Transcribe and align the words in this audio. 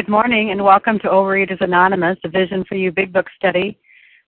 Good 0.00 0.08
morning 0.08 0.50
and 0.50 0.64
welcome 0.64 0.98
to 1.00 1.08
Overeaters 1.08 1.60
Anonymous, 1.60 2.16
a 2.24 2.28
Vision 2.30 2.64
for 2.66 2.74
You 2.74 2.90
Big 2.90 3.12
Book 3.12 3.26
study. 3.36 3.78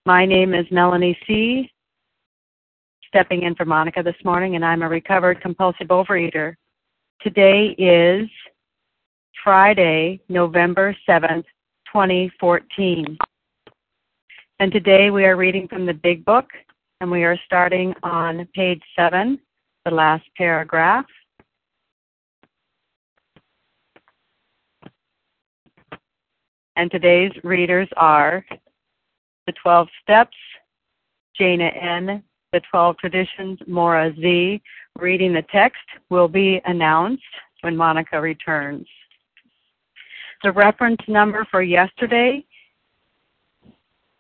My 0.04 0.27
name 0.27 0.52
is 0.52 0.66
Melanie 0.71 1.18
C. 1.27 1.72
Stepping 3.09 3.45
in 3.45 3.54
for 3.54 3.64
Monica 3.64 4.03
this 4.03 4.22
morning, 4.22 4.54
and 4.54 4.66
I'm 4.66 4.82
a 4.82 4.89
recovered 4.90 5.40
compulsive 5.40 5.86
overeater. 5.86 6.57
Today 7.22 7.68
is 7.79 8.29
Friday, 9.43 10.21
November 10.29 10.95
7th, 11.08 11.46
2014. 11.91 13.16
And 14.59 14.70
today 14.70 15.09
we 15.09 15.25
are 15.25 15.36
reading 15.36 15.68
from 15.68 15.86
the 15.86 15.95
Big 15.95 16.23
Book, 16.26 16.50
and 17.00 17.11
we 17.11 17.25
are 17.25 17.39
starting 17.46 17.95
on 18.03 18.46
page 18.54 18.82
7, 18.95 19.40
the 19.86 19.90
last 19.90 20.25
paragraph. 20.36 21.07
And 26.76 26.90
today's 26.90 27.32
readers 27.44 27.89
are 27.96 28.44
the 29.46 29.53
12 29.62 29.89
Steps, 30.03 30.36
Jana 31.39 31.68
N., 31.68 32.22
the 32.53 32.61
12 32.70 32.98
Traditions, 32.98 33.58
Mora 33.67 34.12
Z. 34.20 34.61
Reading 34.98 35.33
the 35.33 35.45
text 35.50 35.81
will 36.11 36.28
be 36.28 36.61
announced 36.67 37.22
when 37.62 37.75
Monica 37.77 38.20
returns. 38.20 38.86
The 40.42 40.53
reference 40.53 41.00
number 41.08 41.47
for 41.50 41.62
yesterday, 41.62 42.45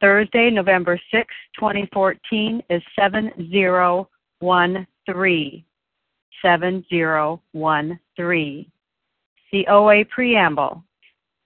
Thursday, 0.00 0.48
November 0.50 0.98
6, 1.10 1.34
2014, 1.58 2.62
is 2.70 2.82
7013. 2.96 5.64
7013. 6.42 8.72
The 9.52 9.66
OA 9.68 10.04
Preamble. 10.06 10.82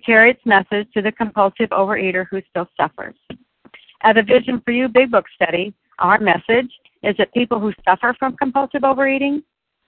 carry 0.00 0.30
its 0.30 0.44
message 0.44 0.88
to 0.94 1.02
the 1.02 1.12
compulsive 1.12 1.70
overeater 1.70 2.26
who 2.30 2.40
still 2.50 2.68
suffers. 2.76 3.14
At 4.02 4.16
a 4.16 4.22
Vision 4.22 4.62
for 4.64 4.72
You 4.72 4.88
Big 4.88 5.10
Book 5.10 5.26
study, 5.34 5.74
our 5.98 6.18
message 6.18 6.70
is 7.02 7.16
that 7.18 7.32
people 7.32 7.60
who 7.60 7.72
suffer 7.84 8.14
from 8.18 8.36
compulsive 8.36 8.84
overeating 8.84 9.42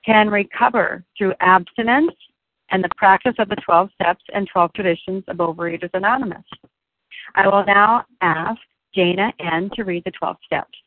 can 0.04 0.28
recover 0.28 1.04
through 1.16 1.34
abstinence 1.40 2.12
and 2.70 2.82
the 2.82 2.88
practice 2.96 3.34
of 3.38 3.48
the 3.48 3.56
12 3.56 3.90
steps 3.94 4.24
and 4.34 4.48
12 4.52 4.72
traditions 4.74 5.24
of 5.28 5.36
Overeaters 5.36 5.90
Anonymous. 5.94 6.44
I 7.34 7.46
will 7.46 7.64
now 7.64 8.04
ask 8.20 8.60
Jana 8.94 9.32
N. 9.38 9.70
to 9.74 9.84
read 9.84 10.04
the 10.04 10.10
12 10.10 10.36
steps. 10.44 10.78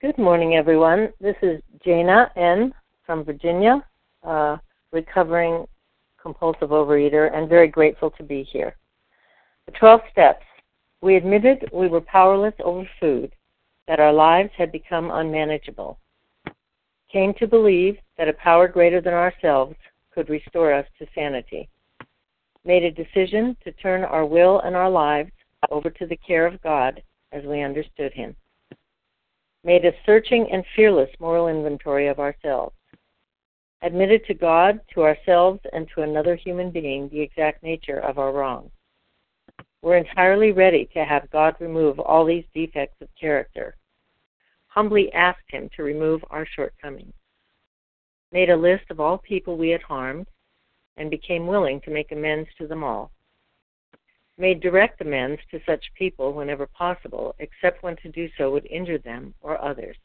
Good 0.00 0.18
morning, 0.18 0.56
everyone. 0.56 1.12
This 1.20 1.36
is 1.42 1.62
Jana 1.84 2.30
N. 2.36 2.74
from 3.06 3.24
Virginia, 3.24 3.84
uh, 4.24 4.56
recovering 4.92 5.66
compulsive 6.22 6.70
overeater, 6.70 7.34
and 7.34 7.48
very 7.48 7.68
grateful 7.68 8.10
to 8.12 8.22
be 8.22 8.44
here. 8.44 8.76
The 9.66 9.72
12 9.72 10.00
steps. 10.10 10.44
We 11.00 11.16
admitted 11.16 11.68
we 11.72 11.88
were 11.88 12.00
powerless 12.00 12.54
over 12.62 12.88
food, 13.00 13.32
that 13.88 14.00
our 14.00 14.12
lives 14.12 14.50
had 14.56 14.70
become 14.70 15.10
unmanageable. 15.10 15.98
Came 17.10 17.34
to 17.34 17.46
believe 17.46 17.98
that 18.16 18.28
a 18.28 18.34
power 18.34 18.68
greater 18.68 19.00
than 19.00 19.12
ourselves 19.12 19.74
could 20.14 20.28
restore 20.30 20.72
us 20.72 20.86
to 20.98 21.06
sanity. 21.14 21.68
Made 22.64 22.84
a 22.84 22.90
decision 22.90 23.56
to 23.64 23.72
turn 23.72 24.04
our 24.04 24.24
will 24.24 24.60
and 24.60 24.76
our 24.76 24.90
lives 24.90 25.32
over 25.70 25.90
to 25.90 26.06
the 26.06 26.16
care 26.16 26.46
of 26.46 26.62
God 26.62 27.02
as 27.32 27.44
we 27.44 27.62
understood 27.62 28.12
Him. 28.12 28.36
Made 29.64 29.84
a 29.84 29.92
searching 30.06 30.48
and 30.52 30.64
fearless 30.76 31.10
moral 31.18 31.48
inventory 31.48 32.06
of 32.06 32.20
ourselves 32.20 32.74
admitted 33.82 34.24
to 34.26 34.34
God, 34.34 34.80
to 34.94 35.02
ourselves, 35.02 35.60
and 35.72 35.88
to 35.94 36.02
another 36.02 36.36
human 36.36 36.70
being 36.70 37.08
the 37.08 37.20
exact 37.20 37.62
nature 37.62 37.98
of 37.98 38.18
our 38.18 38.32
wrongs. 38.32 38.70
We're 39.82 39.96
entirely 39.96 40.52
ready 40.52 40.88
to 40.94 41.04
have 41.04 41.30
God 41.30 41.56
remove 41.58 41.98
all 41.98 42.24
these 42.24 42.44
defects 42.54 43.00
of 43.00 43.08
character. 43.20 43.74
Humbly 44.68 45.12
asked 45.12 45.50
Him 45.50 45.68
to 45.76 45.82
remove 45.82 46.24
our 46.30 46.46
shortcomings. 46.46 47.12
Made 48.30 48.50
a 48.50 48.56
list 48.56 48.84
of 48.90 49.00
all 49.00 49.18
people 49.18 49.56
we 49.56 49.70
had 49.70 49.82
harmed 49.82 50.28
and 50.96 51.10
became 51.10 51.48
willing 51.48 51.80
to 51.80 51.90
make 51.90 52.12
amends 52.12 52.48
to 52.58 52.68
them 52.68 52.84
all. 52.84 53.10
Made 54.38 54.60
direct 54.60 55.00
amends 55.00 55.40
to 55.50 55.60
such 55.66 55.92
people 55.94 56.32
whenever 56.32 56.66
possible, 56.66 57.34
except 57.40 57.82
when 57.82 57.96
to 57.96 58.08
do 58.08 58.28
so 58.38 58.50
would 58.50 58.66
injure 58.66 58.98
them 58.98 59.34
or 59.40 59.62
others. 59.62 59.96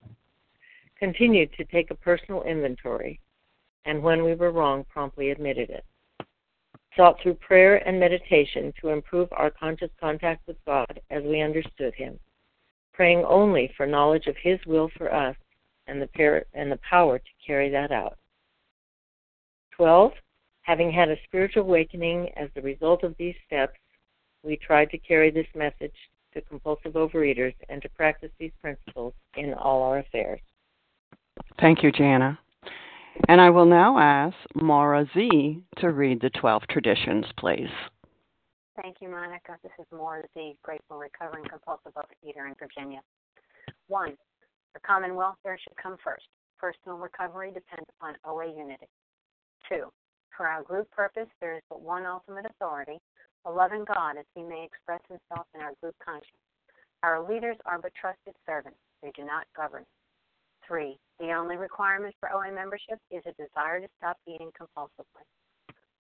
Continued 0.98 1.54
to 1.54 1.64
take 1.66 1.92
a 1.92 1.96
personal 1.96 2.44
inventory 2.44 3.20
and 3.88 4.04
when 4.04 4.24
we 4.24 4.36
were 4.36 4.52
wrong, 4.52 4.86
promptly 4.90 5.32
admitted 5.32 5.70
it. 5.70 5.86
Sought 6.96 7.20
through 7.22 7.36
prayer 7.36 7.78
and 7.88 8.00
meditation 8.00 8.74
to 8.82 8.90
improve 8.90 9.30
our 9.32 9.50
conscious 9.50 9.90
contact 10.00 10.46
with 10.46 10.58
God 10.66 11.00
as 11.10 11.24
we 11.24 11.42
understood 11.42 11.94
Him, 11.96 12.20
praying 12.94 13.24
only 13.24 13.72
for 13.78 13.88
knowledge 13.88 14.28
of 14.28 14.36
His 14.42 14.60
will 14.68 14.92
for 14.98 15.14
us 15.14 15.36
and 15.88 16.02
the, 16.02 16.08
par- 16.08 16.46
and 16.54 16.72
the 16.72 16.80
power 16.90 17.18
to 17.18 17.46
carry 17.46 17.70
that 17.70 17.92
out. 17.92 18.18
12. 19.78 20.12
Having 20.64 20.92
had 20.92 21.10
a 21.10 21.16
spiritual 21.24 21.64
awakening 21.64 22.30
as 22.36 22.50
the 22.56 22.62
result 22.62 23.04
of 23.04 23.16
these 23.18 23.36
steps, 23.46 23.78
we 24.44 24.58
tried 24.58 24.90
to 24.90 24.98
carry 24.98 25.32
this 25.32 25.48
message 25.56 25.96
to 26.34 26.42
compulsive 26.42 26.94
overeaters 26.94 27.56
and 27.70 27.82
to 27.82 27.90
practice 27.90 28.32
these 28.38 28.52
principles 28.60 29.14
in 29.38 29.54
all 29.54 29.84
our 29.84 30.00
affairs. 30.00 30.42
Thank 31.62 31.84
you, 31.84 31.92
Jana. 31.92 32.38
And 33.28 33.42
I 33.42 33.50
will 33.50 33.66
now 33.66 33.98
ask 33.98 34.36
Maura 34.56 35.06
Z 35.14 35.62
to 35.78 35.92
read 35.92 36.22
the 36.22 36.30
12 36.30 36.64
traditions, 36.70 37.26
please. 37.38 37.70
Thank 38.82 38.98
you, 39.02 39.10
Monica. 39.10 39.58
This 39.64 39.72
is 39.80 39.86
Maura 39.92 40.24
Z, 40.34 40.56
grateful 40.64 40.98
recovering 40.98 41.46
compulsive 41.46 41.94
overeater 41.96 42.48
in 42.48 42.56
Virginia. 42.60 43.02
One, 43.88 44.16
the 44.74 44.80
common 44.82 45.16
welfare 45.16 45.58
should 45.62 45.76
come 45.82 45.98
first. 46.04 46.26
Personal 46.60 46.98
recovery 46.98 47.52
depends 47.52 47.90
upon 47.98 48.16
OA 48.26 48.48
unity. 48.56 48.88
Two, 49.68 49.92
for 50.36 50.48
our 50.48 50.62
group 50.64 50.90
purpose, 50.92 51.28
there 51.42 51.56
is 51.56 51.64
but 51.70 51.82
one 51.82 52.06
ultimate 52.06 52.46
authority, 52.46 53.00
a 53.46 53.52
loving 53.52 53.84
God 53.86 54.18
as 54.18 54.26
he 54.36 54.44
may 54.44 54.64
express 54.64 55.02
himself 55.10 55.48
in 55.56 55.62
our 55.62 55.74
group 55.82 55.96
conscience. 56.04 56.38
Our 57.04 57.28
leaders 57.28 57.58
are 57.66 57.80
but 57.80 57.94
trusted 58.00 58.36
servants. 58.46 58.78
They 59.02 59.12
do 59.16 59.26
not 59.26 59.46
govern. 59.56 59.86
Three, 60.68 60.98
the 61.20 61.34
only 61.34 61.58
requirement 61.58 62.14
for 62.20 62.32
OA 62.32 62.54
membership 62.54 63.00
is 63.10 63.24
a 63.26 63.34
desire 63.34 63.82
to 63.82 63.88
stop 63.98 64.18
eating 64.28 64.52
compulsively. 64.54 65.26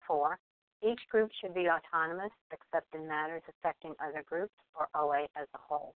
Four, 0.05 0.37
each 0.83 1.01
group 1.09 1.31
should 1.41 1.55
be 1.55 1.67
autonomous 1.67 2.31
except 2.53 2.93
in 2.93 3.07
matters 3.07 3.41
affecting 3.49 3.95
other 3.99 4.23
groups 4.23 4.53
or 4.75 4.87
OA 4.93 5.23
as 5.35 5.47
a 5.55 5.57
whole. 5.57 5.95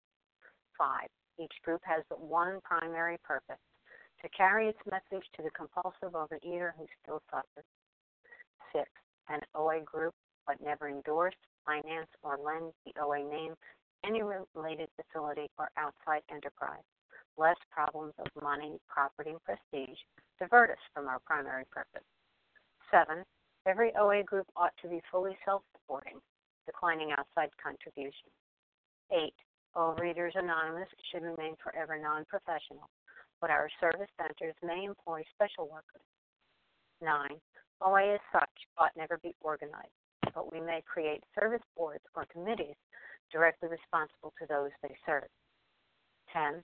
Five, 0.78 1.10
each 1.40 1.54
group 1.64 1.82
has 1.84 2.04
but 2.10 2.22
one 2.22 2.60
primary 2.64 3.18
purpose 3.24 3.62
to 4.22 4.30
carry 4.30 4.70
its 4.70 4.80
message 4.90 5.26
to 5.36 5.44
the 5.44 5.52
compulsive 5.52 6.14
overeater 6.14 6.72
who 6.78 6.86
still 7.02 7.22
suffers. 7.32 7.66
Six, 8.72 8.90
an 9.30 9.42
OA 9.56 9.82
group 9.82 10.14
but 10.46 10.62
never 10.64 10.88
endorse, 10.88 11.36
finance, 11.66 12.10
or 12.24 12.38
lend 12.38 12.72
the 12.86 12.94
OA 13.02 13.20
name 13.20 13.56
any 14.06 14.22
related 14.22 14.90
facility 14.96 15.50
or 15.58 15.70
outside 15.76 16.22
enterprise 16.32 16.86
less 17.38 17.58
problems 17.72 18.14
of 18.20 18.28
money, 18.42 18.80
property, 18.88 19.32
and 19.32 19.44
prestige 19.44 19.98
divert 20.40 20.72
us 20.72 20.84
from 20.94 21.08
our 21.08 21.20
primary 21.26 21.66
purpose. 21.72 22.06
Seven, 22.92 23.24
every 23.66 23.92
OA 23.96 24.24
group 24.24 24.48
ought 24.56 24.74
to 24.82 24.88
be 24.90 25.02
fully 25.12 25.38
self 25.46 25.64
supporting. 25.74 26.20
declining 26.66 27.12
outside 27.12 27.50
contributions. 27.64 28.34
8. 29.12 29.34
Overeaters 29.76 30.36
Anonymous 30.36 30.90
should 31.12 31.24
remain 31.24 31.56
forever 31.64 31.98
non 31.98 32.26
professional, 32.26 32.90
but 33.42 33.50
our 33.50 33.70
service 33.80 34.10
centers 34.18 34.56
may 34.64 34.84
employ 34.86 35.24
special 35.34 35.68
workers. 35.70 36.04
9. 37.02 37.30
OA 37.82 38.16
as 38.16 38.20
such 38.34 38.50
ought 38.78 38.96
never 38.98 39.18
be 39.24 39.36
organized, 39.42 39.94
but 40.34 40.52
we 40.52 40.60
may 40.60 40.82
create 40.86 41.24
service 41.40 41.62
boards 41.76 42.04
or 42.16 42.26
committees 42.32 42.76
directly 43.32 43.70
responsible 43.70 44.34
to 44.40 44.48
those 44.48 44.72
they 44.82 44.96
serve. 45.06 45.28
10. 46.34 46.64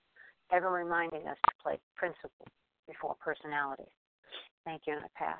ever 0.51 0.71
reminding 0.71 1.27
us 1.27 1.37
to 1.49 1.63
place 1.63 1.79
principles 1.95 2.47
before 2.87 3.15
personality. 3.19 3.89
Thank 4.65 4.83
you, 4.87 4.93
and 4.93 5.03
I 5.03 5.07
pass. 5.15 5.39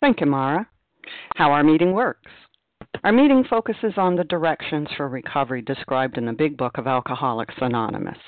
Thank 0.00 0.20
you, 0.20 0.26
Mara. 0.26 0.68
How 1.36 1.50
our 1.52 1.64
meeting 1.64 1.92
works. 1.92 2.30
Our 3.04 3.12
meeting 3.12 3.44
focuses 3.48 3.94
on 3.96 4.16
the 4.16 4.24
directions 4.24 4.88
for 4.96 5.08
recovery 5.08 5.62
described 5.62 6.18
in 6.18 6.26
the 6.26 6.32
Big 6.32 6.56
Book 6.56 6.76
of 6.76 6.86
Alcoholics 6.86 7.54
Anonymous. 7.60 8.18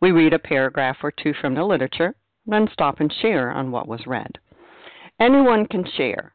We 0.00 0.10
read 0.10 0.32
a 0.34 0.38
paragraph 0.38 0.98
or 1.02 1.12
two 1.12 1.32
from 1.40 1.54
the 1.54 1.64
literature, 1.64 2.14
then 2.46 2.68
stop 2.72 3.00
and 3.00 3.12
share 3.22 3.50
on 3.50 3.70
what 3.70 3.88
was 3.88 4.06
read. 4.06 4.38
Anyone 5.20 5.66
can 5.66 5.84
share, 5.96 6.34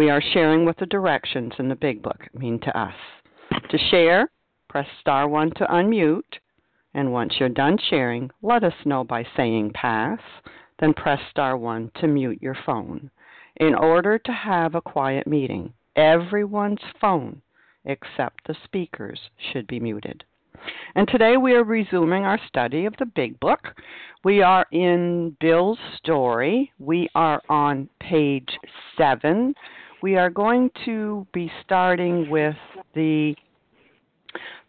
We 0.00 0.08
are 0.08 0.22
sharing 0.32 0.64
what 0.64 0.78
the 0.78 0.86
directions 0.86 1.52
in 1.58 1.68
the 1.68 1.74
Big 1.74 2.02
Book 2.02 2.20
mean 2.32 2.58
to 2.60 2.74
us. 2.74 2.94
To 3.68 3.76
share, 3.90 4.30
press 4.66 4.86
star 4.98 5.28
1 5.28 5.50
to 5.56 5.66
unmute, 5.66 6.38
and 6.94 7.12
once 7.12 7.34
you're 7.38 7.50
done 7.50 7.76
sharing, 7.90 8.30
let 8.40 8.64
us 8.64 8.72
know 8.86 9.04
by 9.04 9.26
saying 9.36 9.72
pass, 9.74 10.18
then 10.78 10.94
press 10.94 11.20
star 11.30 11.54
1 11.58 11.90
to 12.00 12.06
mute 12.06 12.40
your 12.40 12.56
phone. 12.64 13.10
In 13.56 13.74
order 13.74 14.18
to 14.18 14.32
have 14.32 14.74
a 14.74 14.80
quiet 14.80 15.26
meeting, 15.26 15.74
everyone's 15.96 16.80
phone 16.98 17.42
except 17.84 18.46
the 18.46 18.56
speakers 18.64 19.20
should 19.52 19.66
be 19.66 19.80
muted. 19.80 20.24
And 20.94 21.08
today 21.08 21.36
we 21.36 21.52
are 21.52 21.64
resuming 21.64 22.24
our 22.24 22.40
study 22.48 22.86
of 22.86 22.94
the 22.98 23.04
Big 23.04 23.38
Book. 23.38 23.68
We 24.24 24.40
are 24.40 24.64
in 24.72 25.36
Bill's 25.40 25.78
story. 25.98 26.72
We 26.78 27.10
are 27.14 27.42
on 27.50 27.90
page 28.00 28.48
7 28.96 29.54
we 30.02 30.16
are 30.16 30.30
going 30.30 30.70
to 30.84 31.26
be 31.32 31.50
starting 31.64 32.28
with 32.30 32.56
the 32.94 33.34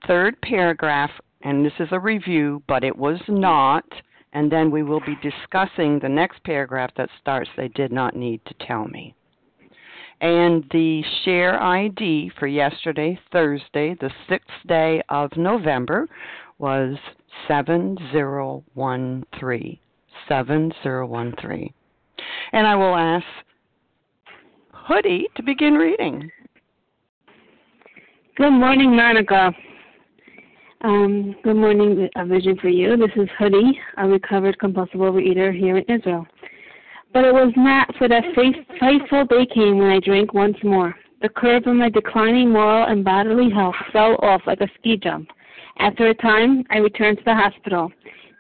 third 0.08 0.42
paragraph, 0.42 1.12
and 1.42 1.66
this 1.66 1.74
is 1.80 1.90
a 1.92 2.00
review, 2.00 2.64
but 2.68 2.84
it 2.84 2.96
was 2.96 3.20
not. 3.28 3.86
And 4.34 4.52
then 4.52 4.72
we 4.72 4.84
will 4.84 5.02
be 5.02 5.18
discussing 5.22 6.00
the 6.00 6.08
next 6.08 6.42
paragraph 6.44 6.92
that 6.96 7.10
starts, 7.20 7.50
They 7.58 7.68
did 7.70 7.92
not 7.92 8.16
need 8.16 8.40
to 8.46 8.54
tell 8.66 8.88
me. 8.88 9.14
And 10.22 10.64
the 10.72 11.04
share 11.26 11.62
ID 11.62 12.32
for 12.40 12.48
yesterday, 12.48 13.20
Thursday, 13.32 13.96
the 14.00 14.12
sixth 14.30 14.50
day 14.68 15.02
of 15.10 15.36
November, 15.36 16.08
was 16.60 16.96
7013. 17.48 19.80
7013. 20.30 21.74
And 22.54 22.68
I 22.68 22.76
will 22.76 22.96
ask 22.96 23.26
Hoodie 24.84 25.28
to 25.36 25.44
begin 25.44 25.76
reading. 25.76 26.32
Good 28.36 28.50
morning, 28.50 28.96
Monica. 28.96 29.52
Um, 30.82 31.36
good 31.44 31.56
morning, 31.56 32.10
A 32.16 32.26
Vision 32.26 32.58
for 32.60 32.70
You. 32.70 32.98
This 32.98 33.12
is 33.16 33.30
Hoodie, 33.38 33.80
a 33.98 34.08
recovered 34.08 34.58
compulsive 34.58 35.00
overeater 35.00 35.56
here 35.56 35.78
in 35.78 35.84
Israel. 35.88 36.26
But 37.14 37.26
it 37.26 37.34
was 37.34 37.54
not, 37.56 37.96
for 37.98 38.08
that 38.08 38.24
faithful 38.34 39.26
day 39.26 39.46
came 39.54 39.78
when 39.78 39.92
I 39.92 40.00
drank 40.00 40.34
once 40.34 40.58
more. 40.64 40.96
The 41.22 41.30
curve 41.30 41.68
of 41.68 41.76
my 41.76 41.90
declining 41.90 42.50
moral 42.50 42.88
and 42.88 43.06
bodily 43.06 43.52
health 43.52 43.76
fell 43.94 44.16
off 44.24 44.42
like 44.48 44.62
a 44.62 44.68
ski 44.80 44.98
jump. 44.98 45.30
After 45.78 46.08
a 46.08 46.16
time, 46.16 46.64
I 46.72 46.78
returned 46.78 47.20
to 47.20 47.24
the 47.24 47.36
hospital. 47.36 47.92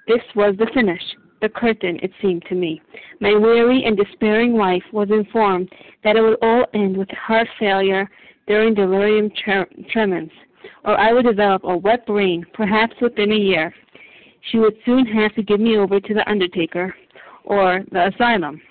This 0.07 0.21
was 0.35 0.55
the 0.57 0.71
finish 0.73 1.03
the 1.41 1.49
curtain, 1.49 1.99
it 2.01 2.11
seemed 2.21 2.43
to 2.49 2.55
me. 2.55 2.81
My 3.19 3.35
weary 3.35 3.83
and 3.85 3.97
despairing 3.97 4.53
wife 4.53 4.83
was 4.91 5.09
informed 5.09 5.69
that 6.03 6.15
it 6.15 6.21
would 6.21 6.37
all 6.41 6.65
end 6.73 6.97
with 6.97 7.09
heart 7.09 7.47
failure 7.59 8.09
during 8.47 8.73
delirium 8.73 9.31
tremens, 9.91 10.31
or 10.85 10.97
I 10.99 11.13
would 11.13 11.25
develop 11.25 11.63
a 11.63 11.77
wet 11.77 12.05
brain, 12.05 12.45
perhaps 12.53 12.95
within 13.01 13.31
a 13.31 13.35
year. 13.35 13.73
She 14.51 14.59
would 14.59 14.75
soon 14.85 15.05
have 15.05 15.33
to 15.35 15.43
give 15.43 15.59
me 15.59 15.77
over 15.77 15.99
to 15.99 16.13
the 16.13 16.27
undertaker 16.29 16.95
or 17.43 17.83
the 17.91 18.07
asylum. 18.07 18.61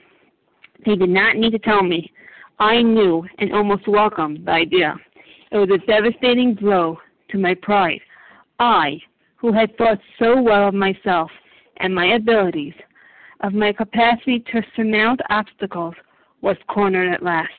They 0.85 0.97
did 0.97 1.11
not 1.11 1.37
need 1.37 1.53
to 1.53 1.59
tell 1.59 1.83
me. 1.83 2.13
I 2.59 2.83
knew 2.83 3.25
and 3.39 3.53
almost 3.53 3.89
welcomed 3.89 4.47
the 4.47 4.53
idea. 4.53 4.97
It 5.51 5.57
was 5.57 5.71
a 5.71 5.87
devastating 5.87 6.55
blow 6.55 6.99
to 7.31 7.39
my 7.39 7.55
pride. 7.55 8.01
I, 8.59 9.01
who 9.37 9.53
had 9.53 9.77
thought 9.79 9.99
so 10.19 10.41
well 10.41 10.69
of 10.69 10.75
myself, 10.75 11.31
and 11.81 11.95
my 11.95 12.15
abilities, 12.15 12.75
of 13.41 13.53
my 13.53 13.73
capacity 13.73 14.41
to 14.53 14.63
surmount 14.77 15.21
obstacles, 15.31 15.95
was 16.43 16.57
cornered 16.69 17.13
at 17.13 17.23
last. 17.23 17.51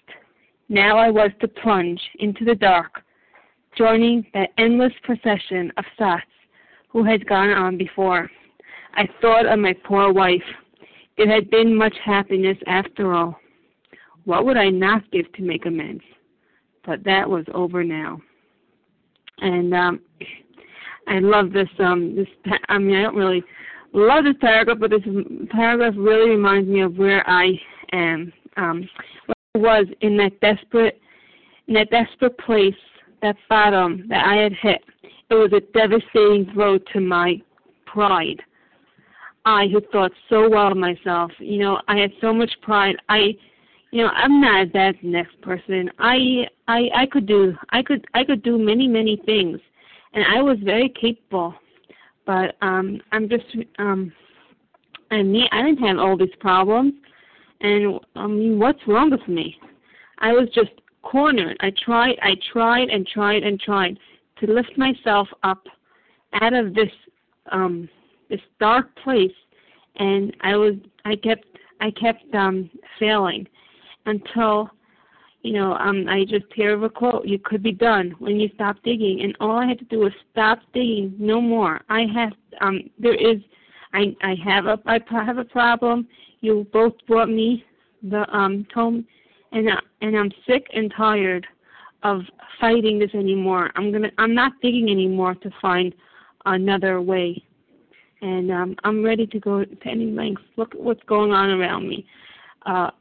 Now 0.69 0.97
I 0.97 1.09
was 1.09 1.31
to 1.41 1.47
plunge 1.47 2.01
into 2.19 2.45
the 2.45 2.55
dark, 2.55 3.01
joining 3.77 4.25
that 4.33 4.51
endless 4.57 4.93
procession 5.03 5.71
of 5.77 5.85
thoughts 5.97 6.23
who 6.89 7.03
had 7.03 7.27
gone 7.27 7.49
on 7.49 7.77
before. 7.77 8.29
I 8.93 9.07
thought 9.21 9.45
of 9.45 9.59
my 9.59 9.73
poor 9.83 10.11
wife. 10.11 10.41
It 11.17 11.29
had 11.29 11.49
been 11.49 11.75
much 11.75 11.95
happiness 12.03 12.57
after 12.67 13.13
all. 13.13 13.37
What 14.25 14.45
would 14.45 14.57
I 14.57 14.69
not 14.69 15.09
give 15.11 15.31
to 15.33 15.41
make 15.41 15.65
amends? 15.65 16.03
But 16.85 17.03
that 17.03 17.29
was 17.29 17.45
over 17.53 17.83
now. 17.83 18.21
And 19.39 19.73
um 19.73 20.01
I 21.07 21.19
love 21.19 21.51
this 21.51 21.69
um 21.79 22.15
this 22.15 22.27
I 22.69 22.77
mean 22.77 22.97
I 22.97 23.03
don't 23.03 23.15
really 23.15 23.43
love 23.93 24.23
this 24.23 24.35
paragraph, 24.39 24.77
but 24.79 24.91
this 24.91 25.01
paragraph 25.49 25.93
really 25.97 26.31
reminds 26.31 26.69
me 26.69 26.81
of 26.81 26.97
where 26.97 27.27
I 27.29 27.59
am, 27.93 28.31
um, 28.57 28.89
I 29.29 29.57
was 29.57 29.85
in 30.01 30.17
that 30.17 30.39
desperate, 30.39 30.99
in 31.67 31.73
that 31.75 31.89
desperate 31.89 32.37
place, 32.39 32.75
that 33.21 33.35
bottom 33.49 34.05
that 34.09 34.25
I 34.25 34.35
had 34.35 34.53
hit. 34.53 34.81
It 35.29 35.35
was 35.35 35.51
a 35.53 35.61
devastating 35.77 36.53
blow 36.53 36.77
to 36.93 36.99
my 36.99 37.41
pride. 37.85 38.41
I 39.45 39.67
who 39.67 39.81
thought 39.91 40.11
so 40.29 40.49
well 40.49 40.71
of 40.71 40.77
myself, 40.77 41.31
you 41.39 41.59
know, 41.59 41.81
I 41.87 41.97
had 41.97 42.11
so 42.21 42.33
much 42.33 42.51
pride. 42.61 42.95
I, 43.09 43.35
you 43.91 44.03
know, 44.03 44.09
I'm 44.09 44.39
not 44.39 44.71
that 44.73 44.95
next 45.01 45.41
person. 45.41 45.89
I, 45.97 46.47
I, 46.67 46.89
I 46.95 47.05
could 47.07 47.25
do, 47.25 47.55
I 47.71 47.81
could, 47.81 48.05
I 48.13 48.23
could 48.23 48.43
do 48.43 48.57
many, 48.57 48.87
many 48.87 49.19
things, 49.25 49.59
and 50.13 50.23
I 50.25 50.41
was 50.41 50.57
very 50.63 50.89
capable 50.89 51.55
but 52.25 52.55
um 52.61 53.01
I'm 53.11 53.29
just 53.29 53.45
um 53.79 54.11
I 55.09 55.23
mean 55.23 55.47
I 55.51 55.63
didn't 55.63 55.85
have 55.85 55.97
all 55.97 56.17
these 56.17 56.35
problems 56.39 56.93
and 57.61 57.99
I 58.15 58.27
mean 58.27 58.59
what's 58.59 58.79
wrong 58.87 59.11
with 59.11 59.27
me? 59.27 59.57
I 60.19 60.33
was 60.33 60.49
just 60.53 60.71
cornered. 61.01 61.57
I 61.61 61.71
tried 61.83 62.17
I 62.21 62.35
tried 62.51 62.89
and 62.89 63.07
tried 63.07 63.43
and 63.43 63.59
tried 63.59 63.97
to 64.39 64.51
lift 64.51 64.77
myself 64.77 65.27
up 65.43 65.63
out 66.41 66.53
of 66.53 66.73
this 66.73 66.91
um 67.51 67.89
this 68.29 68.41
dark 68.59 68.95
place 69.03 69.31
and 69.97 70.35
I 70.41 70.55
was 70.55 70.75
I 71.05 71.15
kept 71.15 71.45
I 71.79 71.91
kept 71.91 72.33
um 72.35 72.69
failing 72.99 73.47
until 74.05 74.69
you 75.43 75.53
know, 75.53 75.73
um, 75.73 76.07
I 76.07 76.23
just 76.23 76.45
hear 76.53 76.73
of 76.73 76.83
a 76.83 76.89
quote, 76.89 77.25
you 77.25 77.39
could 77.39 77.63
be 77.63 77.71
done 77.71 78.13
when 78.19 78.39
you 78.39 78.49
stop 78.53 78.77
digging. 78.83 79.21
And 79.21 79.35
all 79.39 79.57
I 79.57 79.65
had 79.65 79.79
to 79.79 79.85
do 79.85 79.99
was 79.99 80.13
stop 80.31 80.59
digging, 80.73 81.15
no 81.17 81.41
more. 81.41 81.81
I 81.89 82.05
have, 82.13 82.33
um, 82.61 82.89
there 82.99 83.15
is, 83.15 83.41
I, 83.93 84.15
I 84.21 84.35
have 84.43 84.67
a, 84.67 84.79
I 84.85 84.99
have 85.11 85.37
a 85.37 85.45
problem. 85.45 86.07
You 86.41 86.67
both 86.71 86.93
brought 87.07 87.29
me 87.29 87.65
the, 88.03 88.29
um, 88.35 88.67
tome, 88.73 89.05
and, 89.51 89.69
uh, 89.69 89.81
and 90.01 90.15
I'm 90.15 90.31
sick 90.47 90.67
and 90.73 90.93
tired 90.95 91.47
of 92.03 92.21
fighting 92.59 92.99
this 92.99 93.13
anymore. 93.13 93.71
I'm 93.75 93.91
gonna, 93.91 94.11
I'm 94.17 94.35
not 94.35 94.53
digging 94.61 94.89
anymore 94.89 95.35
to 95.35 95.49
find 95.59 95.93
another 96.45 97.01
way. 97.01 97.43
And, 98.21 98.51
um, 98.51 98.75
I'm 98.83 99.03
ready 99.03 99.25
to 99.25 99.39
go 99.39 99.65
to 99.65 99.87
any 99.87 100.11
lengths. 100.11 100.43
Look 100.55 100.75
at 100.75 100.81
what's 100.81 101.03
going 101.07 101.31
on 101.31 101.49
around 101.49 101.89
me. 101.89 102.05
Uh, 102.65 102.91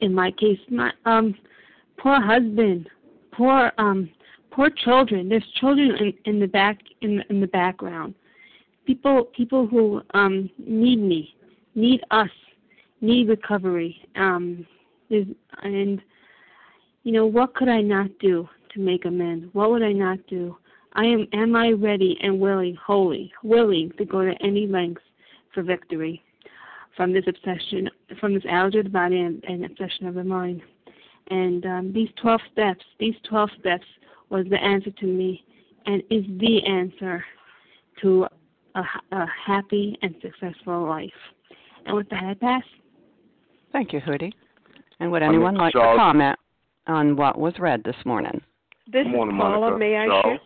in 0.00 0.14
my 0.14 0.30
case, 0.32 0.58
my 0.68 0.92
um 1.04 1.34
poor 1.98 2.20
husband, 2.20 2.88
poor 3.32 3.72
um 3.78 4.10
poor 4.50 4.70
children. 4.84 5.28
There's 5.28 5.44
children 5.60 5.96
in, 5.96 6.12
in 6.24 6.40
the 6.40 6.46
back 6.46 6.78
in 7.02 7.22
in 7.30 7.40
the 7.40 7.46
background. 7.46 8.14
People 8.86 9.24
people 9.36 9.66
who 9.66 10.02
um 10.14 10.50
need 10.58 11.00
me, 11.00 11.34
need 11.74 12.00
us, 12.10 12.30
need 13.00 13.28
recovery. 13.28 13.96
Um 14.16 14.66
is 15.10 15.26
and 15.62 16.00
you 17.02 17.12
know, 17.12 17.26
what 17.26 17.54
could 17.54 17.68
I 17.68 17.80
not 17.80 18.10
do 18.18 18.48
to 18.74 18.80
make 18.80 19.04
amends? 19.04 19.46
What 19.52 19.70
would 19.70 19.82
I 19.82 19.92
not 19.92 20.18
do? 20.26 20.56
I 20.94 21.04
am 21.04 21.26
am 21.32 21.54
I 21.56 21.70
ready 21.70 22.18
and 22.22 22.40
willing, 22.40 22.76
wholly, 22.76 23.32
willing 23.42 23.92
to 23.98 24.04
go 24.04 24.24
to 24.24 24.34
any 24.42 24.66
lengths 24.66 25.02
for 25.54 25.62
victory 25.62 26.22
from 26.96 27.12
this 27.12 27.24
obsession, 27.26 27.88
from 28.18 28.34
this 28.34 28.42
allergy 28.48 28.78
of 28.78 28.84
the 28.84 28.90
body 28.90 29.20
and, 29.20 29.42
and 29.44 29.64
obsession 29.64 30.06
of 30.06 30.14
the 30.14 30.24
mind. 30.24 30.62
And 31.28 31.64
um, 31.64 31.92
these 31.92 32.08
12 32.20 32.40
steps, 32.52 32.84
these 32.98 33.14
12 33.28 33.50
steps 33.60 33.84
was 34.30 34.46
the 34.50 34.62
answer 34.62 34.90
to 34.90 35.06
me 35.06 35.44
and 35.86 36.02
is 36.10 36.24
the 36.38 36.64
answer 36.66 37.24
to 38.02 38.26
a, 38.74 38.82
a 39.12 39.26
happy 39.46 39.96
and 40.02 40.14
successful 40.22 40.86
life. 40.88 41.10
And 41.86 41.96
with 41.96 42.08
that, 42.10 42.24
I 42.24 42.34
pass. 42.34 42.62
Thank 43.72 43.92
you, 43.92 44.00
Hoodie. 44.00 44.32
And 44.98 45.10
would 45.12 45.22
anyone 45.22 45.54
like 45.54 45.72
Charles. 45.72 45.96
to 45.96 46.00
comment 46.00 46.38
on 46.86 47.16
what 47.16 47.38
was 47.38 47.54
read 47.58 47.82
this 47.84 47.96
morning? 48.04 48.40
This 48.92 49.06
morning, 49.08 49.36
is 49.36 49.40
Paula. 49.40 49.70
Monica. 49.70 49.78
May 49.78 49.96
I 49.96 50.06
Charles. 50.06 50.24
share? 50.24 50.40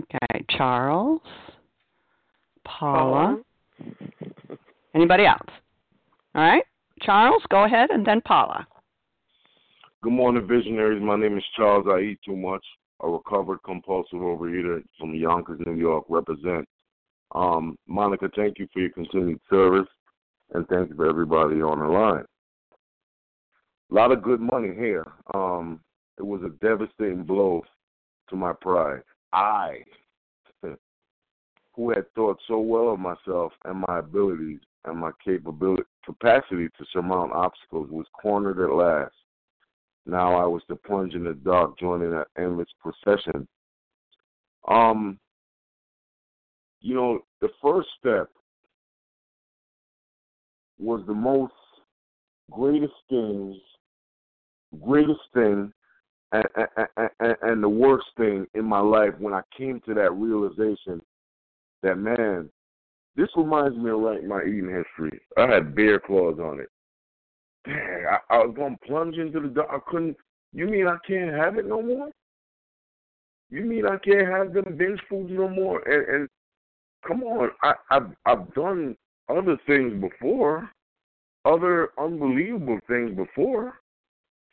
Okay, 0.00 0.44
Charles, 0.50 1.20
Paula. 2.64 3.38
Paula. 3.78 3.94
Anybody 4.94 5.26
else? 5.26 5.48
All 6.34 6.42
right. 6.42 6.64
Charles, 7.02 7.42
go 7.50 7.64
ahead, 7.64 7.90
and 7.90 8.06
then 8.06 8.20
Paula. 8.20 8.66
Good 10.02 10.12
morning, 10.12 10.46
visionaries. 10.46 11.02
My 11.02 11.16
name 11.16 11.36
is 11.36 11.44
Charles. 11.56 11.86
I 11.88 12.00
eat 12.00 12.20
too 12.24 12.36
much. 12.36 12.64
A 13.00 13.08
recovered 13.08 13.58
compulsive 13.64 14.20
overeater 14.20 14.82
from 14.98 15.14
Yonkers, 15.14 15.60
New 15.66 15.74
York. 15.74 16.04
Represent. 16.08 16.68
Um, 17.34 17.76
Monica, 17.88 18.28
thank 18.36 18.58
you 18.58 18.68
for 18.72 18.80
your 18.80 18.90
continued 18.90 19.40
service, 19.50 19.88
and 20.52 20.66
thank 20.68 20.90
you 20.90 20.94
for 20.94 21.08
everybody 21.08 21.60
on 21.60 21.80
the 21.80 21.86
line. 21.86 22.24
A 23.90 23.94
lot 23.94 24.12
of 24.12 24.22
good 24.22 24.40
money 24.40 24.72
here. 24.76 25.04
Um, 25.34 25.80
it 26.18 26.24
was 26.24 26.42
a 26.42 26.50
devastating 26.64 27.24
blow 27.24 27.62
to 28.30 28.36
my 28.36 28.52
pride. 28.52 29.02
I, 29.32 29.78
who 31.74 31.90
had 31.90 32.04
thought 32.14 32.38
so 32.46 32.60
well 32.60 32.90
of 32.90 33.00
myself 33.00 33.52
and 33.64 33.84
my 33.88 33.98
abilities, 33.98 34.60
and 34.84 34.98
my 34.98 35.10
capability 35.24 35.82
capacity 36.04 36.68
to 36.68 36.84
surmount 36.92 37.32
obstacles 37.32 37.88
was 37.90 38.06
cornered 38.20 38.60
at 38.60 38.74
last. 38.74 39.14
Now 40.06 40.34
I 40.34 40.44
was 40.44 40.62
to 40.68 40.76
plunge 40.76 41.14
in 41.14 41.24
the 41.24 41.32
dark, 41.32 41.78
joining 41.78 42.12
an 42.12 42.24
endless 42.38 42.68
procession. 42.80 43.48
Um, 44.68 45.18
you 46.80 46.94
know, 46.94 47.20
the 47.40 47.48
first 47.62 47.88
step 47.98 48.28
was 50.78 51.02
the 51.06 51.14
most 51.14 51.54
greatest 52.50 52.92
things, 53.08 53.56
greatest 54.82 55.20
thing, 55.32 55.72
and, 56.32 56.44
and, 56.56 57.08
and, 57.20 57.36
and 57.42 57.62
the 57.62 57.68
worst 57.68 58.06
thing 58.16 58.46
in 58.54 58.64
my 58.64 58.80
life 58.80 59.14
when 59.18 59.32
I 59.32 59.40
came 59.56 59.80
to 59.86 59.94
that 59.94 60.12
realization 60.12 61.00
that 61.82 61.96
man, 61.96 62.50
this 63.16 63.28
reminds 63.36 63.76
me 63.76 63.90
of 63.90 64.00
like 64.00 64.24
my 64.24 64.42
eating 64.42 64.68
history. 64.68 65.20
I 65.36 65.46
had 65.46 65.74
bear 65.74 66.00
claws 66.00 66.38
on 66.40 66.60
it. 66.60 66.68
Dang, 67.64 68.06
I, 68.10 68.34
I 68.34 68.38
was 68.38 68.54
gonna 68.56 68.76
plunge 68.84 69.16
into 69.16 69.40
the 69.40 69.48
dark. 69.48 69.68
I 69.70 69.78
couldn't. 69.90 70.16
You 70.52 70.66
mean 70.66 70.86
I 70.86 70.96
can't 71.06 71.34
have 71.34 71.56
it 71.56 71.66
no 71.66 71.80
more? 71.80 72.10
You 73.50 73.64
mean 73.64 73.86
I 73.86 73.98
can't 73.98 74.28
have 74.28 74.52
them 74.52 74.76
binge 74.76 75.00
foods 75.08 75.30
no 75.30 75.48
more? 75.48 75.80
And, 75.88 76.14
and 76.14 76.28
come 77.06 77.22
on, 77.22 77.50
I, 77.62 77.74
I've 77.90 78.10
I've 78.26 78.52
done 78.54 78.96
other 79.28 79.56
things 79.66 80.00
before, 80.00 80.68
other 81.44 81.90
unbelievable 81.98 82.80
things 82.88 83.16
before, 83.16 83.74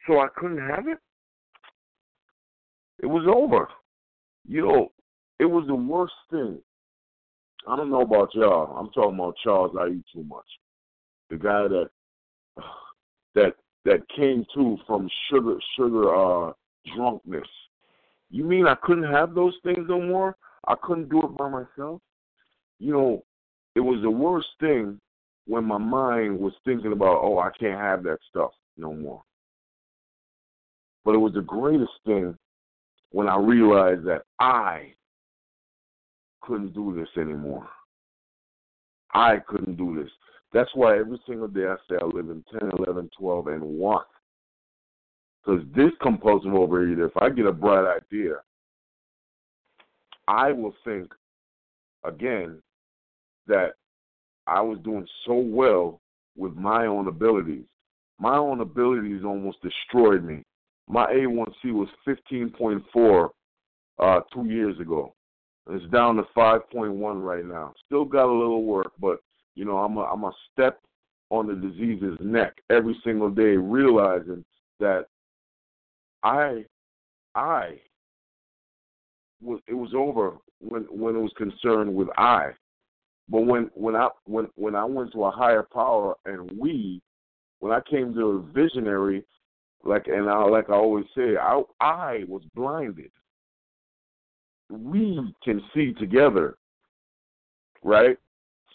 so 0.07 0.19
I 0.19 0.27
couldn't 0.35 0.69
have 0.69 0.87
it. 0.87 0.99
It 3.01 3.07
was 3.07 3.25
over. 3.27 3.67
You 4.47 4.61
know, 4.61 4.91
it 5.39 5.45
was 5.45 5.65
the 5.67 5.75
worst 5.75 6.13
thing 6.29 6.59
I 7.67 7.75
don't 7.75 7.91
know 7.91 8.01
about 8.01 8.33
y'all. 8.33 8.75
I'm 8.77 8.89
talking 8.89 9.15
about 9.15 9.35
Charles. 9.43 9.75
I 9.79 9.87
eat 9.87 10.05
too 10.13 10.23
much. 10.23 10.45
The 11.29 11.37
guy 11.37 11.67
that 11.67 11.89
that 13.35 13.53
that 13.85 14.07
came 14.15 14.45
to 14.55 14.77
from 14.87 15.09
sugar 15.29 15.57
sugar 15.77 16.15
uh 16.15 16.53
drunkenness. 16.95 17.47
You 18.29 18.43
mean 18.45 18.65
I 18.65 18.75
couldn't 18.75 19.11
have 19.11 19.35
those 19.35 19.53
things 19.63 19.85
no 19.87 20.01
more? 20.01 20.35
I 20.67 20.75
couldn't 20.81 21.09
do 21.09 21.21
it 21.23 21.37
by 21.37 21.49
myself? 21.49 22.01
You 22.79 22.93
know, 22.93 23.23
it 23.75 23.81
was 23.81 24.01
the 24.01 24.09
worst 24.09 24.47
thing 24.59 24.99
when 25.47 25.65
my 25.65 25.77
mind 25.77 26.39
was 26.39 26.53
thinking 26.65 26.91
about, 26.91 27.19
oh, 27.21 27.39
I 27.39 27.49
can't 27.59 27.79
have 27.79 28.03
that 28.03 28.19
stuff 28.29 28.51
no 28.77 28.93
more. 28.93 29.21
But 31.03 31.15
it 31.15 31.17
was 31.17 31.33
the 31.33 31.41
greatest 31.41 31.91
thing 32.05 32.37
when 33.11 33.27
I 33.27 33.37
realized 33.37 34.05
that 34.05 34.23
I 34.39 34.93
couldn't 36.41 36.73
do 36.73 36.95
this 36.95 37.09
anymore. 37.21 37.67
I 39.13 39.37
couldn't 39.47 39.77
do 39.77 40.01
this. 40.01 40.11
That's 40.53 40.69
why 40.73 40.97
every 40.97 41.19
single 41.27 41.47
day 41.47 41.65
I 41.65 41.75
say 41.89 41.97
I 42.01 42.05
live 42.05 42.29
in 42.29 42.43
10, 42.59 42.71
11, 42.77 43.09
12, 43.17 43.47
and 43.47 43.63
1. 43.63 44.03
Because 45.43 45.61
this 45.75 45.91
compulsive 46.01 46.51
overeater, 46.51 47.07
if 47.07 47.17
I 47.17 47.29
get 47.29 47.45
a 47.45 47.51
bright 47.51 47.97
idea, 47.97 48.35
I 50.27 50.51
will 50.51 50.73
think, 50.85 51.11
again, 52.03 52.61
that 53.47 53.73
I 54.45 54.61
was 54.61 54.77
doing 54.83 55.07
so 55.25 55.33
well 55.33 55.99
with 56.37 56.53
my 56.55 56.85
own 56.85 57.07
abilities. 57.07 57.65
My 58.19 58.37
own 58.37 58.61
abilities 58.61 59.23
almost 59.25 59.57
destroyed 59.61 60.23
me. 60.23 60.43
My 60.87 61.05
A1C 61.07 61.71
was 61.73 61.87
15.4 62.07 63.29
uh, 63.99 64.19
two 64.33 64.45
years 64.45 64.79
ago. 64.79 65.13
It's 65.69 65.85
down 65.91 66.15
to 66.15 66.23
5.1 66.35 67.23
right 67.23 67.45
now. 67.45 67.73
Still 67.85 68.05
got 68.05 68.25
a 68.25 68.33
little 68.33 68.63
work, 68.63 68.91
but 68.99 69.19
you 69.55 69.65
know 69.65 69.77
I'm 69.77 69.97
a, 69.97 70.01
I'm 70.01 70.23
a 70.23 70.33
step 70.51 70.79
on 71.29 71.47
the 71.47 71.55
disease's 71.55 72.17
neck 72.19 72.53
every 72.69 72.99
single 73.03 73.29
day, 73.29 73.57
realizing 73.57 74.43
that 74.79 75.05
I 76.23 76.65
I 77.35 77.79
was 79.41 79.59
it 79.67 79.73
was 79.73 79.93
over 79.95 80.37
when 80.59 80.83
when 80.83 81.15
it 81.15 81.19
was 81.19 81.33
concerned 81.37 81.93
with 81.93 82.09
I. 82.17 82.51
But 83.29 83.41
when 83.41 83.69
when 83.75 83.95
I 83.95 84.09
when 84.25 84.47
when 84.55 84.75
I 84.75 84.83
went 84.83 85.13
to 85.13 85.25
a 85.25 85.31
higher 85.31 85.63
power 85.63 86.15
and 86.25 86.51
we, 86.59 87.01
when 87.59 87.71
I 87.71 87.79
came 87.89 88.13
to 88.15 88.27
a 88.27 88.41
visionary, 88.41 89.23
like 89.83 90.07
and 90.07 90.27
I 90.27 90.43
like 90.45 90.69
I 90.69 90.73
always 90.73 91.05
say, 91.15 91.37
I 91.37 91.61
I 91.79 92.23
was 92.27 92.41
blinded 92.55 93.11
we 94.71 95.33
can 95.43 95.61
see 95.73 95.93
together, 95.93 96.55
right? 97.83 98.17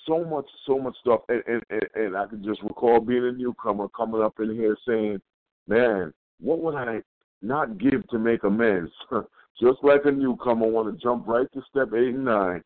So 0.07 0.25
much, 0.25 0.47
so 0.67 0.79
much 0.79 0.95
stuff, 1.01 1.21
and 1.29 1.43
and 1.49 1.83
and, 1.95 2.17
I 2.17 2.27
can 2.27 2.45
just 2.45 2.63
recall 2.63 3.01
being 3.01 3.25
a 3.25 3.33
newcomer 3.33 3.89
coming 3.89 4.23
up 4.23 4.39
in 4.39 4.55
here 4.55 4.77
saying, 4.87 5.21
"Man, 5.67 6.13
what 6.41 6.61
would 6.61 6.75
I 6.75 7.03
not 7.43 7.79
give 7.79 8.07
to 8.09 8.19
make 8.19 8.45
amends?" 8.45 8.93
just 9.61 9.83
like 9.83 10.05
a 10.05 10.13
newcomer, 10.13 10.69
want 10.69 10.95
to 10.95 11.03
jump 11.03 11.27
right 11.27 11.49
to 11.55 11.63
step 11.69 11.89
eight 11.95 12.15
and 12.15 12.25
nine, 12.25 12.63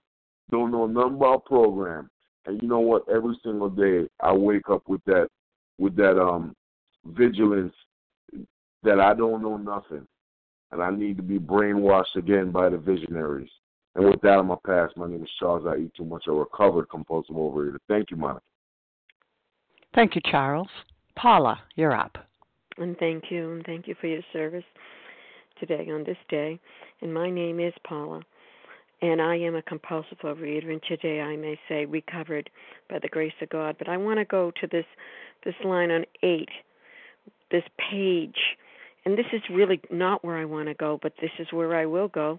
don't 0.50 0.70
know 0.70 0.86
nothing 0.86 1.14
about 1.14 1.46
program, 1.46 2.10
and 2.46 2.60
you 2.60 2.68
know 2.68 2.80
what? 2.80 3.08
Every 3.08 3.38
single 3.42 3.70
day, 3.70 4.06
I 4.20 4.32
wake 4.32 4.68
up 4.68 4.82
with 4.86 5.04
that, 5.06 5.28
with 5.78 5.96
that 5.96 6.20
um 6.20 6.54
vigilance 7.06 7.74
that 8.82 9.00
I 9.00 9.14
don't 9.14 9.42
know 9.42 9.56
nothing 9.56 10.06
and 10.72 10.82
I 10.82 10.90
need 10.90 11.16
to 11.16 11.22
be 11.22 11.38
brainwashed 11.38 12.16
again 12.16 12.50
by 12.50 12.68
the 12.68 12.78
visionaries. 12.78 13.50
And 13.94 14.04
with 14.04 14.20
that, 14.22 14.38
I'm 14.38 14.46
going 14.46 14.58
to 14.58 14.68
pass. 14.68 14.90
My 14.96 15.08
name 15.08 15.22
is 15.22 15.30
Charles. 15.38 15.66
I 15.66 15.76
eat 15.76 15.94
too 15.96 16.04
much. 16.04 16.24
A 16.28 16.32
recovered 16.32 16.88
compulsive 16.90 17.34
overeater. 17.34 17.78
Thank 17.88 18.10
you, 18.10 18.16
Monica. 18.16 18.44
Thank 19.94 20.14
you, 20.14 20.20
Charles. 20.30 20.68
Paula, 21.16 21.60
you're 21.74 21.94
up. 21.94 22.16
And 22.78 22.96
thank 22.98 23.24
you, 23.30 23.52
and 23.52 23.66
thank 23.66 23.88
you 23.88 23.94
for 24.00 24.06
your 24.06 24.22
service 24.32 24.64
today 25.58 25.88
on 25.90 26.04
this 26.04 26.16
day. 26.28 26.58
And 27.02 27.12
my 27.12 27.28
name 27.28 27.58
is 27.60 27.74
Paula, 27.84 28.22
and 29.02 29.20
I 29.20 29.36
am 29.36 29.56
a 29.56 29.62
compulsive 29.62 30.18
overeater. 30.22 30.70
And 30.70 30.80
today 30.88 31.20
I 31.20 31.36
may 31.36 31.58
say 31.68 31.84
recovered 31.84 32.48
by 32.88 33.00
the 33.00 33.08
grace 33.08 33.32
of 33.42 33.50
God. 33.50 33.76
But 33.78 33.88
I 33.88 33.96
want 33.96 34.18
to 34.18 34.24
go 34.24 34.52
to 34.60 34.66
this 34.68 34.86
this 35.44 35.54
line 35.64 35.90
on 35.90 36.04
eight, 36.22 36.48
this 37.50 37.64
page, 37.90 38.38
and 39.04 39.16
this 39.16 39.26
is 39.32 39.42
really 39.50 39.80
not 39.90 40.24
where 40.24 40.36
I 40.36 40.44
want 40.44 40.68
to 40.68 40.74
go, 40.74 40.98
but 41.02 41.14
this 41.20 41.30
is 41.38 41.48
where 41.52 41.74
I 41.76 41.86
will 41.86 42.08
go. 42.08 42.38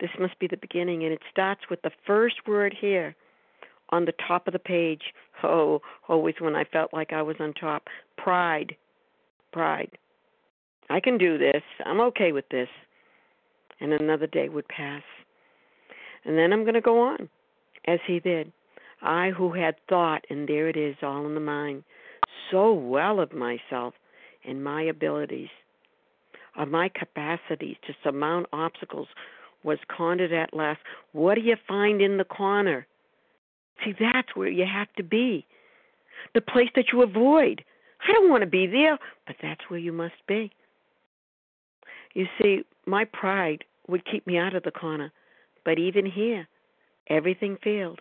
This 0.00 0.10
must 0.18 0.38
be 0.38 0.46
the 0.46 0.56
beginning, 0.56 1.04
and 1.04 1.12
it 1.12 1.20
starts 1.30 1.62
with 1.70 1.82
the 1.82 1.92
first 2.06 2.36
word 2.46 2.74
here 2.78 3.14
on 3.90 4.04
the 4.04 4.14
top 4.26 4.46
of 4.46 4.52
the 4.52 4.58
page. 4.58 5.02
Oh, 5.42 5.80
always 6.08 6.34
when 6.38 6.56
I 6.56 6.64
felt 6.64 6.92
like 6.92 7.12
I 7.12 7.22
was 7.22 7.36
on 7.38 7.52
top. 7.54 7.84
Pride. 8.16 8.76
Pride. 9.52 9.90
I 10.88 11.00
can 11.00 11.18
do 11.18 11.38
this. 11.38 11.62
I'm 11.84 12.00
okay 12.00 12.32
with 12.32 12.48
this. 12.50 12.68
And 13.80 13.92
another 13.92 14.26
day 14.26 14.48
would 14.48 14.68
pass. 14.68 15.02
And 16.24 16.36
then 16.36 16.52
I'm 16.52 16.62
going 16.62 16.74
to 16.74 16.80
go 16.80 17.00
on, 17.00 17.28
as 17.86 18.00
he 18.06 18.20
did. 18.20 18.52
I 19.02 19.30
who 19.30 19.52
had 19.52 19.76
thought, 19.88 20.24
and 20.28 20.48
there 20.48 20.68
it 20.68 20.76
is, 20.76 20.96
all 21.02 21.26
in 21.26 21.34
the 21.34 21.40
mind, 21.40 21.84
so 22.50 22.72
well 22.72 23.20
of 23.20 23.32
myself 23.32 23.94
and 24.44 24.62
my 24.62 24.82
abilities, 24.82 25.48
of 26.56 26.68
my 26.68 26.88
capacities 26.88 27.76
to 27.86 27.94
surmount 28.02 28.46
obstacles, 28.52 29.08
was 29.62 29.78
cornered 29.94 30.32
at 30.32 30.54
last. 30.54 30.80
What 31.12 31.34
do 31.34 31.42
you 31.42 31.56
find 31.68 32.00
in 32.00 32.16
the 32.16 32.24
corner? 32.24 32.86
See, 33.84 33.94
that's 33.98 34.34
where 34.34 34.48
you 34.48 34.64
have 34.64 34.92
to 34.96 35.02
be. 35.02 35.46
The 36.34 36.40
place 36.40 36.68
that 36.76 36.86
you 36.92 37.02
avoid. 37.02 37.62
I 38.06 38.12
don't 38.12 38.30
want 38.30 38.42
to 38.42 38.46
be 38.46 38.66
there, 38.66 38.98
but 39.26 39.36
that's 39.42 39.60
where 39.68 39.78
you 39.78 39.92
must 39.92 40.14
be. 40.26 40.50
You 42.14 42.26
see, 42.40 42.64
my 42.86 43.04
pride 43.04 43.64
would 43.88 44.04
keep 44.10 44.26
me 44.26 44.38
out 44.38 44.54
of 44.54 44.62
the 44.62 44.70
corner, 44.70 45.12
but 45.64 45.78
even 45.78 46.06
here, 46.06 46.48
everything 47.08 47.56
failed. 47.62 48.00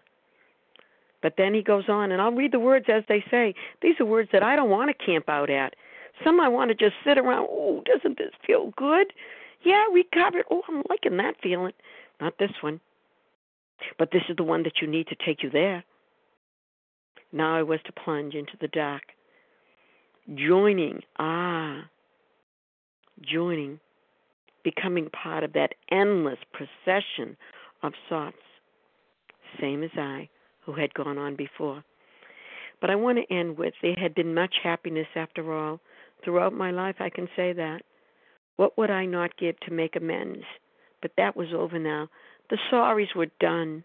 But 1.21 1.33
then 1.37 1.53
he 1.53 1.61
goes 1.61 1.89
on, 1.89 2.11
and 2.11 2.21
I'll 2.21 2.31
read 2.31 2.53
the 2.53 2.59
words 2.59 2.85
as 2.87 3.03
they 3.09 3.23
say. 3.29 3.53
These 3.81 3.95
are 3.99 4.05
words 4.05 4.29
that 4.31 4.43
I 4.43 4.55
don't 4.55 4.69
want 4.69 4.89
to 4.89 5.05
camp 5.05 5.27
out 5.27 5.49
at. 5.49 5.75
Some 6.23 6.39
I 6.39 6.47
want 6.47 6.69
to 6.69 6.75
just 6.75 6.95
sit 7.05 7.17
around. 7.17 7.47
Oh, 7.49 7.83
doesn't 7.85 8.17
this 8.17 8.33
feel 8.45 8.73
good? 8.75 9.13
Yeah, 9.63 9.85
we 9.91 10.05
recovered. 10.13 10.45
Oh, 10.49 10.61
I'm 10.67 10.83
liking 10.89 11.17
that 11.17 11.35
feeling. 11.41 11.73
Not 12.19 12.37
this 12.39 12.51
one. 12.61 12.79
But 13.97 14.09
this 14.11 14.23
is 14.29 14.35
the 14.35 14.43
one 14.43 14.63
that 14.63 14.81
you 14.81 14.87
need 14.87 15.07
to 15.07 15.15
take 15.25 15.43
you 15.43 15.49
there. 15.49 15.83
Now 17.31 17.55
I 17.55 17.63
was 17.63 17.79
to 17.85 17.91
plunge 17.91 18.33
into 18.33 18.53
the 18.59 18.67
dark. 18.67 19.03
Joining, 20.35 21.01
ah, 21.17 21.83
joining, 23.21 23.79
becoming 24.63 25.09
part 25.09 25.43
of 25.43 25.53
that 25.53 25.73
endless 25.91 26.39
procession 26.53 27.37
of 27.81 27.93
thoughts, 28.09 28.37
same 29.59 29.83
as 29.83 29.91
I, 29.95 30.29
who 30.65 30.73
had 30.73 30.93
gone 30.93 31.17
on 31.17 31.35
before. 31.35 31.83
But 32.81 32.89
I 32.89 32.95
want 32.95 33.17
to 33.17 33.33
end 33.33 33.57
with 33.57 33.73
there 33.81 33.95
had 33.95 34.15
been 34.15 34.33
much 34.33 34.55
happiness 34.63 35.07
after 35.15 35.53
all. 35.53 35.79
Throughout 36.23 36.53
my 36.53 36.71
life, 36.71 36.95
I 36.99 37.09
can 37.09 37.27
say 37.35 37.53
that. 37.53 37.81
What 38.57 38.77
would 38.77 38.91
I 38.91 39.05
not 39.05 39.37
give 39.37 39.59
to 39.61 39.71
make 39.71 39.95
amends? 39.95 40.43
But 41.01 41.11
that 41.17 41.35
was 41.35 41.47
over 41.55 41.79
now. 41.79 42.09
The 42.49 42.57
sorries 42.71 43.15
were 43.15 43.27
done. 43.39 43.83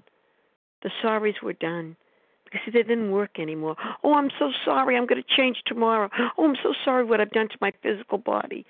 The 0.83 0.91
sorries 1.03 1.41
were 1.43 1.53
done 1.53 1.97
because 2.45 2.73
they 2.73 2.83
didn't 2.83 3.11
work 3.11 3.39
anymore. 3.39 3.77
Oh, 4.03 4.15
I'm 4.15 4.31
so 4.39 4.51
sorry. 4.65 4.97
I'm 4.97 5.07
going 5.07 5.23
to 5.23 5.37
change 5.37 5.59
tomorrow. 5.67 6.09
Oh, 6.39 6.49
I'm 6.49 6.57
so 6.63 6.73
sorry 6.85 7.05
what 7.05 7.21
I've 7.21 7.31
done 7.31 7.49
to 7.49 7.57
my 7.61 7.73
physical 7.83 8.19
body. 8.19 8.67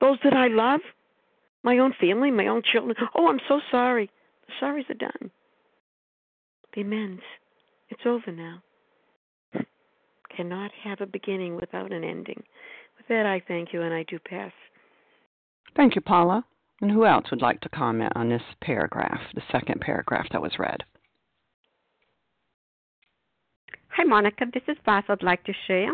Those 0.00 0.18
that 0.24 0.34
I 0.34 0.48
love, 0.48 0.80
my 1.62 1.78
own 1.78 1.94
family, 2.00 2.30
my 2.30 2.46
own 2.46 2.62
children. 2.62 2.96
Oh, 3.14 3.28
I'm 3.28 3.40
so 3.48 3.60
sorry. 3.70 4.10
The 4.46 4.52
sorries 4.66 4.88
are 4.90 4.94
done. 4.94 5.30
The 6.74 6.82
amends. 6.82 7.22
It's 7.90 8.02
over 8.06 8.32
now. 8.32 8.62
Cannot 10.36 10.70
have 10.84 11.00
a 11.00 11.06
beginning 11.06 11.56
without 11.56 11.92
an 11.92 12.04
ending. 12.04 12.42
With 12.96 13.08
that, 13.08 13.26
I 13.26 13.42
thank 13.48 13.72
you 13.72 13.82
and 13.82 13.92
I 13.92 14.04
do 14.04 14.18
pass. 14.18 14.52
Thank 15.76 15.94
you, 15.94 16.00
Paula. 16.00 16.44
And 16.80 16.90
who 16.90 17.04
else 17.04 17.30
would 17.30 17.42
like 17.42 17.60
to 17.60 17.68
comment 17.68 18.12
on 18.14 18.28
this 18.28 18.42
paragraph, 18.62 19.20
the 19.34 19.42
second 19.52 19.80
paragraph 19.80 20.26
that 20.32 20.40
was 20.40 20.52
read? 20.58 20.82
Hi, 23.88 24.04
Monica. 24.04 24.46
This 24.52 24.62
is 24.68 24.76
Vasa. 24.84 25.12
I'd 25.12 25.22
like 25.22 25.44
to 25.44 25.52
share. 25.66 25.92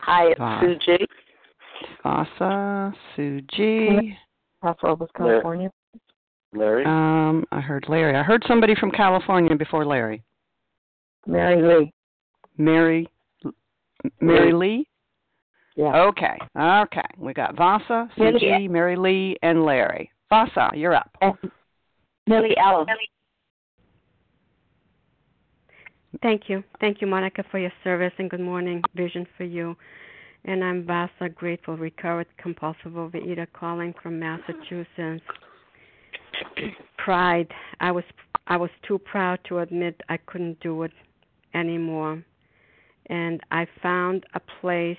Hi, 0.00 0.30
it's 0.32 0.38
Vasa. 0.38 0.66
Sue 0.66 0.98
G. 0.98 1.06
Vasa, 2.02 2.94
Sue 3.16 3.40
G. 3.54 4.18
Paso 4.60 5.08
California. 5.16 5.70
Larry. 6.54 6.84
Um, 6.84 7.44
I 7.50 7.60
heard 7.60 7.86
Larry. 7.88 8.16
I 8.16 8.22
heard 8.22 8.44
somebody 8.46 8.74
from 8.74 8.90
California 8.90 9.56
before 9.56 9.84
Larry. 9.84 10.22
Mary 11.26 11.62
Lee. 11.62 11.92
Mary. 12.56 13.08
Mary 14.20 14.52
Lee. 14.52 14.88
Yeah. 15.76 16.02
Okay. 16.02 16.36
Okay. 16.58 17.00
We 17.16 17.32
got 17.32 17.56
Vasa, 17.56 18.08
Sue 18.16 18.38
G, 18.38 18.68
Mary 18.68 18.96
Lee, 18.96 19.36
and 19.42 19.64
Larry. 19.64 20.10
Vasa, 20.28 20.70
you're 20.74 20.94
up. 20.94 21.10
Millie 22.26 22.56
Allen. 22.56 22.86
Thank 26.20 26.42
you. 26.48 26.62
Thank 26.80 27.00
you, 27.00 27.06
Monica, 27.06 27.42
for 27.50 27.58
your 27.58 27.72
service, 27.82 28.12
and 28.18 28.28
good 28.28 28.40
morning, 28.40 28.82
Vision 28.94 29.26
for 29.36 29.44
you. 29.44 29.74
And 30.44 30.62
I'm 30.62 30.84
Vasa, 30.84 31.28
grateful, 31.34 31.76
recovered, 31.76 32.26
compulsive 32.36 32.92
overeater, 32.92 33.46
calling 33.52 33.94
from 34.02 34.18
Massachusetts. 34.18 35.22
Pride. 36.98 37.48
I 37.80 37.92
was 37.92 38.04
I 38.46 38.56
was 38.56 38.70
too 38.86 38.98
proud 38.98 39.38
to 39.48 39.60
admit 39.60 40.00
I 40.08 40.16
couldn't 40.18 40.60
do 40.60 40.82
it 40.82 40.92
anymore, 41.54 42.22
and 43.06 43.40
I 43.50 43.66
found 43.82 44.24
a 44.34 44.40
place 44.60 44.96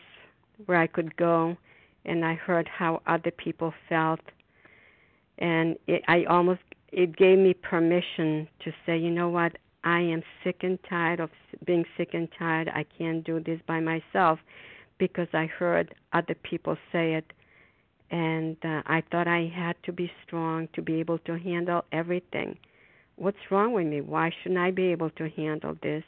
where 0.65 0.77
I 0.77 0.87
could 0.87 1.15
go 1.15 1.57
and 2.05 2.25
I 2.25 2.33
heard 2.33 2.67
how 2.67 3.01
other 3.07 3.31
people 3.31 3.73
felt 3.89 4.19
and 5.37 5.77
it 5.87 6.03
I 6.07 6.25
almost 6.25 6.61
it 6.91 7.15
gave 7.15 7.39
me 7.39 7.53
permission 7.55 8.47
to 8.63 8.71
say, 8.85 8.97
you 8.97 9.09
know 9.09 9.29
what? 9.29 9.57
I 9.83 9.99
am 9.99 10.21
sick 10.43 10.57
and 10.61 10.77
tired 10.87 11.19
of 11.19 11.31
being 11.65 11.85
sick 11.97 12.13
and 12.13 12.29
tired. 12.37 12.69
I 12.69 12.85
can't 12.97 13.23
do 13.23 13.39
this 13.39 13.59
by 13.67 13.79
myself 13.79 14.39
because 14.99 15.27
I 15.33 15.47
heard 15.47 15.95
other 16.13 16.35
people 16.35 16.77
say 16.91 17.15
it 17.15 17.33
and 18.11 18.55
uh, 18.63 18.83
I 18.85 19.01
thought 19.11 19.27
I 19.27 19.51
had 19.53 19.75
to 19.83 19.91
be 19.91 20.11
strong 20.25 20.69
to 20.73 20.81
be 20.81 20.99
able 20.99 21.17
to 21.19 21.37
handle 21.39 21.83
everything. 21.91 22.57
What's 23.15 23.51
wrong 23.51 23.73
with 23.73 23.87
me? 23.87 24.01
Why 24.01 24.31
shouldn't 24.41 24.59
I 24.59 24.71
be 24.71 24.91
able 24.91 25.09
to 25.11 25.29
handle 25.29 25.75
this? 25.81 26.03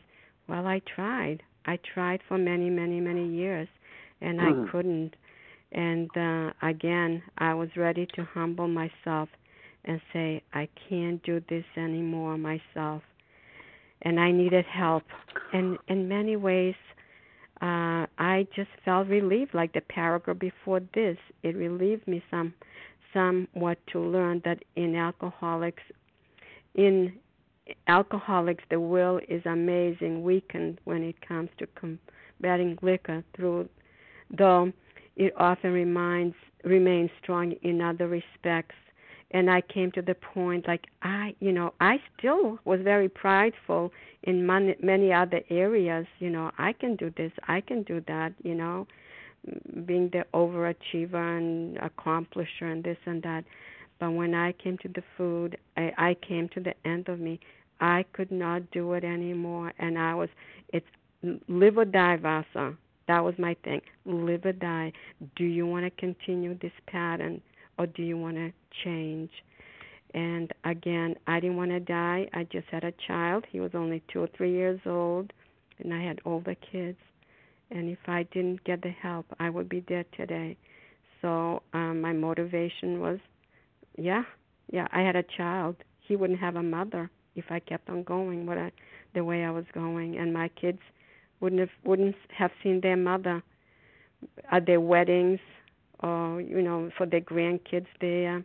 Well, 0.48 0.68
I 0.68 0.82
tried. 0.96 1.42
I 1.66 1.80
tried 1.94 2.22
for 2.28 2.38
many, 2.38 2.70
many, 2.70 3.00
many 3.00 3.28
years 3.28 3.68
and 4.22 4.40
mm-hmm. 4.40 4.68
I 4.68 4.72
couldn't. 4.72 5.16
And 5.72 6.10
uh, 6.16 6.54
again, 6.62 7.22
I 7.38 7.54
was 7.54 7.70
ready 7.76 8.08
to 8.16 8.24
humble 8.24 8.68
myself 8.68 9.30
and 9.86 10.02
say, 10.14 10.42
I 10.54 10.68
can't 10.90 11.22
do 11.24 11.42
this 11.50 11.66
anymore 11.78 12.38
myself. 12.38 13.02
And 14.02 14.20
I 14.20 14.32
needed 14.32 14.66
help. 14.66 15.04
And 15.54 15.78
in 15.88 16.08
many 16.08 16.36
ways, 16.36 16.76
uh, 17.62 18.06
I 18.18 18.48
just 18.56 18.70
felt 18.84 19.08
relieved, 19.08 19.54
like 19.54 19.74
the 19.74 19.82
paragraph 19.82 20.40
before 20.40 20.82
this. 20.94 21.18
It 21.44 21.56
relieved 21.56 22.08
me 22.08 22.24
some, 22.30 22.54
somewhat 23.14 23.78
to 23.94 24.00
learn 24.00 24.42
that 24.46 24.64
in 24.76 24.96
alcoholics, 24.96 25.84
in 26.76 27.14
alcoholics, 27.88 28.64
the 28.70 28.80
will 28.80 29.20
is 29.28 29.42
amazing, 29.46 30.24
weakened 30.24 30.80
when 30.84 31.04
it 31.04 31.16
comes 31.28 31.50
to 31.58 31.68
combating 31.76 32.78
liquor 32.82 33.24
through 33.36 33.68
though 34.36 34.72
it 35.16 35.34
often 35.38 35.72
reminds 35.72 36.36
remains 36.64 37.12
strong 37.22 37.54
in 37.62 37.82
other 37.82 38.08
respects. 38.08 38.76
And 39.32 39.50
i 39.50 39.62
came 39.62 39.92
to 39.94 40.02
the 40.02 40.16
point 40.16 40.68
like 40.68 40.86
i 41.02 41.36
you 41.40 41.52
know 41.52 41.74
i 41.82 41.98
still 42.18 42.60
was 42.64 42.80
very 42.82 43.10
prideful 43.10 43.92
in 44.24 44.46
many, 44.46 44.76
many 44.82 45.12
other 45.12 45.42
areas 45.50 46.06
you 46.20 46.30
know 46.30 46.52
i 46.58 46.72
can 46.72 46.96
do 46.96 47.12
this 47.18 47.32
i 47.48 47.60
can 47.60 47.84
do 47.84 48.02
that 48.08 48.34
you 48.44 48.56
know 48.56 48.88
being 49.86 50.10
the 50.14 50.26
overachiever 50.34 51.38
and 51.38 51.78
accomplisher 51.78 52.64
and 52.72 52.84
this 52.84 52.98
and 53.06 53.22
that. 53.24 53.44
But 54.00 54.12
when 54.12 54.36
i 54.36 54.54
came 54.54 54.78
to 54.80 54.88
the 54.90 55.04
food 55.18 55.58
i 55.76 55.92
i 55.98 56.16
came 56.28 56.48
to 56.50 56.60
the 56.62 56.76
end 56.86 57.10
of 57.10 57.20
me 57.20 57.40
i 57.80 58.04
could 58.14 58.32
not 58.32 58.70
do 58.72 58.94
it 58.94 59.04
anymore 59.04 59.74
and 59.80 59.98
i 59.98 60.14
was 60.14 60.30
it's 60.70 60.86
live 61.48 61.78
or 61.78 61.86
die 61.86 62.18
vasa 62.18 62.76
that 63.08 63.24
was 63.24 63.36
my 63.38 63.56
thing. 63.64 63.82
Live 64.06 64.46
or 64.46 64.54
die. 64.54 64.92
Do 65.36 65.44
you 65.44 65.68
want 65.68 65.86
to 65.86 65.92
continue 65.92 66.58
this 66.60 66.72
pattern 66.88 67.42
or 67.78 67.86
do 67.88 68.02
you 68.04 68.18
want 68.18 68.36
to 68.38 68.52
change? 68.84 69.30
And 70.14 70.52
again, 70.64 71.16
I 71.28 71.40
didn't 71.40 71.58
want 71.58 71.72
to 71.72 71.80
die. 71.80 72.28
I 72.34 72.46
just 72.46 72.68
had 72.72 72.84
a 72.84 72.94
child. 73.08 73.46
He 73.52 73.60
was 73.60 73.72
only 73.76 74.02
two 74.12 74.22
or 74.22 74.28
three 74.36 74.54
years 74.54 74.80
old, 74.86 75.34
and 75.80 75.94
I 75.94 76.02
had 76.02 76.20
older 76.26 76.56
kids. 76.72 76.98
and 77.72 77.90
if 77.90 77.98
I 78.08 78.24
didn't 78.32 78.64
get 78.64 78.82
the 78.84 78.92
help, 78.92 79.26
I 79.40 79.50
would 79.50 79.68
be 79.68 79.82
dead 79.82 80.06
today. 80.16 80.56
So 81.22 81.62
um 81.74 82.00
my 82.02 82.14
motivation 82.14 83.00
was, 83.06 83.20
yeah, 83.98 84.24
yeah, 84.72 84.88
I 84.92 85.02
had 85.02 85.16
a 85.16 85.24
child. 85.38 85.76
He 86.08 86.16
wouldn't 86.16 86.40
have 86.40 86.56
a 86.56 86.64
mother 86.64 87.10
if 87.36 87.46
I 87.50 87.60
kept 87.60 87.90
on 87.90 88.04
going 88.04 88.46
what 88.46 88.58
I, 88.58 88.72
the 89.14 89.24
way 89.24 89.44
I 89.44 89.52
was 89.52 89.66
going, 89.74 90.18
and 90.18 90.34
my 90.34 90.50
kids 90.50 90.80
wouldn't 91.40 91.60
have 91.60 91.70
wouldn't 91.84 92.16
have 92.38 92.52
seen 92.64 92.82
their 92.82 92.98
mother 92.98 93.44
at 94.52 94.66
their 94.66 94.82
weddings 94.82 95.40
or 96.00 96.42
you 96.42 96.62
know 96.62 96.90
for 96.98 97.06
their 97.06 97.22
grandkids 97.22 97.88
there. 98.02 98.44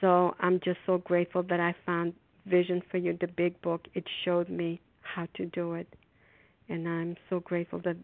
So 0.00 0.34
I'm 0.40 0.60
just 0.60 0.78
so 0.86 0.98
grateful 0.98 1.42
that 1.44 1.60
I 1.60 1.74
found 1.84 2.14
Vision 2.46 2.82
for 2.90 2.98
You, 2.98 3.16
the 3.20 3.26
big 3.26 3.60
book. 3.62 3.86
It 3.94 4.04
showed 4.24 4.48
me 4.48 4.80
how 5.02 5.26
to 5.34 5.46
do 5.46 5.74
it, 5.74 5.88
and 6.68 6.88
I'm 6.88 7.16
so 7.28 7.40
grateful 7.40 7.80
that 7.80 7.96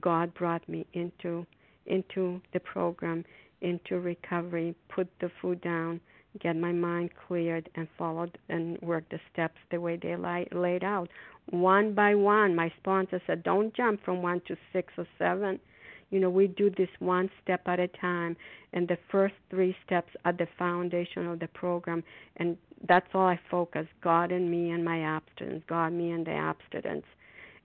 God 0.00 0.34
brought 0.34 0.68
me 0.68 0.86
into 0.92 1.46
into 1.86 2.40
the 2.52 2.60
program, 2.60 3.24
into 3.62 3.98
recovery, 3.98 4.74
put 4.88 5.08
the 5.20 5.30
food 5.40 5.60
down, 5.62 6.00
get 6.40 6.56
my 6.56 6.72
mind 6.72 7.10
cleared, 7.26 7.68
and 7.74 7.88
followed 7.96 8.38
and 8.48 8.78
worked 8.82 9.10
the 9.10 9.20
steps 9.32 9.58
the 9.70 9.80
way 9.80 9.96
they 9.96 10.16
li- 10.16 10.48
laid 10.52 10.84
out, 10.84 11.08
one 11.50 11.94
by 11.94 12.14
one. 12.14 12.54
My 12.54 12.72
sponsor 12.78 13.20
said, 13.26 13.42
"Don't 13.42 13.74
jump 13.74 14.02
from 14.04 14.22
one 14.22 14.40
to 14.42 14.56
six 14.72 14.92
or 14.98 15.06
seven. 15.18 15.60
You 16.10 16.20
know, 16.20 16.30
we 16.30 16.46
do 16.46 16.70
this 16.70 16.88
one 17.00 17.30
step 17.42 17.62
at 17.66 17.78
a 17.80 17.88
time, 17.88 18.36
and 18.72 18.88
the 18.88 18.98
first 19.10 19.34
three 19.50 19.76
steps 19.84 20.14
are 20.24 20.32
the 20.32 20.46
foundation 20.58 21.26
of 21.26 21.38
the 21.38 21.48
program, 21.48 22.02
and 22.36 22.56
that's 22.86 23.08
all 23.14 23.26
I 23.26 23.38
focus: 23.50 23.86
God 24.00 24.32
and 24.32 24.50
me 24.50 24.70
and 24.70 24.84
my 24.84 25.00
abstinence, 25.00 25.64
God, 25.66 25.92
me 25.92 26.10
and 26.12 26.26
the 26.26 26.32
abstinence, 26.32 27.06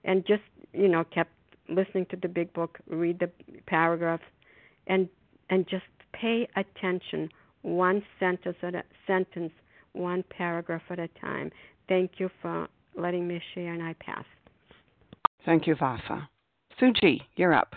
and 0.04 0.26
just 0.26 0.42
you 0.72 0.88
know 0.88 1.04
kept 1.04 1.30
listening 1.68 2.06
to 2.06 2.16
the 2.16 2.28
big 2.28 2.52
book, 2.52 2.78
read 2.88 3.18
the 3.18 3.30
paragraphs, 3.66 4.24
and 4.86 5.08
and 5.50 5.66
just 5.66 5.84
pay 6.12 6.48
attention, 6.56 7.28
one 7.64 8.02
sentence 8.20 8.56
at 8.62 8.74
a 8.74 8.82
sentence, 9.06 9.52
one 9.94 10.22
paragraph 10.30 10.82
at 10.90 10.98
a 10.98 11.08
time. 11.20 11.50
Thank 11.88 12.12
you 12.18 12.30
for 12.40 12.68
letting 12.94 13.26
me 13.26 13.40
share, 13.54 13.72
and 13.72 13.82
I 13.82 13.94
pass. 13.94 14.24
Thank 15.44 15.66
you, 15.66 15.74
Vasa. 15.74 16.28
Sue 16.78 16.92
G, 16.92 17.22
you're 17.36 17.54
up. 17.54 17.74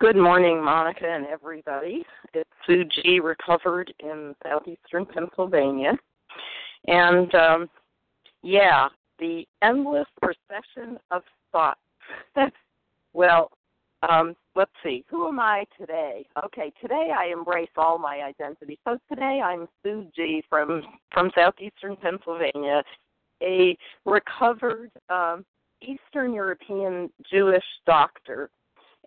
Good 0.00 0.16
morning, 0.16 0.62
Monica 0.62 1.06
and 1.08 1.26
everybody. 1.26 2.04
It's 2.32 2.50
Sue 2.66 2.84
G. 2.84 3.20
recovered 3.20 3.94
in 4.00 4.34
southeastern 4.42 5.06
Pennsylvania. 5.06 5.92
And 6.88 7.32
um, 7.34 7.70
yeah, 8.42 8.88
the 9.20 9.46
endless 9.62 10.06
procession 10.20 10.98
of 11.12 11.22
thoughts. 11.52 11.80
well, 13.12 13.50
um, 14.08 14.34
let's 14.54 14.70
see. 14.82 15.04
Who 15.08 15.28
am 15.28 15.40
I 15.40 15.64
today? 15.78 16.26
Okay, 16.44 16.72
today 16.80 17.10
I 17.16 17.32
embrace 17.32 17.70
all 17.76 17.98
my 17.98 18.22
identity. 18.22 18.78
So 18.84 18.98
today 19.08 19.40
I'm 19.42 19.68
Sue 19.82 20.06
G 20.14 20.42
from 20.48 20.82
from 21.12 21.30
southeastern 21.34 21.96
Pennsylvania, 21.96 22.82
a 23.42 23.76
recovered 24.04 24.90
um, 25.08 25.44
Eastern 25.82 26.32
European 26.32 27.10
Jewish 27.30 27.64
doctor, 27.86 28.50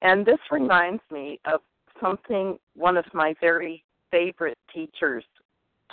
and 0.01 0.25
this 0.25 0.39
reminds 0.51 1.01
me 1.11 1.39
of 1.45 1.61
something 2.01 2.57
one 2.75 2.97
of 2.97 3.05
my 3.13 3.33
very 3.39 3.83
favorite 4.11 4.57
teachers 4.73 5.23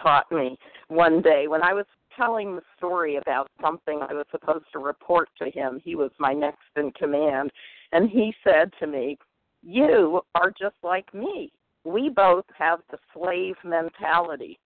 taught 0.02 0.30
me 0.30 0.58
one 0.88 1.22
day 1.22 1.46
when 1.48 1.62
I 1.62 1.72
was 1.72 1.86
telling 2.16 2.56
the 2.56 2.62
story 2.76 3.16
about 3.16 3.48
something 3.60 4.00
I 4.00 4.12
was 4.12 4.26
supposed 4.30 4.66
to 4.72 4.78
report 4.78 5.28
to 5.38 5.50
him. 5.50 5.80
He 5.82 5.94
was 5.94 6.10
my 6.18 6.32
next 6.32 6.62
in 6.76 6.92
command, 6.92 7.50
and 7.92 8.08
he 8.08 8.34
said 8.42 8.72
to 8.80 8.86
me, 8.86 9.18
"You 9.62 10.22
are 10.34 10.50
just 10.50 10.76
like 10.82 11.12
me. 11.14 11.52
We 11.84 12.08
both 12.08 12.46
have 12.56 12.80
the 12.90 12.98
slave 13.12 13.56
mentality." 13.64 14.58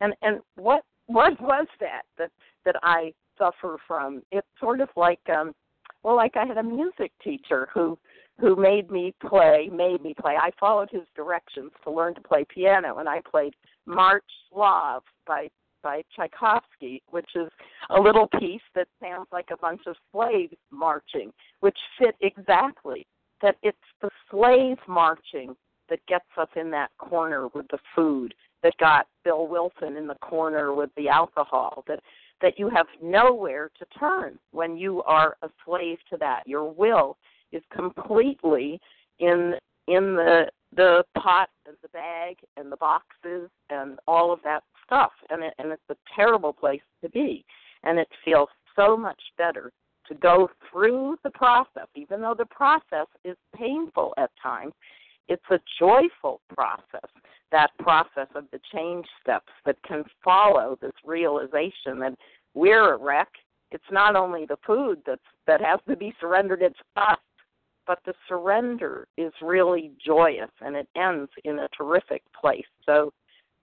And 0.00 0.14
and 0.22 0.40
what 0.56 0.84
what 1.06 1.40
was 1.40 1.66
that 1.80 2.02
that 2.18 2.30
that 2.64 2.76
I 2.82 3.12
suffer 3.38 3.78
from? 3.86 4.22
It's 4.30 4.46
sort 4.60 4.80
of 4.80 4.88
like 4.96 5.20
um 5.28 5.54
well 6.02 6.16
like 6.16 6.36
I 6.36 6.44
had 6.44 6.58
a 6.58 6.62
music 6.62 7.12
teacher 7.22 7.68
who 7.72 7.98
who 8.40 8.56
made 8.56 8.90
me 8.90 9.14
play, 9.20 9.68
made 9.72 10.02
me 10.02 10.14
play. 10.14 10.36
I 10.36 10.50
followed 10.58 10.90
his 10.90 11.06
directions 11.14 11.70
to 11.84 11.90
learn 11.90 12.14
to 12.14 12.20
play 12.20 12.44
piano 12.48 12.98
and 12.98 13.08
I 13.08 13.20
played 13.20 13.54
March 13.86 14.24
Slav 14.50 15.02
by 15.26 15.50
by 15.82 16.02
Tchaikovsky, 16.14 17.02
which 17.10 17.30
is 17.34 17.48
a 17.90 18.00
little 18.00 18.28
piece 18.38 18.62
that 18.74 18.88
sounds 19.00 19.26
like 19.32 19.48
a 19.52 19.56
bunch 19.56 19.82
of 19.86 19.96
slaves 20.12 20.54
marching, 20.70 21.32
which 21.60 21.78
fit 21.98 22.14
exactly 22.20 23.06
that 23.40 23.56
it's 23.62 23.76
the 24.00 24.10
slave 24.30 24.78
marching 24.86 25.54
that 25.88 26.04
gets 26.06 26.24
us 26.38 26.48
in 26.56 26.70
that 26.70 26.90
corner 26.98 27.48
with 27.48 27.66
the 27.68 27.78
food, 27.94 28.34
that 28.62 28.76
got 28.78 29.06
Bill 29.24 29.46
Wilson 29.46 29.96
in 29.96 30.06
the 30.06 30.14
corner 30.16 30.74
with 30.74 30.90
the 30.96 31.08
alcohol, 31.08 31.84
that 31.88 32.00
that 32.40 32.58
you 32.58 32.68
have 32.68 32.86
nowhere 33.00 33.70
to 33.78 33.86
turn 33.98 34.36
when 34.50 34.76
you 34.76 35.00
are 35.04 35.36
a 35.42 35.48
slave 35.64 35.98
to 36.10 36.16
that. 36.18 36.42
Your 36.44 36.70
will 36.72 37.16
is 37.52 37.62
completely 37.72 38.80
in 39.18 39.54
in 39.86 40.14
the 40.16 40.46
the 40.74 41.04
pot 41.16 41.50
and 41.66 41.76
the 41.82 41.88
bag 41.88 42.36
and 42.56 42.72
the 42.72 42.76
boxes 42.76 43.50
and 43.70 43.98
all 44.06 44.32
of 44.32 44.40
that 44.44 44.62
stuff 44.84 45.12
and 45.30 45.42
it, 45.42 45.54
and 45.58 45.72
it's 45.72 45.82
a 45.90 45.96
terrible 46.14 46.52
place 46.52 46.82
to 47.02 47.08
be. 47.10 47.44
And 47.82 47.98
it 47.98 48.08
feels 48.24 48.48
so 48.76 48.96
much 48.96 49.20
better 49.36 49.72
to 50.08 50.14
go 50.14 50.48
through 50.70 51.16
the 51.24 51.30
process 51.30 51.86
even 51.94 52.20
though 52.20 52.34
the 52.36 52.46
process 52.46 53.06
is 53.24 53.36
painful 53.56 54.14
at 54.18 54.30
times. 54.42 54.72
It's 55.28 55.42
a 55.50 55.60
joyful 55.78 56.40
process 56.52 57.08
that 57.52 57.70
process 57.78 58.28
of 58.34 58.44
the 58.50 58.60
change 58.74 59.06
steps 59.20 59.52
that 59.64 59.76
can 59.86 60.04
follow 60.24 60.78
this 60.80 60.92
realization 61.04 61.98
that 62.00 62.14
we're 62.54 62.94
a 62.94 62.96
wreck. 62.96 63.28
It's 63.70 63.84
not 63.90 64.16
only 64.16 64.46
the 64.46 64.58
food 64.66 64.98
that's 65.06 65.20
that 65.46 65.60
has 65.60 65.80
to 65.88 65.96
be 65.96 66.14
surrendered 66.20 66.62
it's 66.62 66.78
us 66.96 67.18
but 67.86 67.98
the 68.06 68.14
surrender 68.28 69.06
is 69.16 69.32
really 69.42 69.92
joyous 70.04 70.50
and 70.60 70.76
it 70.76 70.88
ends 70.96 71.30
in 71.44 71.58
a 71.58 71.68
terrific 71.76 72.22
place. 72.38 72.64
So 72.86 73.12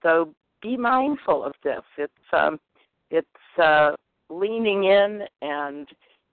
so 0.03 0.33
be 0.61 0.77
mindful 0.77 1.43
of 1.43 1.53
this. 1.63 1.81
It's 1.97 2.13
um 2.33 2.59
it's 3.11 3.27
uh 3.61 3.91
leaning 4.29 4.85
in 4.85 5.23
and 5.41 5.87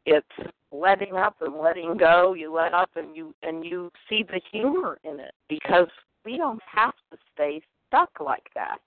it's 0.05 0.27
letting 0.73 1.17
up 1.17 1.37
and 1.41 1.57
letting 1.57 1.97
go. 1.97 2.35
You 2.35 2.53
let 2.53 2.75
up 2.75 2.91
and 2.97 3.17
you 3.17 3.35
and 3.43 3.65
you 3.65 3.91
see 4.09 4.23
the 4.23 4.41
humor 4.53 4.99
in 5.05 5.21
it 5.21 5.33
because 5.49 5.89
we 6.25 6.37
don't 6.37 6.63
have 6.67 6.95
to 7.11 7.19
stay 7.35 7.61
stuck 7.89 8.11
like 8.21 8.49
that. 8.55 8.79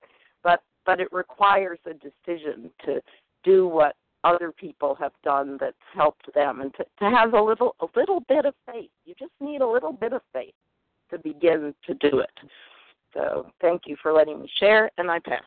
But 0.44 0.62
but 0.86 1.00
it 1.00 1.12
requires 1.12 1.80
a 1.86 1.94
decision 1.94 2.72
to 2.86 3.02
do 3.44 3.68
what 3.68 3.96
other 4.24 4.52
people 4.52 4.96
have 4.96 5.14
done 5.24 5.58
that's 5.60 5.76
helped 5.94 6.34
them 6.34 6.62
and 6.62 6.74
to, 6.74 6.84
to 7.00 7.10
have 7.10 7.34
a 7.34 7.42
little 7.42 7.76
a 7.80 7.86
little 7.96 8.22
bit 8.28 8.46
of 8.46 8.54
faith 8.66 8.90
you 9.06 9.16
just 9.18 9.32
need 9.40 9.62
a 9.62 9.68
little 9.68 9.94
bit 9.94 10.12
of 10.12 10.22
faith 10.34 10.54
to 11.10 11.18
begin 11.20 11.74
to 11.86 11.94
do 11.96 12.20
it 12.20 12.32
so 13.20 13.52
thank 13.62 13.82
you 13.86 13.96
for 14.02 14.14
letting 14.14 14.42
me 14.42 14.50
share 14.60 14.90
and 14.98 15.10
i 15.12 15.20
pass 15.20 15.44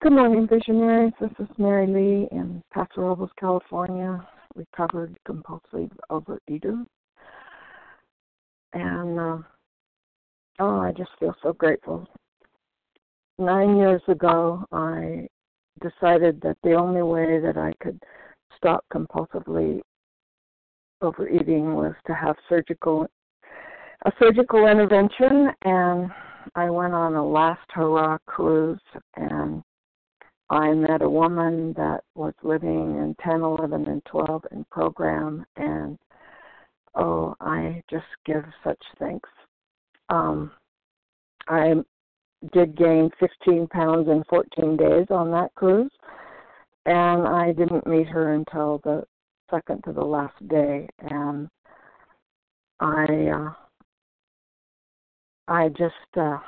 Good 0.00 0.12
morning, 0.12 0.46
visionaries. 0.46 1.12
This 1.20 1.32
is 1.40 1.48
Mary 1.58 1.88
Lee 1.88 2.28
in 2.30 2.62
Paso 2.72 3.00
Robles, 3.00 3.30
California, 3.36 4.24
recovered 4.54 5.18
compulsive 5.26 5.90
overeater. 6.08 6.86
And 8.74 9.18
uh, 9.18 9.38
oh, 10.60 10.78
I 10.78 10.92
just 10.92 11.10
feel 11.18 11.34
so 11.42 11.52
grateful 11.52 12.06
nine 13.38 13.76
years 13.76 14.02
ago, 14.08 14.64
I 14.72 15.28
decided 15.80 16.40
that 16.42 16.56
the 16.62 16.74
only 16.74 17.02
way 17.02 17.40
that 17.40 17.56
I 17.56 17.72
could 17.80 18.02
stop 18.56 18.84
compulsively 18.92 19.80
overeating 21.00 21.74
was 21.74 21.94
to 22.06 22.14
have 22.14 22.36
surgical 22.48 23.06
a 24.04 24.12
surgical 24.20 24.66
intervention 24.66 25.48
and 25.64 26.10
I 26.54 26.70
went 26.70 26.94
on 26.94 27.14
a 27.14 27.24
last 27.24 27.68
hurrah 27.72 28.18
cruise 28.26 28.80
and 29.16 29.62
I 30.50 30.72
met 30.72 31.02
a 31.02 31.08
woman 31.08 31.74
that 31.74 32.04
was 32.14 32.32
living 32.42 32.96
in 32.96 33.14
10, 33.22 33.42
11, 33.42 33.86
and 33.86 34.02
12 34.06 34.44
in 34.52 34.64
program, 34.70 35.44
and 35.56 35.98
oh, 36.94 37.34
I 37.40 37.82
just 37.90 38.06
give 38.24 38.44
such 38.64 38.82
thanks. 38.98 39.28
Um, 40.08 40.50
I 41.48 41.74
did 42.52 42.76
gain 42.76 43.10
15 43.20 43.66
pounds 43.66 44.08
in 44.08 44.24
14 44.30 44.76
days 44.78 45.06
on 45.10 45.30
that 45.32 45.54
cruise, 45.54 45.92
and 46.86 47.28
I 47.28 47.52
didn't 47.52 47.86
meet 47.86 48.08
her 48.08 48.32
until 48.32 48.80
the 48.84 49.04
second 49.50 49.82
to 49.84 49.92
the 49.92 50.04
last 50.04 50.34
day, 50.48 50.88
and 51.00 51.48
I, 52.80 53.04
uh, 53.34 53.52
I 55.48 55.68
just, 55.70 55.94
uh, 56.16 56.38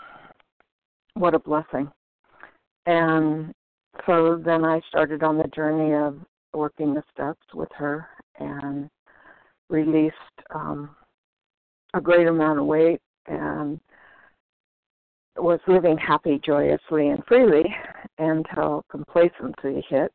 what 1.14 1.34
a 1.34 1.38
blessing. 1.38 1.90
And 2.86 3.52
so 4.06 4.40
then 4.44 4.64
I 4.64 4.80
started 4.88 5.22
on 5.22 5.38
the 5.38 5.48
journey 5.48 5.94
of 5.94 6.18
working 6.54 6.94
the 6.94 7.02
steps 7.12 7.46
with 7.54 7.68
her 7.76 8.08
and 8.38 8.88
released 9.68 10.14
um, 10.54 10.90
a 11.94 12.00
great 12.00 12.26
amount 12.26 12.58
of 12.58 12.66
weight 12.66 13.00
and 13.26 13.80
was 15.36 15.60
living 15.66 15.96
happy, 15.96 16.40
joyously, 16.44 17.08
and 17.08 17.24
freely 17.26 17.64
until 18.18 18.84
complacency 18.90 19.84
hit. 19.88 20.12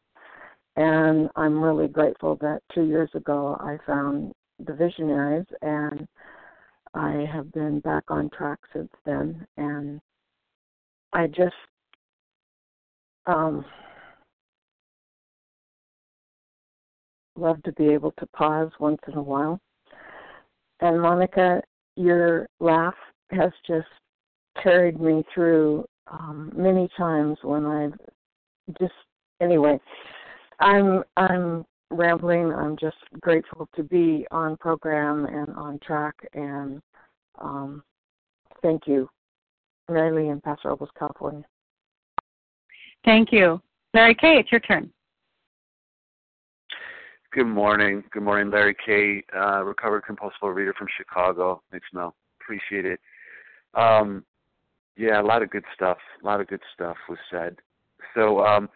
And 0.75 1.29
I'm 1.35 1.63
really 1.63 1.87
grateful 1.87 2.35
that 2.41 2.61
two 2.73 2.83
years 2.83 3.09
ago 3.13 3.57
I 3.59 3.77
found 3.85 4.33
the 4.59 4.73
visionaries 4.73 5.45
and 5.61 6.07
I 6.93 7.25
have 7.31 7.51
been 7.51 7.79
back 7.81 8.03
on 8.09 8.29
track 8.29 8.59
since 8.73 8.91
then. 9.05 9.45
And 9.57 10.01
I 11.13 11.27
just 11.27 11.55
um, 13.25 13.65
love 17.37 17.61
to 17.63 17.71
be 17.73 17.87
able 17.89 18.11
to 18.19 18.25
pause 18.27 18.71
once 18.79 18.99
in 19.07 19.15
a 19.15 19.21
while. 19.21 19.59
And 20.81 21.01
Monica, 21.01 21.61
your 21.95 22.47
laugh 22.59 22.95
has 23.31 23.51
just 23.65 23.87
carried 24.61 24.99
me 24.99 25.23
through 25.33 25.85
um, 26.07 26.51
many 26.55 26.89
times 26.97 27.37
when 27.43 27.65
I've 27.65 27.93
just 28.79 28.93
anyway. 29.41 29.79
I'm 30.59 31.03
I'm 31.17 31.65
rambling. 31.91 32.51
I'm 32.53 32.77
just 32.77 32.97
grateful 33.21 33.67
to 33.75 33.83
be 33.83 34.25
on 34.31 34.57
program 34.57 35.25
and 35.25 35.49
on 35.55 35.79
track. 35.79 36.15
And 36.33 36.81
um, 37.39 37.83
thank 38.61 38.87
you, 38.87 39.09
Mary 39.89 40.23
Lee 40.23 40.29
in 40.29 40.41
Paso 40.41 40.69
Robles, 40.69 40.89
California. 40.97 41.43
Thank 43.03 43.31
you, 43.31 43.61
Larry 43.93 44.15
K. 44.15 44.37
It's 44.37 44.51
your 44.51 44.61
turn. 44.61 44.91
Good 47.31 47.45
morning. 47.47 48.03
Good 48.11 48.23
morning, 48.23 48.49
Larry 48.49 48.75
K. 48.85 49.23
Uh, 49.35 49.63
recovered 49.63 50.01
compulsive 50.05 50.37
reader 50.41 50.73
from 50.77 50.87
Chicago. 50.97 51.61
Thanks, 51.69 51.87
Mel. 51.93 52.15
Appreciate 52.41 52.85
it. 52.85 52.99
Um, 53.73 54.23
yeah, 54.95 55.21
a 55.21 55.23
lot 55.23 55.43
of 55.43 55.49
good 55.49 55.65
stuff. 55.73 55.97
A 56.23 56.25
lot 56.25 56.39
of 56.39 56.47
good 56.47 56.61
stuff 56.73 56.95
was 57.09 57.17
said. 57.29 57.57
So, 58.15 58.39
um, 58.45 58.69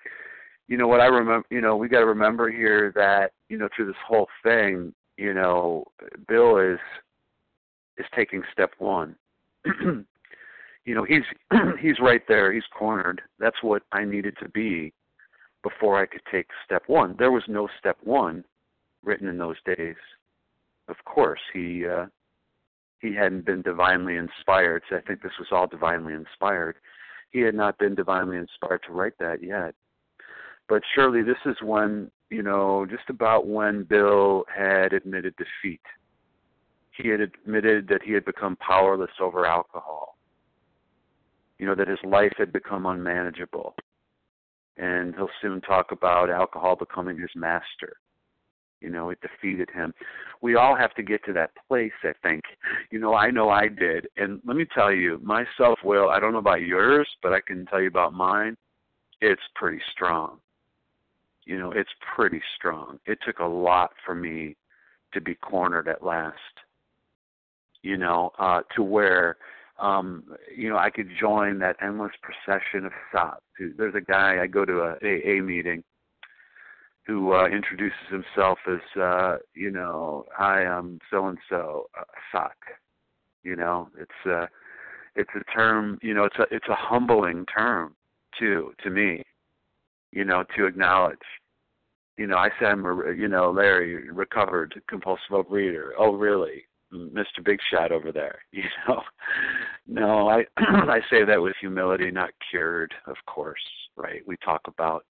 you 0.69 0.77
know 0.77 0.87
what 0.87 1.01
I 1.01 1.07
remember. 1.07 1.45
You 1.49 1.61
know, 1.61 1.75
we 1.75 1.89
got 1.89 1.99
to 1.99 2.05
remember 2.05 2.49
here 2.49 2.93
that 2.95 3.31
you 3.49 3.57
know 3.57 3.67
through 3.75 3.87
this 3.87 3.95
whole 4.07 4.27
thing, 4.43 4.93
you 5.17 5.33
know, 5.33 5.83
Bill 6.27 6.57
is 6.57 6.79
is 7.97 8.05
taking 8.15 8.43
step 8.53 8.71
one. 8.77 9.15
you 9.65 10.95
know, 10.95 11.03
he's 11.03 11.23
he's 11.81 11.99
right 11.99 12.21
there. 12.27 12.53
He's 12.53 12.63
cornered. 12.77 13.21
That's 13.39 13.61
what 13.63 13.81
I 13.91 14.05
needed 14.05 14.35
to 14.43 14.49
be 14.49 14.93
before 15.63 15.99
I 15.99 16.05
could 16.05 16.21
take 16.31 16.47
step 16.63 16.83
one. 16.85 17.15
There 17.17 17.31
was 17.31 17.43
no 17.47 17.67
step 17.79 17.97
one 18.03 18.45
written 19.03 19.27
in 19.27 19.39
those 19.39 19.57
days. 19.65 19.97
Of 20.87 20.97
course, 21.03 21.41
he 21.51 21.87
uh, 21.87 22.05
he 22.99 23.15
hadn't 23.15 23.45
been 23.45 23.63
divinely 23.63 24.17
inspired. 24.17 24.83
So 24.87 24.97
I 24.97 25.01
think 25.01 25.23
this 25.23 25.37
was 25.39 25.47
all 25.51 25.65
divinely 25.65 26.13
inspired. 26.13 26.75
He 27.31 27.39
had 27.39 27.55
not 27.55 27.79
been 27.79 27.95
divinely 27.95 28.37
inspired 28.37 28.83
to 28.85 28.93
write 28.93 29.17
that 29.19 29.43
yet. 29.43 29.73
But 30.69 30.83
surely 30.93 31.23
this 31.23 31.37
is 31.45 31.57
when, 31.63 32.11
you 32.29 32.43
know, 32.43 32.85
just 32.87 33.09
about 33.09 33.47
when 33.47 33.83
Bill 33.83 34.45
had 34.55 34.93
admitted 34.93 35.33
defeat. 35.35 35.81
He 36.91 37.09
had 37.09 37.21
admitted 37.21 37.87
that 37.87 38.03
he 38.03 38.13
had 38.13 38.23
become 38.23 38.55
powerless 38.57 39.11
over 39.19 39.45
alcohol. 39.45 40.17
You 41.57 41.65
know, 41.65 41.75
that 41.75 41.87
his 41.87 41.99
life 42.03 42.33
had 42.37 42.53
become 42.53 42.85
unmanageable. 42.85 43.75
And 44.77 45.15
he'll 45.15 45.29
soon 45.41 45.59
talk 45.61 45.91
about 45.91 46.29
alcohol 46.29 46.75
becoming 46.75 47.19
his 47.19 47.31
master 47.35 47.97
you 48.81 48.89
know 48.89 49.09
it 49.09 49.19
defeated 49.21 49.69
him 49.73 49.93
we 50.41 50.55
all 50.55 50.75
have 50.75 50.93
to 50.93 51.03
get 51.03 51.23
to 51.25 51.33
that 51.33 51.51
place 51.67 51.91
i 52.03 52.13
think 52.23 52.43
you 52.91 52.99
know 52.99 53.13
i 53.13 53.29
know 53.29 53.49
i 53.49 53.67
did 53.67 54.07
and 54.17 54.39
let 54.45 54.55
me 54.55 54.65
tell 54.73 54.91
you 54.91 55.19
my 55.21 55.43
self 55.57 55.79
will 55.83 56.09
i 56.09 56.19
don't 56.19 56.31
know 56.31 56.39
about 56.39 56.61
yours 56.61 57.07
but 57.21 57.33
i 57.33 57.41
can 57.41 57.65
tell 57.65 57.81
you 57.81 57.87
about 57.87 58.13
mine 58.13 58.55
it's 59.21 59.41
pretty 59.55 59.81
strong 59.91 60.39
you 61.49 61.57
know 61.57 61.71
it's 61.71 61.89
pretty 62.15 62.41
strong 62.55 62.99
it 63.05 63.17
took 63.25 63.39
a 63.39 63.45
lot 63.45 63.91
for 64.05 64.13
me 64.13 64.55
to 65.13 65.19
be 65.19 65.35
cornered 65.35 65.87
at 65.87 66.03
last 66.03 66.35
you 67.81 67.97
know 67.97 68.31
uh 68.37 68.61
to 68.75 68.83
where 68.83 69.37
um 69.79 70.23
you 70.55 70.69
know 70.69 70.77
i 70.77 70.89
could 70.89 71.09
join 71.19 71.57
that 71.59 71.75
endless 71.81 72.11
procession 72.21 72.85
of 72.85 72.91
sots 73.11 73.41
there's 73.77 73.95
a 73.95 74.01
guy 74.01 74.37
i 74.41 74.47
go 74.47 74.63
to 74.63 74.81
a 74.81 74.91
aa 75.03 75.41
meeting 75.41 75.83
who 77.09 77.33
uh, 77.33 77.47
introduces 77.47 77.97
himself 78.11 78.59
as 78.71 79.01
uh, 79.01 79.37
you 79.55 79.71
know, 79.71 80.25
I'm 80.37 80.99
so 81.09 81.25
and 81.25 81.39
so 81.49 81.87
sock. 82.31 82.55
You 83.41 83.55
know, 83.55 83.89
it's 83.99 84.11
uh 84.29 84.45
it's 85.15 85.31
a 85.35 85.43
term, 85.51 85.97
you 86.03 86.13
know, 86.13 86.25
it's 86.25 86.35
a 86.37 86.45
it's 86.51 86.67
a 86.69 86.75
humbling 86.75 87.47
term 87.47 87.95
too 88.37 88.73
to 88.83 88.91
me. 88.91 89.23
You 90.11 90.25
know, 90.25 90.43
to 90.57 90.65
acknowledge. 90.65 91.17
You 92.17 92.27
know, 92.27 92.37
I 92.37 92.49
said, 92.59 92.69
I'm 92.69 92.85
a, 92.85 93.13
you 93.13 93.27
know, 93.27 93.51
Larry, 93.51 94.09
recovered 94.11 94.81
compulsive 94.89 95.31
overeater. 95.31 95.91
Oh, 95.97 96.13
really? 96.13 96.63
Mr. 96.93 97.43
Big 97.43 97.59
Shot 97.71 97.91
over 97.91 98.11
there. 98.11 98.39
You 98.51 98.63
know, 98.87 99.01
no, 99.87 100.29
I 100.29 100.43
I 100.57 100.99
say 101.09 101.23
that 101.23 101.41
with 101.41 101.55
humility, 101.61 102.11
not 102.11 102.31
cured, 102.49 102.93
of 103.07 103.15
course. 103.27 103.61
Right? 103.95 104.21
We 104.27 104.37
talk 104.43 104.61
about 104.67 105.05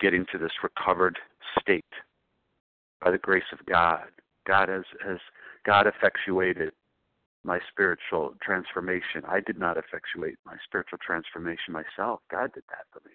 getting 0.00 0.26
to 0.32 0.38
this 0.38 0.52
recovered 0.62 1.18
state 1.60 1.84
by 3.02 3.10
the 3.10 3.18
grace 3.18 3.42
of 3.52 3.64
God. 3.66 4.06
God 4.46 4.68
has, 4.68 4.84
has 5.06 5.18
God 5.64 5.86
effectuated 5.86 6.72
my 7.44 7.58
spiritual 7.70 8.34
transformation. 8.42 9.22
I 9.26 9.40
did 9.40 9.58
not 9.58 9.76
effectuate 9.76 10.36
my 10.44 10.56
spiritual 10.64 10.98
transformation 11.04 11.72
myself. 11.72 12.20
God 12.30 12.52
did 12.52 12.64
that 12.68 12.86
for 12.92 13.00
me. 13.08 13.14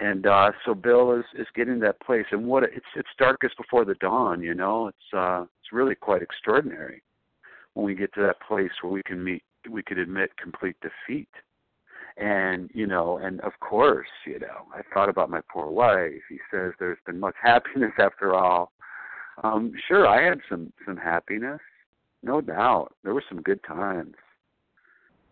And 0.00 0.26
uh 0.26 0.52
so 0.64 0.74
Bill 0.74 1.12
is 1.12 1.24
is 1.36 1.46
getting 1.54 1.80
that 1.80 2.00
place. 2.00 2.26
And 2.30 2.46
what 2.46 2.62
it's 2.62 2.86
it's 2.94 3.08
darkest 3.18 3.56
before 3.56 3.84
the 3.84 3.94
dawn, 3.94 4.42
you 4.42 4.54
know. 4.54 4.88
It's 4.88 5.14
uh 5.14 5.42
it's 5.42 5.72
really 5.72 5.94
quite 5.96 6.22
extraordinary 6.22 7.02
when 7.74 7.84
we 7.84 7.94
get 7.94 8.14
to 8.14 8.22
that 8.22 8.40
place 8.46 8.70
where 8.80 8.92
we 8.92 9.02
can 9.02 9.22
meet 9.22 9.42
we 9.68 9.82
could 9.82 9.98
admit 9.98 10.36
complete 10.36 10.76
defeat. 10.80 11.28
And 12.16 12.70
you 12.72 12.86
know 12.86 13.18
and 13.18 13.40
of 13.40 13.52
course 13.60 14.08
you 14.26 14.38
know 14.38 14.66
i 14.74 14.82
thought 14.94 15.08
about 15.08 15.30
my 15.30 15.40
poor 15.52 15.68
wife. 15.68 16.22
He 16.28 16.38
says 16.50 16.72
there's 16.78 16.98
been 17.04 17.18
much 17.18 17.36
happiness 17.42 17.92
after 17.98 18.34
all. 18.34 18.70
Um 19.42 19.72
sure 19.88 20.06
i 20.06 20.22
had 20.22 20.40
some 20.48 20.72
some 20.86 20.96
happiness 20.96 21.60
no 22.22 22.40
doubt. 22.40 22.94
There 23.04 23.14
were 23.14 23.24
some 23.28 23.42
good 23.42 23.62
times. 23.64 24.14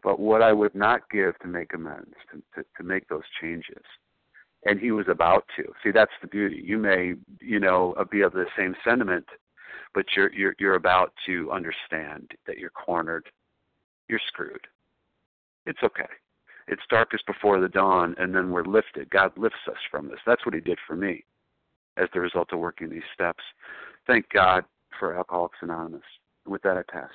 But 0.03 0.19
what 0.19 0.43
i 0.43 0.53
would 0.53 0.75
not 0.75 1.09
give 1.11 1.39
to 1.41 1.49
make 1.49 1.73
amends 1.73 2.15
to 2.33 2.43
to, 2.57 2.67
to 2.77 2.83
make 2.83 3.09
those 3.09 3.25
changes 3.41 3.85
and 4.67 4.81
he 4.81 4.91
was 4.91 5.07
about 5.09 5.45
to 5.57 5.65
see 5.83 5.91
that's 5.91 6.13
the 6.21 6.29
beauty 6.29 6.63
you 6.65 6.79
may 6.79 7.15
you 7.41 7.61
know 7.61 7.95
uh, 7.99 8.05
be 8.05 8.21
of 8.21 8.33
the 8.33 8.47
same 8.57 8.75
sentiment 8.85 9.27
but 9.95 10.05
you're 10.15 10.33
you're 10.33 10.55
you're 10.59 10.75
about 10.75 11.13
to 11.25 11.51
understand 11.51 12.31
that 12.47 12.59
you're 12.59 12.71
cornered 12.71 13.27
you're 14.09 14.21
screwed 14.29 14.67
it's 15.67 15.83
okay 15.83 16.07
it's 16.69 16.83
darkest 16.91 17.25
before 17.27 17.61
the 17.61 17.69
dawn, 17.69 18.15
and 18.19 18.35
then 18.35 18.51
we're 18.51 18.65
lifted. 18.65 19.09
God 19.11 19.33
lifts 19.37 19.59
us 19.69 19.77
from 19.91 20.09
this. 20.09 20.19
That's 20.27 20.45
what 20.45 20.55
He 20.55 20.61
did 20.61 20.79
for 20.87 20.97
me 20.97 21.25
as 21.97 22.09
the 22.13 22.21
result 22.21 22.53
of 22.53 22.59
working 22.59 22.91
these 22.91 23.03
steps. 23.15 23.43
Thank 24.07 24.29
God 24.31 24.65
for 24.99 25.17
Alcoholics 25.17 25.59
Anonymous. 25.63 26.03
With 26.47 26.63
that, 26.63 26.77
I 26.77 26.83
pass. 26.91 27.11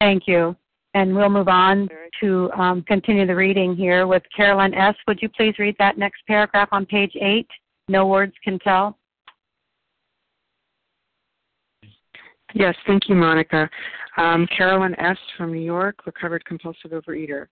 Thank 0.00 0.26
you. 0.26 0.56
And 0.94 1.14
we'll 1.14 1.28
move 1.28 1.48
on 1.48 1.88
to 2.20 2.50
um, 2.52 2.82
continue 2.82 3.26
the 3.26 3.34
reading 3.34 3.74
here 3.74 4.06
with 4.06 4.22
Carolyn 4.34 4.74
S. 4.74 4.94
Would 5.08 5.20
you 5.20 5.28
please 5.28 5.54
read 5.58 5.74
that 5.78 5.98
next 5.98 6.22
paragraph 6.26 6.68
on 6.70 6.86
page 6.86 7.12
8? 7.20 7.46
No 7.88 8.06
words 8.06 8.32
can 8.42 8.58
tell. 8.60 8.96
Yes, 12.54 12.76
thank 12.86 13.08
you, 13.08 13.16
Monica. 13.16 13.68
Um, 14.16 14.46
Carolyn 14.56 14.94
S. 15.00 15.18
from 15.36 15.52
New 15.52 15.60
York, 15.60 16.06
recovered 16.06 16.44
compulsive 16.44 16.92
overeater. 16.92 17.48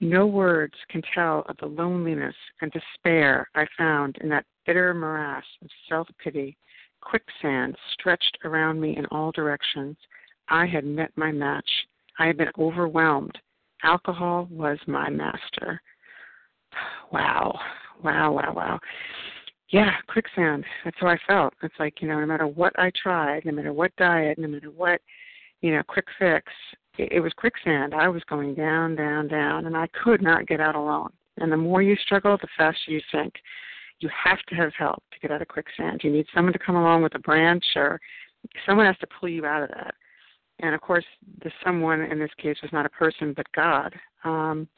No 0.00 0.26
words 0.26 0.74
can 0.90 1.00
tell 1.14 1.46
of 1.48 1.56
the 1.58 1.66
loneliness 1.66 2.34
and 2.60 2.70
despair 2.70 3.48
I 3.54 3.66
found 3.78 4.18
in 4.20 4.28
that 4.28 4.44
bitter 4.66 4.92
morass 4.92 5.44
of 5.62 5.70
self 5.88 6.08
pity. 6.22 6.58
Quicksand 7.00 7.76
stretched 7.92 8.36
around 8.44 8.80
me 8.80 8.96
in 8.96 9.06
all 9.06 9.32
directions. 9.32 9.96
I 10.48 10.66
had 10.66 10.84
met 10.84 11.10
my 11.16 11.32
match. 11.32 11.68
I 12.18 12.26
had 12.26 12.36
been 12.36 12.50
overwhelmed. 12.58 13.36
Alcohol 13.82 14.48
was 14.50 14.78
my 14.86 15.10
master. 15.10 15.80
Wow. 17.12 17.56
Wow, 18.02 18.32
wow, 18.32 18.52
wow 18.52 18.80
yeah, 19.74 19.90
quicksand. 20.06 20.64
That's 20.84 20.96
how 21.00 21.08
I 21.08 21.18
felt. 21.26 21.52
It's 21.64 21.74
like, 21.80 22.00
you 22.00 22.06
know, 22.06 22.20
no 22.20 22.26
matter 22.26 22.46
what 22.46 22.72
I 22.78 22.92
tried, 23.00 23.44
no 23.44 23.50
matter 23.50 23.72
what 23.72 23.94
diet, 23.96 24.38
no 24.38 24.46
matter 24.46 24.70
what, 24.70 25.00
you 25.62 25.72
know, 25.72 25.82
quick 25.88 26.06
fix, 26.16 26.44
it, 26.96 27.10
it 27.10 27.20
was 27.20 27.32
quicksand. 27.32 27.92
I 27.92 28.06
was 28.06 28.22
going 28.28 28.54
down, 28.54 28.94
down, 28.94 29.26
down, 29.26 29.66
and 29.66 29.76
I 29.76 29.88
could 29.88 30.22
not 30.22 30.46
get 30.46 30.60
out 30.60 30.76
alone. 30.76 31.10
And 31.38 31.50
the 31.50 31.56
more 31.56 31.82
you 31.82 31.96
struggle, 31.96 32.38
the 32.40 32.46
faster 32.56 32.92
you 32.92 33.00
sink. 33.10 33.34
You 33.98 34.08
have 34.24 34.38
to 34.48 34.54
have 34.54 34.72
help 34.78 35.02
to 35.12 35.18
get 35.18 35.32
out 35.32 35.42
of 35.42 35.48
quicksand. 35.48 36.02
You 36.04 36.12
need 36.12 36.26
someone 36.32 36.52
to 36.52 36.58
come 36.58 36.76
along 36.76 37.02
with 37.02 37.16
a 37.16 37.20
branch, 37.20 37.64
or 37.74 38.00
someone 38.66 38.86
has 38.86 38.98
to 38.98 39.08
pull 39.18 39.28
you 39.28 39.44
out 39.44 39.64
of 39.64 39.70
that. 39.70 39.94
And 40.60 40.74
of 40.74 40.80
course, 40.80 41.04
the 41.42 41.50
someone 41.64 42.00
in 42.02 42.18
this 42.18 42.30
case 42.38 42.56
was 42.62 42.72
not 42.72 42.86
a 42.86 42.90
person, 42.90 43.32
but 43.36 43.46
God. 43.54 43.94
Um, 44.24 44.68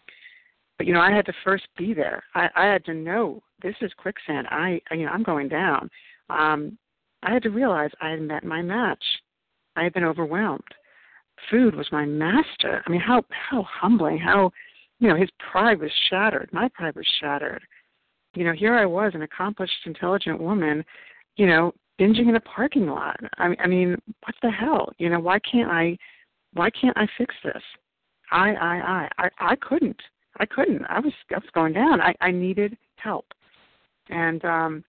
but 0.79 0.87
you 0.87 0.93
know, 0.93 1.01
I 1.01 1.11
had 1.11 1.27
to 1.27 1.33
first 1.45 1.65
be 1.77 1.95
there. 1.95 2.23
I, 2.35 2.49
I 2.55 2.67
had 2.67 2.85
to 2.87 2.95
know 2.95 3.43
this 3.63 3.75
is 3.81 3.93
quicksand. 3.97 4.47
I, 4.51 4.81
you 4.91 5.05
know, 5.05 5.13
I'm 5.13 5.23
going 5.23 5.49
down. 5.49 5.91
Um, 6.31 6.79
I 7.23 7.33
had 7.33 7.43
to 7.45 7.51
realize 7.51 7.91
I 8.01 8.11
had 8.11 8.21
met 8.21 8.45
my 8.45 8.63
match. 8.63 9.03
I 9.75 9.85
had 9.85 9.93
been 9.93 10.05
overwhelmed. 10.05 10.63
Food 11.51 11.75
was 11.75 11.87
my 11.93 12.05
master. 12.05 12.83
I 12.87 12.91
mean, 12.91 13.01
how 13.01 13.23
how 13.29 13.63
humbling. 13.63 14.19
How, 14.19 14.51
you 14.99 15.09
know, 15.09 15.17
his 15.17 15.29
pride 15.51 15.81
was 15.81 15.91
shattered. 16.09 16.49
My 16.53 16.69
pride 16.69 16.97
was 16.97 17.07
shattered. 17.21 17.63
You 18.35 18.45
know, 18.45 18.53
here 18.53 18.75
I 18.75 18.87
was, 18.87 19.13
an 19.15 19.23
accomplished, 19.23 19.73
intelligent 19.87 20.41
woman, 20.41 20.85
you 21.37 21.47
know, 21.47 21.73
binging 21.99 22.29
in 22.29 22.37
a 22.37 22.41
parking 22.41 22.87
lot. 22.87 23.19
I 23.39 23.49
mean, 23.49 23.57
I 23.61 23.67
mean, 23.67 23.97
what 24.25 24.35
the 24.43 24.51
hell? 24.51 24.93
You 24.99 25.11
know, 25.11 25.21
why 25.21 25.39
can't 25.41 25.71
I? 25.71 25.97
Why 26.53 26.71
can't 26.71 26.97
I 26.97 27.07
fix 27.19 27.35
this? 27.45 27.63
I, 28.31 28.55
I, 28.55 28.77
I, 28.77 29.09
I, 29.19 29.29
I 29.53 29.57
couldn't. 29.57 30.01
I 30.39 30.47
couldn't. 30.47 30.85
I 30.89 31.01
was, 31.01 31.13
I 31.31 31.39
was 31.39 31.51
going 31.55 31.73
down. 31.73 32.01
I, 32.01 32.15
I 32.21 32.31
needed 32.31 32.77
help. 32.97 33.27
And 34.11 34.45
um, 34.45 34.85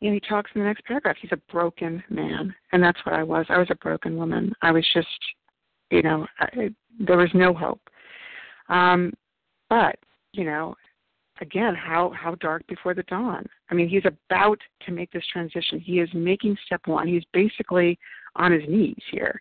you 0.00 0.08
know, 0.08 0.14
he 0.14 0.20
talks 0.20 0.50
in 0.54 0.60
the 0.60 0.66
next 0.66 0.84
paragraph. 0.84 1.16
He's 1.20 1.32
a 1.32 1.52
broken 1.52 2.02
man, 2.08 2.54
and 2.72 2.82
that's 2.82 2.98
what 3.04 3.14
I 3.14 3.22
was. 3.22 3.46
I 3.48 3.58
was 3.58 3.68
a 3.70 3.76
broken 3.76 4.16
woman. 4.16 4.52
I 4.62 4.72
was 4.72 4.86
just, 4.94 5.08
you 5.90 6.02
know, 6.02 6.26
I, 6.38 6.70
there 6.98 7.18
was 7.18 7.30
no 7.34 7.52
hope. 7.52 7.80
Um, 8.68 9.12
but 9.68 9.96
you 10.32 10.44
know, 10.44 10.74
again, 11.40 11.74
how 11.74 12.10
how 12.10 12.34
dark 12.36 12.66
before 12.66 12.94
the 12.94 13.02
dawn. 13.04 13.46
I 13.70 13.74
mean, 13.74 13.88
he's 13.88 14.04
about 14.04 14.58
to 14.86 14.92
make 14.92 15.10
this 15.10 15.24
transition. 15.32 15.80
He 15.80 16.00
is 16.00 16.08
making 16.14 16.56
step 16.66 16.82
one. 16.86 17.08
He's 17.08 17.24
basically 17.32 17.98
on 18.36 18.52
his 18.52 18.62
knees 18.68 19.02
here. 19.10 19.40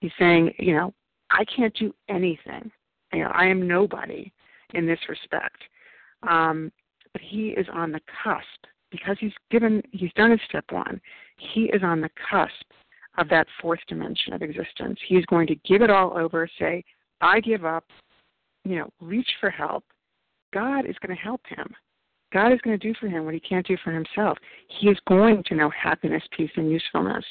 He's 0.00 0.12
saying, 0.18 0.52
you 0.58 0.74
know, 0.74 0.94
I 1.30 1.44
can't 1.44 1.74
do 1.74 1.94
anything. 2.08 2.70
You 3.12 3.24
know, 3.24 3.30
I 3.34 3.46
am 3.46 3.66
nobody 3.66 4.32
in 4.74 4.86
this 4.86 5.00
respect. 5.08 5.62
Um, 6.28 6.70
but 7.12 7.22
he 7.22 7.48
is 7.48 7.66
on 7.72 7.92
the 7.92 8.00
cusp 8.22 8.66
because 8.90 9.16
he's 9.20 9.32
given 9.50 9.82
he's 9.92 10.12
done 10.14 10.30
his 10.30 10.40
step 10.48 10.64
one. 10.70 11.00
He 11.36 11.64
is 11.72 11.82
on 11.82 12.00
the 12.00 12.10
cusp 12.30 12.52
of 13.16 13.28
that 13.30 13.46
fourth 13.60 13.80
dimension 13.88 14.32
of 14.32 14.42
existence. 14.42 14.98
He's 15.06 15.24
going 15.26 15.46
to 15.48 15.56
give 15.66 15.82
it 15.82 15.90
all 15.90 16.16
over, 16.16 16.48
say, 16.58 16.84
I 17.20 17.40
give 17.40 17.64
up, 17.64 17.84
you 18.64 18.76
know, 18.76 18.90
reach 19.00 19.28
for 19.40 19.50
help. 19.50 19.84
God 20.52 20.86
is 20.86 20.96
going 21.04 21.16
to 21.16 21.22
help 21.22 21.40
him. 21.46 21.66
God 22.32 22.52
is 22.52 22.60
going 22.60 22.78
to 22.78 22.86
do 22.86 22.94
for 23.00 23.08
him 23.08 23.24
what 23.24 23.34
he 23.34 23.40
can't 23.40 23.66
do 23.66 23.76
for 23.82 23.90
himself. 23.90 24.36
He 24.80 24.88
is 24.88 24.98
going 25.08 25.42
to 25.46 25.54
know 25.54 25.70
happiness, 25.70 26.22
peace, 26.36 26.50
and 26.56 26.70
usefulness. 26.70 27.24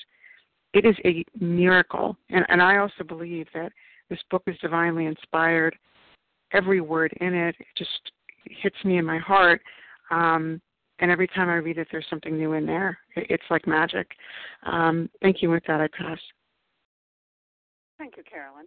It 0.73 0.85
is 0.85 0.95
a 1.05 1.23
miracle. 1.39 2.17
And, 2.29 2.45
and 2.49 2.61
I 2.61 2.77
also 2.77 3.03
believe 3.07 3.47
that 3.53 3.71
this 4.09 4.19
book 4.31 4.43
is 4.47 4.57
divinely 4.59 5.05
inspired. 5.05 5.75
Every 6.51 6.81
word 6.81 7.13
in 7.21 7.33
it 7.33 7.55
just 7.77 8.11
hits 8.45 8.77
me 8.83 8.97
in 8.97 9.05
my 9.05 9.19
heart. 9.19 9.61
Um, 10.09 10.61
and 10.99 11.11
every 11.11 11.27
time 11.27 11.49
I 11.49 11.55
read 11.55 11.77
it, 11.77 11.87
there's 11.91 12.05
something 12.09 12.35
new 12.35 12.53
in 12.53 12.65
there. 12.65 12.97
It's 13.15 13.43
like 13.51 13.67
magic. 13.67 14.07
Um, 14.65 15.09
thank 15.21 15.41
you. 15.41 15.49
With 15.51 15.63
that, 15.67 15.79
I 15.79 15.87
pass. 15.87 16.19
Thank 17.99 18.17
you, 18.17 18.23
Carolyn. 18.23 18.65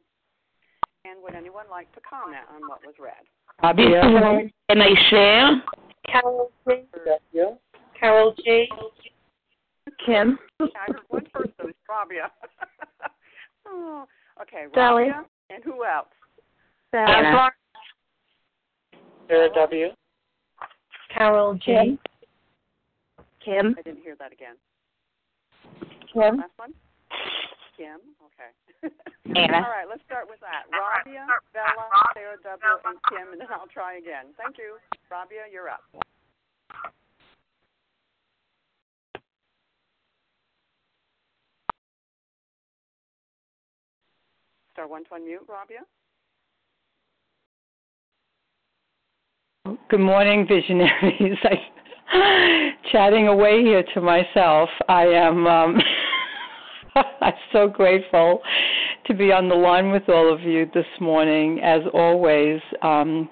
And 1.04 1.22
would 1.22 1.34
anyone 1.34 1.64
like 1.70 1.92
to 1.94 2.00
comment 2.00 2.44
on 2.54 2.68
what 2.68 2.80
was 2.84 2.94
read? 3.00 3.14
Rabia. 3.62 4.02
Can 4.68 4.80
I 4.80 4.90
share? 5.08 5.62
Carol 6.06 6.50
J. 6.68 6.84
Carol 7.98 8.34
J. 8.44 8.68
Kim. 10.04 10.38
I 10.60 10.66
heard 10.86 10.96
one 11.08 11.26
person, 11.32 11.72
Rabia. 11.88 12.30
oh, 13.66 14.04
okay, 14.42 14.66
Sally. 14.74 15.04
Rabia. 15.04 15.24
And 15.48 15.64
who 15.64 15.84
else? 15.84 16.08
Sarah. 16.90 17.50
Sarah 19.26 19.48
W. 19.54 19.88
Carol 21.16 21.54
J. 21.54 21.98
Kim. 23.44 23.74
I 23.78 23.82
didn't 23.82 24.02
hear 24.02 24.16
that 24.18 24.32
again. 24.32 24.56
Kim. 26.12 26.38
Last 26.38 26.50
one? 26.56 26.74
Kim? 27.80 27.96
Okay. 28.20 28.92
Anna. 29.40 29.64
All 29.64 29.72
right, 29.72 29.88
let's 29.88 30.02
start 30.04 30.28
with 30.28 30.38
that. 30.40 30.68
Rabia, 30.68 31.24
Bella, 31.54 31.88
Sarah 32.12 32.36
W., 32.44 32.60
and 32.84 32.98
Kim, 33.08 33.32
and 33.32 33.40
then 33.40 33.48
I'll 33.50 33.72
try 33.72 33.96
again. 33.96 34.36
Thank 34.36 34.58
you. 34.58 34.76
Rabia, 35.10 35.48
you're 35.50 35.70
up. 35.70 35.80
Star 44.74 44.86
one 44.86 45.04
to 45.04 45.10
unmute, 45.10 45.48
Rabia. 45.48 45.80
Good 49.88 50.00
morning, 50.00 50.46
visionaries. 50.46 51.38
I'm 52.12 52.72
chatting 52.92 53.28
away 53.28 53.62
here 53.62 53.84
to 53.94 54.00
myself. 54.02 54.68
I 54.86 55.04
am 55.04 55.46
um, 55.46 55.80
I'm 57.20 57.32
so 57.52 57.68
grateful 57.68 58.40
to 59.06 59.14
be 59.14 59.32
on 59.32 59.48
the 59.48 59.54
line 59.54 59.90
with 59.90 60.08
all 60.08 60.32
of 60.32 60.40
you 60.40 60.66
this 60.74 60.86
morning. 61.00 61.60
As 61.62 61.80
always, 61.92 62.60
um, 62.82 63.28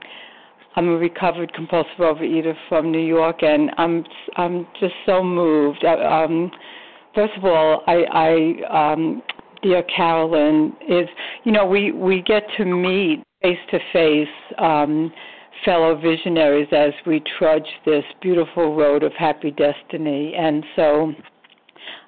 I'm 0.77 0.89
a 0.89 0.97
recovered 0.97 1.53
compulsive 1.55 1.99
overeater 1.99 2.55
from 2.69 2.93
New 2.93 3.05
York, 3.05 3.43
and 3.43 3.71
I'm 3.79 4.05
I'm 4.37 4.67
just 4.81 4.95
so 5.07 5.23
moved. 5.23 5.85
Uh, 5.85 5.97
Um, 5.97 6.51
first 7.15 7.33
of 7.37 7.45
all, 7.45 7.83
I, 7.87 8.05
I 8.13 8.93
um, 8.93 9.23
dear 9.63 9.83
Carolyn, 9.85 10.73
is 10.89 11.09
you 11.45 11.53
know 11.53 11.67
we 11.67 11.93
we 11.93 12.23
get 12.23 12.45
to 12.57 12.65
meet 12.65 13.23
face 13.43 13.59
to 13.71 13.79
face. 13.93 14.29
Fellow 15.65 15.97
visionaries 16.01 16.69
as 16.71 16.93
we 17.05 17.21
trudge 17.37 17.67
this 17.85 18.05
beautiful 18.23 18.77
road 18.77 19.03
of 19.03 19.13
happy 19.15 19.51
destiny. 19.51 20.33
And 20.39 20.65
so 20.77 21.13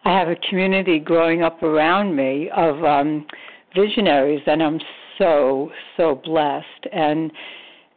I 0.05 0.19
have 0.19 0.29
a 0.29 0.37
community 0.37 0.99
growing 0.99 1.43
up 1.43 1.63
around 1.63 2.17
me 2.17 2.49
of 2.57 2.83
um, 2.85 3.27
visionaries, 3.75 4.41
and 4.47 4.63
I'm 4.63 4.81
so 5.19 5.71
so 5.97 6.21
blessed. 6.25 6.87
And 6.93 7.31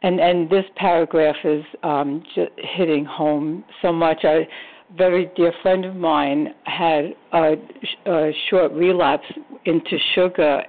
and 0.01 0.19
and 0.19 0.49
this 0.49 0.65
paragraph 0.75 1.37
is 1.43 1.63
um, 1.83 2.23
just 2.35 2.51
hitting 2.57 3.05
home 3.05 3.63
so 3.81 3.93
much. 3.93 4.23
A 4.25 4.47
very 4.97 5.31
dear 5.35 5.53
friend 5.61 5.85
of 5.85 5.95
mine 5.95 6.53
had 6.65 7.15
a, 7.31 7.55
a 8.05 8.31
short 8.49 8.73
relapse 8.73 9.25
into 9.65 9.97
sugar, 10.13 10.61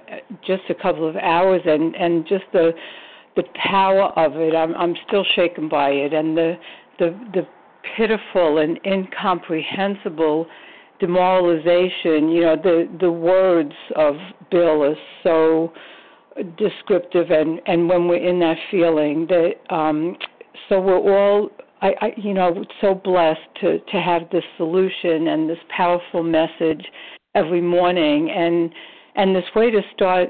just 0.47 0.63
a 0.69 0.75
couple 0.75 1.07
of 1.07 1.17
hours, 1.17 1.61
and 1.65 1.95
and 1.95 2.25
just 2.25 2.45
the 2.53 2.71
the 3.35 3.43
power 3.55 4.03
of 4.17 4.37
it. 4.37 4.55
I'm 4.55 4.73
I'm 4.75 4.95
still 5.05 5.25
shaken 5.35 5.67
by 5.67 5.89
it, 5.89 6.13
and 6.13 6.37
the 6.37 6.57
the 6.97 7.09
the 7.33 7.47
pitiful 7.97 8.57
and 8.57 8.79
incomprehensible 8.85 10.47
demoralization. 10.99 12.29
You 12.29 12.41
know, 12.41 12.55
the 12.55 12.89
the 12.99 13.11
words 13.11 13.73
of 13.95 14.15
Bill 14.51 14.83
is 14.83 14.97
so 15.23 15.73
descriptive, 16.57 17.31
and 17.31 17.61
and 17.65 17.89
when 17.89 18.07
we're 18.07 18.27
in 18.27 18.39
that 18.39 18.57
feeling, 18.71 19.27
that 19.27 19.53
um, 19.73 20.15
so 20.69 20.79
we're 20.79 20.97
all. 20.97 21.49
I, 21.81 21.93
I, 22.01 22.13
you 22.15 22.33
know, 22.33 22.63
so 22.79 22.95
blessed 22.95 23.39
to 23.61 23.79
to 23.79 24.01
have 24.01 24.29
this 24.31 24.43
solution 24.57 25.27
and 25.27 25.49
this 25.49 25.57
powerful 25.75 26.23
message 26.23 26.85
every 27.35 27.61
morning, 27.61 28.31
and 28.31 28.73
and 29.15 29.35
this 29.35 29.43
way 29.55 29.69
to 29.71 29.81
start 29.93 30.29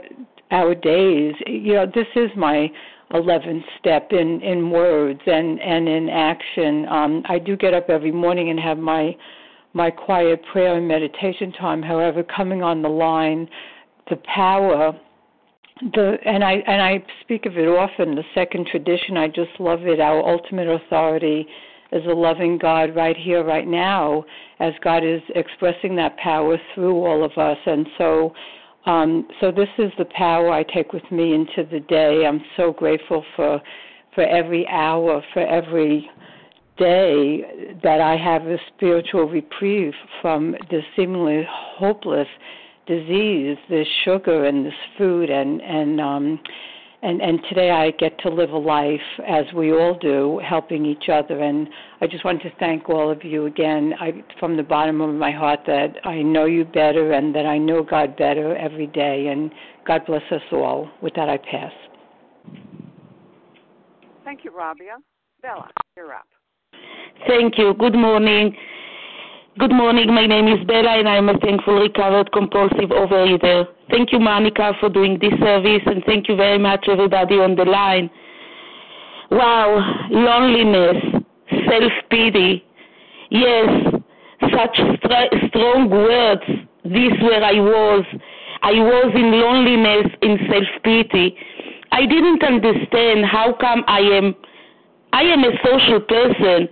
our 0.51 0.75
days. 0.75 1.35
You 1.45 1.73
know, 1.73 1.85
this 1.85 2.07
is 2.15 2.29
my 2.35 2.71
11th 3.11 3.63
step 3.79 4.11
in 4.11 4.41
in 4.41 4.69
words 4.69 5.21
and 5.27 5.61
and 5.61 5.87
in 5.87 6.09
action. 6.09 6.87
Um, 6.87 7.23
I 7.29 7.39
do 7.39 7.55
get 7.55 7.73
up 7.73 7.89
every 7.89 8.11
morning 8.11 8.49
and 8.49 8.59
have 8.59 8.77
my 8.77 9.15
my 9.76 9.91
quiet 9.91 10.41
prayer 10.51 10.78
and 10.78 10.88
meditation 10.88 11.51
time. 11.51 11.84
However, 11.84 12.23
coming 12.23 12.63
on 12.63 12.82
the 12.82 12.89
line, 12.89 13.47
the 14.09 14.15
power, 14.34 14.97
the 15.82 16.17
and 16.26 16.43
I 16.43 16.53
and 16.65 16.82
I 16.82 17.05
speak 17.21 17.45
of 17.45 17.57
it 17.57 17.67
often. 17.67 18.15
The 18.15 18.23
second 18.34 18.67
tradition, 18.67 19.17
I 19.17 19.28
just 19.28 19.51
love 19.59 19.86
it. 19.86 19.99
Our 19.99 20.28
ultimate 20.28 20.69
authority 20.69 21.45
is 21.91 22.03
a 22.05 22.13
loving 22.13 22.57
God 22.57 22.95
right 22.95 23.17
here, 23.17 23.43
right 23.43 23.67
now, 23.67 24.23
as 24.59 24.73
God 24.82 25.03
is 25.03 25.21
expressing 25.36 25.95
that 25.97 26.15
power 26.17 26.57
through 26.73 27.05
all 27.05 27.23
of 27.23 27.38
us, 27.38 27.57
and 27.67 27.88
so. 27.99 28.34
Um, 28.88 29.28
so 29.41 29.51
this 29.51 29.69
is 29.80 29.91
the 29.97 30.05
power 30.05 30.51
I 30.51 30.61
take 30.61 30.93
with 30.93 31.11
me 31.11 31.34
into 31.34 31.67
the 31.71 31.80
day. 31.80 32.23
I'm 32.28 32.39
so 32.55 32.71
grateful 32.71 33.26
for 33.36 33.59
for 34.13 34.23
every 34.23 34.67
hour, 34.67 35.23
for 35.34 35.41
every 35.41 36.07
day 36.78 37.78
that 37.84 38.01
I 38.01 38.17
have 38.17 38.43
a 38.43 38.57
spiritual 38.76 39.30
reprieve 39.30 39.93
from 40.21 40.55
this 40.69 40.84
seemingly 40.95 41.45
hopeless 41.49 42.28
disease, 42.88 43.57
this 43.69 43.88
sugar 44.03 44.45
and 44.45 44.65
this 44.65 44.73
food 44.97 45.30
and 45.30 45.61
and 45.61 45.99
um 45.99 46.39
and 47.01 47.21
and 47.21 47.39
today 47.49 47.69
I 47.71 47.91
get 47.91 48.17
to 48.19 48.30
live 48.30 48.51
a 48.51 48.57
life 48.57 48.99
as 49.28 49.45
we 49.53 49.71
all 49.71 49.97
do, 49.99 50.41
helping 50.43 50.86
each 50.86 51.07
other. 51.07 51.39
And 51.39 51.69
I 52.01 52.07
just 52.07 52.26
want 52.26 52.41
to 52.41 52.49
thank 52.59 52.89
all 52.89 53.11
of 53.11 53.23
you 53.23 53.45
again, 53.45 53.93
I, 53.99 54.23
from 54.39 54.57
the 54.57 54.63
bottom 54.63 55.01
of 55.01 55.13
my 55.13 55.32
heart, 55.32 55.59
that 55.67 55.97
I 56.03 56.23
know 56.23 56.45
you 56.45 56.65
better 56.65 57.11
and 57.13 57.36
that 57.36 57.45
I 57.45 57.59
know 57.59 57.84
God 57.84 58.17
better 58.17 58.55
every 58.57 58.88
day. 58.88 59.28
And 59.28 59.51
God 59.86 60.01
bless 60.07 60.23
us 60.32 60.41
all. 60.51 60.89
With 61.03 61.13
that, 61.13 61.30
I 61.30 61.38
pass. 61.38 61.71
Thank 64.23 64.43
you, 64.43 64.51
Rabia. 64.57 64.97
Bella, 65.43 65.69
you're 65.95 66.11
up. 66.11 66.26
Thank 67.28 67.57
you. 67.57 67.73
Good 67.73 67.95
morning. 67.95 68.55
Good 69.57 69.71
morning. 69.71 70.13
My 70.13 70.28
name 70.28 70.47
is 70.47 70.65
Bella, 70.67 70.99
and 70.99 71.07
I'm 71.07 71.30
a 71.30 71.38
thankful 71.39 71.80
recovered 71.80 72.32
compulsive 72.34 72.89
overeater. 72.89 73.65
Thank 73.89 74.11
you, 74.11 74.19
Monica, 74.19 74.73
for 74.80 74.89
doing 74.89 75.17
this 75.21 75.32
service, 75.39 75.82
and 75.86 76.03
thank 76.05 76.28
you 76.28 76.36
very 76.36 76.57
much, 76.57 76.86
everybody 76.89 77.36
on 77.36 77.55
the 77.55 77.63
line. 77.63 78.09
Wow, 79.32 80.07
loneliness, 80.11 80.97
self 81.69 81.91
pity. 82.09 82.63
Yes, 83.30 83.69
such 84.41 84.78
st- 84.78 85.49
strong 85.49 85.89
words. 85.89 86.43
This 86.84 87.13
where 87.21 87.43
I 87.43 87.53
was. 87.53 88.05
I 88.61 88.73
was 88.73 89.11
in 89.15 89.32
loneliness, 89.39 90.11
in 90.21 90.38
self 90.51 90.84
pity. 90.84 91.38
I 91.91 92.05
didn't 92.05 92.43
understand 92.43 93.26
how 93.26 93.53
come 93.53 93.84
I 93.88 94.01
am. 94.01 94.36
I 95.16 95.22
am 95.22 95.45
a 95.45 95.51
social 95.63 96.01
person, 96.01 96.68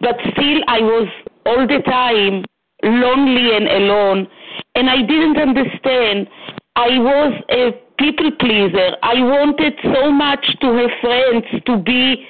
but 0.00 0.16
still 0.32 0.58
I 0.66 0.80
was 0.80 1.08
all 1.46 1.64
the 1.64 1.80
time 1.86 2.44
lonely 2.82 3.54
and 3.54 3.68
alone 3.68 4.26
and 4.74 4.90
I 4.90 5.02
didn't 5.02 5.36
understand. 5.36 6.26
I 6.74 6.98
was 6.98 7.32
a 7.50 7.70
people 8.02 8.32
pleaser. 8.40 8.96
I 9.02 9.14
wanted 9.22 9.74
so 9.94 10.10
much 10.10 10.44
to 10.60 10.66
have 10.74 10.90
friends, 11.00 11.44
to 11.66 11.76
be 11.78 12.26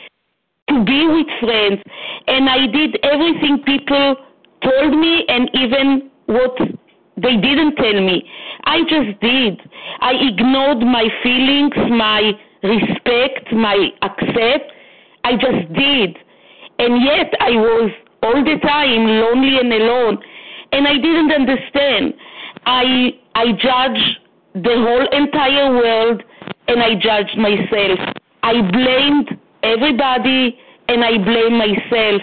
to 0.68 0.84
be 0.84 1.06
with 1.08 1.30
friends, 1.40 1.80
and 2.26 2.50
I 2.50 2.66
did 2.66 2.98
everything 3.02 3.62
people 3.64 4.16
told 4.62 4.98
me 4.98 5.24
and 5.28 5.48
even 5.54 6.10
what 6.26 6.58
they 7.16 7.36
didn't 7.40 7.76
tell 7.76 8.00
me. 8.04 8.22
I 8.64 8.82
just 8.82 9.18
did. 9.22 9.60
I 10.00 10.12
ignored 10.12 10.80
my 10.80 11.08
feelings, 11.22 11.72
my 11.88 12.32
respect, 12.62 13.50
my 13.52 13.88
accept. 14.02 14.72
I 15.28 15.32
just 15.36 15.72
did. 15.74 16.16
And 16.78 17.04
yet 17.04 17.34
I 17.38 17.50
was 17.50 17.90
all 18.22 18.40
the 18.42 18.58
time 18.62 19.04
lonely 19.06 19.58
and 19.58 19.70
alone. 19.72 20.18
And 20.72 20.88
i 20.88 20.94
didn't 20.94 21.32
understand. 21.32 22.14
I 22.64 23.12
i 23.34 23.46
judged 23.52 24.08
the 24.54 24.76
whole 24.84 25.06
entire 25.22 25.70
world 25.80 26.22
and 26.68 26.82
i 26.82 26.94
judged 26.94 27.36
myself. 27.36 27.98
I 28.42 28.54
blamed 28.72 29.28
everybody 29.62 30.58
and 30.88 31.04
i 31.04 31.18
blamed 31.18 31.58
myself. 31.66 32.22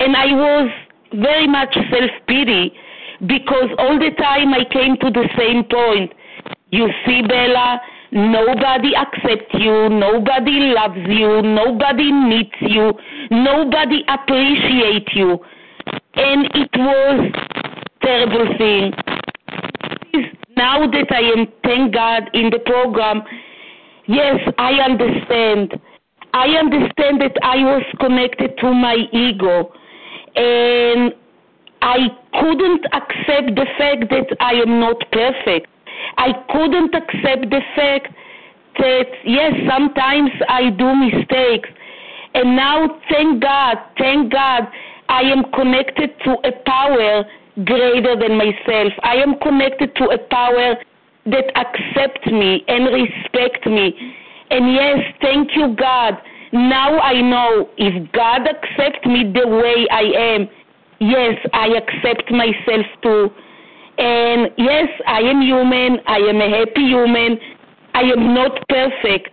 And 0.00 0.14
i 0.14 0.28
was 0.44 0.70
very 1.14 1.46
much 1.46 1.72
self 1.74 2.12
pity 2.28 2.74
because 3.26 3.70
all 3.78 3.98
the 3.98 4.12
time 4.18 4.52
i 4.52 4.64
came 4.70 4.98
to 4.98 5.10
the 5.10 5.26
same 5.38 5.64
point. 5.64 6.12
You 6.70 6.88
see 7.06 7.22
bella 7.22 7.80
Nobody 8.14 8.94
accepts 8.94 9.52
you. 9.54 9.88
Nobody 9.88 10.72
loves 10.72 11.04
you. 11.08 11.42
Nobody 11.42 12.12
needs 12.12 12.54
you. 12.60 12.92
Nobody 13.32 14.04
appreciates 14.08 15.10
you. 15.14 15.38
And 16.14 16.46
it 16.54 16.70
was 16.76 17.32
terrible 18.02 18.56
thing. 18.56 18.92
Now 20.56 20.86
that 20.86 21.10
I 21.10 21.22
am, 21.36 21.48
thank 21.64 21.92
God, 21.92 22.30
in 22.34 22.50
the 22.50 22.60
program, 22.60 23.22
yes, 24.06 24.38
I 24.58 24.74
understand. 24.74 25.74
I 26.32 26.46
understand 26.50 27.20
that 27.20 27.36
I 27.42 27.56
was 27.64 27.82
connected 27.98 28.56
to 28.58 28.72
my 28.72 28.94
ego. 29.12 29.72
And 30.36 31.12
I 31.82 32.06
couldn't 32.32 32.84
accept 32.92 33.56
the 33.56 33.66
fact 33.76 34.08
that 34.10 34.36
I 34.38 34.52
am 34.52 34.78
not 34.78 35.02
perfect. 35.10 35.66
I 36.16 36.32
couldn't 36.50 36.94
accept 36.94 37.50
the 37.50 37.60
fact 37.76 38.14
that, 38.78 39.06
yes, 39.24 39.52
sometimes 39.68 40.30
I 40.48 40.70
do 40.70 40.94
mistakes. 40.94 41.68
And 42.34 42.56
now, 42.56 43.00
thank 43.08 43.42
God, 43.42 43.76
thank 43.98 44.32
God, 44.32 44.68
I 45.08 45.22
am 45.22 45.44
connected 45.52 46.10
to 46.24 46.32
a 46.44 46.52
power 46.66 47.24
greater 47.64 48.16
than 48.16 48.36
myself. 48.36 48.92
I 49.02 49.16
am 49.16 49.38
connected 49.38 49.94
to 49.96 50.04
a 50.06 50.18
power 50.18 50.74
that 51.26 51.56
accepts 51.56 52.26
me 52.26 52.64
and 52.68 52.86
respects 52.86 53.64
me. 53.66 53.94
And 54.50 54.72
yes, 54.72 54.98
thank 55.20 55.50
you, 55.54 55.74
God. 55.76 56.14
Now 56.52 56.98
I 57.00 57.20
know 57.20 57.68
if 57.76 58.12
God 58.12 58.42
accepts 58.46 59.06
me 59.06 59.32
the 59.32 59.46
way 59.48 59.86
I 59.90 60.02
am, 60.34 60.48
yes, 61.00 61.34
I 61.52 61.68
accept 61.68 62.30
myself 62.30 62.86
too. 63.02 63.30
And 63.98 64.50
yes, 64.58 64.88
I 65.06 65.20
am 65.20 65.40
human. 65.42 65.98
I 66.06 66.18
am 66.18 66.40
a 66.40 66.48
happy 66.50 66.86
human. 66.88 67.38
I 67.94 68.02
am 68.02 68.34
not 68.34 68.66
perfect. 68.68 69.28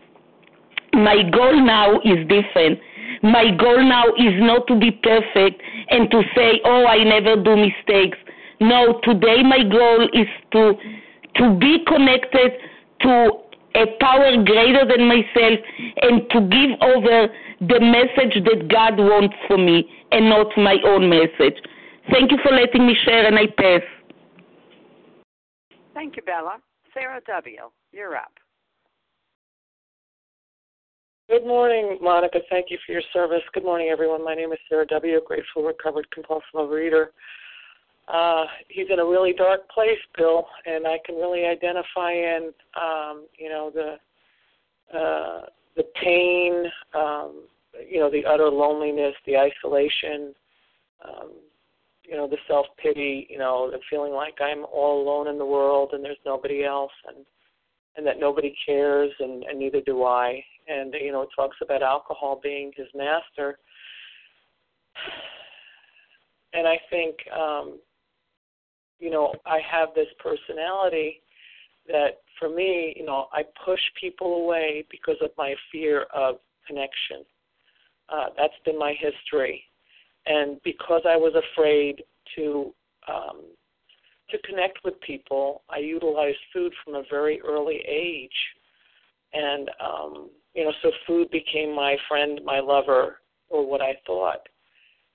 My 0.93 1.23
goal 1.31 1.65
now 1.65 1.99
is 2.01 2.27
different. 2.27 2.79
My 3.23 3.51
goal 3.57 3.83
now 3.83 4.05
is 4.17 4.33
not 4.39 4.67
to 4.67 4.79
be 4.79 4.91
perfect 4.91 5.61
and 5.89 6.09
to 6.11 6.21
say, 6.35 6.59
oh, 6.65 6.85
I 6.85 7.03
never 7.03 7.41
do 7.41 7.55
mistakes. 7.55 8.17
No, 8.59 8.99
today 9.03 9.41
my 9.43 9.63
goal 9.63 10.07
is 10.13 10.27
to 10.53 10.73
to 11.35 11.57
be 11.59 11.79
connected 11.87 12.51
to 13.01 13.31
a 13.75 13.85
power 13.99 14.43
greater 14.43 14.85
than 14.85 15.07
myself 15.07 15.59
and 16.01 16.29
to 16.29 16.41
give 16.41 16.71
over 16.81 17.27
the 17.61 17.79
message 17.79 18.43
that 18.43 18.67
God 18.67 18.97
wants 18.97 19.35
for 19.47 19.57
me 19.57 19.89
and 20.11 20.29
not 20.29 20.47
my 20.57 20.77
own 20.83 21.09
message. 21.09 21.57
Thank 22.11 22.31
you 22.31 22.37
for 22.43 22.51
letting 22.51 22.85
me 22.85 22.95
share 23.05 23.25
and 23.25 23.37
I 23.37 23.47
pass. 23.47 23.81
Thank 26.01 26.15
you, 26.15 26.23
Bella. 26.23 26.57
Sarah 26.95 27.21
W., 27.27 27.69
you're 27.91 28.15
up. 28.15 28.31
Good 31.29 31.45
morning, 31.45 31.99
Monica. 32.01 32.39
Thank 32.49 32.71
you 32.71 32.79
for 32.83 32.93
your 32.93 33.03
service. 33.13 33.43
Good 33.53 33.63
morning, 33.63 33.89
everyone. 33.89 34.25
My 34.25 34.33
name 34.33 34.51
is 34.51 34.57
Sarah 34.67 34.87
W., 34.87 35.21
grateful, 35.23 35.61
recovered, 35.61 36.09
compulsive 36.09 36.55
overeater. 36.55 37.09
Uh, 38.11 38.45
he's 38.67 38.87
in 38.89 38.97
a 38.97 39.05
really 39.05 39.31
dark 39.31 39.69
place, 39.69 39.99
Bill, 40.17 40.47
and 40.65 40.87
I 40.87 40.97
can 41.05 41.17
really 41.17 41.45
identify 41.45 42.13
in, 42.13 42.51
um, 42.75 43.27
you 43.37 43.49
know, 43.49 43.71
the 43.71 44.97
uh, 44.97 45.45
the 45.77 45.83
pain, 46.03 46.65
um, 46.95 47.43
you 47.87 47.99
know, 47.99 48.09
the 48.09 48.25
utter 48.25 48.49
loneliness, 48.49 49.13
the 49.27 49.37
isolation, 49.37 50.33
um, 51.07 51.29
you 52.11 52.17
know 52.17 52.27
the 52.27 52.37
self 52.47 52.65
pity 52.81 53.25
you 53.29 53.37
know 53.37 53.71
the 53.71 53.79
feeling 53.89 54.11
like 54.11 54.35
i'm 54.41 54.65
all 54.71 55.01
alone 55.01 55.27
in 55.27 55.37
the 55.37 55.45
world 55.45 55.80
and 55.93 56.03
there's 56.03 56.17
nobody 56.25 56.63
else 56.63 56.91
and 57.07 57.25
and 57.97 58.07
that 58.07 58.19
nobody 58.19 58.55
cares 58.65 59.11
and 59.19 59.43
and 59.43 59.59
neither 59.59 59.81
do 59.81 60.03
i. 60.03 60.43
And 60.67 60.93
you 60.99 61.11
know 61.11 61.23
it 61.23 61.29
talks 61.35 61.57
about 61.61 61.83
alcohol 61.83 62.39
being 62.41 62.71
his 62.75 62.87
master. 62.95 63.57
And 66.53 66.67
i 66.67 66.77
think 66.89 67.15
um 67.37 67.79
you 68.99 69.09
know 69.09 69.33
i 69.45 69.59
have 69.69 69.89
this 69.95 70.07
personality 70.19 71.21
that 71.87 72.19
for 72.37 72.49
me 72.49 72.93
you 72.97 73.05
know 73.05 73.27
i 73.33 73.41
push 73.65 73.79
people 73.99 74.43
away 74.43 74.85
because 74.91 75.17
of 75.21 75.31
my 75.37 75.55
fear 75.71 76.05
of 76.13 76.35
connection. 76.67 77.25
Uh 78.09 78.27
that's 78.37 78.53
been 78.65 78.77
my 78.77 78.93
history. 78.99 79.63
And 80.25 80.59
because 80.63 81.01
I 81.07 81.15
was 81.15 81.33
afraid 81.33 82.03
to 82.35 82.73
um, 83.07 83.41
to 84.31 84.37
connect 84.39 84.79
with 84.83 84.99
people, 85.01 85.63
I 85.69 85.77
utilized 85.77 86.37
food 86.53 86.73
from 86.83 86.95
a 86.95 87.03
very 87.09 87.41
early 87.41 87.81
age, 87.87 88.29
and 89.33 89.69
um, 89.79 90.29
you 90.53 90.65
know, 90.65 90.73
so 90.81 90.91
food 91.07 91.29
became 91.31 91.75
my 91.75 91.95
friend, 92.07 92.41
my 92.43 92.59
lover, 92.59 93.19
or 93.49 93.69
what 93.69 93.81
I 93.81 93.95
thought. 94.05 94.47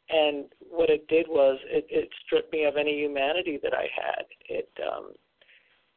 And 0.08 0.46
what 0.70 0.88
it 0.88 1.06
did 1.08 1.26
was 1.28 1.58
it, 1.64 1.86
it 1.90 2.08
stripped 2.24 2.52
me 2.52 2.64
of 2.64 2.76
any 2.76 2.96
humanity 3.00 3.58
that 3.62 3.74
I 3.74 3.88
had. 3.94 4.24
It 4.48 4.70
um, 4.86 5.12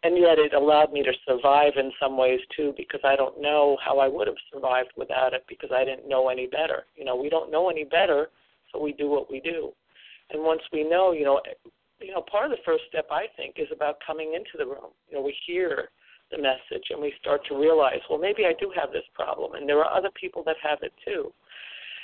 and 0.02 0.18
yet 0.18 0.40
it 0.40 0.54
allowed 0.54 0.94
me 0.94 1.04
to 1.04 1.12
survive 1.28 1.74
in 1.76 1.92
some 2.02 2.18
ways 2.18 2.40
too 2.56 2.74
because 2.78 3.02
I 3.04 3.16
don't 3.18 3.42
know 3.42 3.78
how 3.84 4.00
I 4.00 4.08
would 4.08 4.28
have 4.28 4.38
survived 4.52 4.92
without 4.96 5.34
it 5.34 5.44
because 5.50 5.72
I 5.76 5.84
didn't 5.84 6.08
know 6.08 6.30
any 6.30 6.48
better. 6.48 6.86
You 6.96 7.04
know, 7.04 7.18
we 7.18 7.30
don't 7.30 7.52
know 7.52 7.70
any 7.70 7.84
better 7.84 8.30
so 8.72 8.80
we 8.80 8.94
do 8.94 9.10
what 9.10 9.30
we 9.30 9.40
do. 9.40 9.72
And 10.32 10.44
once 10.44 10.62
we 10.72 10.88
know, 10.88 11.12
you 11.12 11.26
know, 11.26 11.42
you 12.00 12.12
know, 12.12 12.22
part 12.22 12.46
of 12.46 12.52
the 12.52 12.64
first 12.66 12.84
step 12.90 13.08
I 13.12 13.26
think 13.36 13.56
is 13.58 13.68
about 13.74 13.98
coming 14.06 14.34
into 14.34 14.58
the 14.58 14.66
room. 14.66 14.92
You 15.10 15.18
know, 15.18 15.24
we 15.24 15.36
hear 15.46 15.90
the 16.32 16.38
message 16.38 16.88
and 16.92 17.02
we 17.02 17.14
start 17.20 17.42
to 17.50 17.60
realize, 17.60 18.00
well, 18.10 18.20
maybe 18.20 18.46
I 18.46 18.54
do 18.60 18.72
have 18.76 18.92
this 18.92 19.04
problem, 19.14 19.54
and 19.56 19.68
there 19.68 19.80
are 19.80 19.98
other 19.98 20.12
people 20.20 20.44
that 20.46 20.56
have 20.62 20.80
it 20.82 20.94
too. 21.04 21.32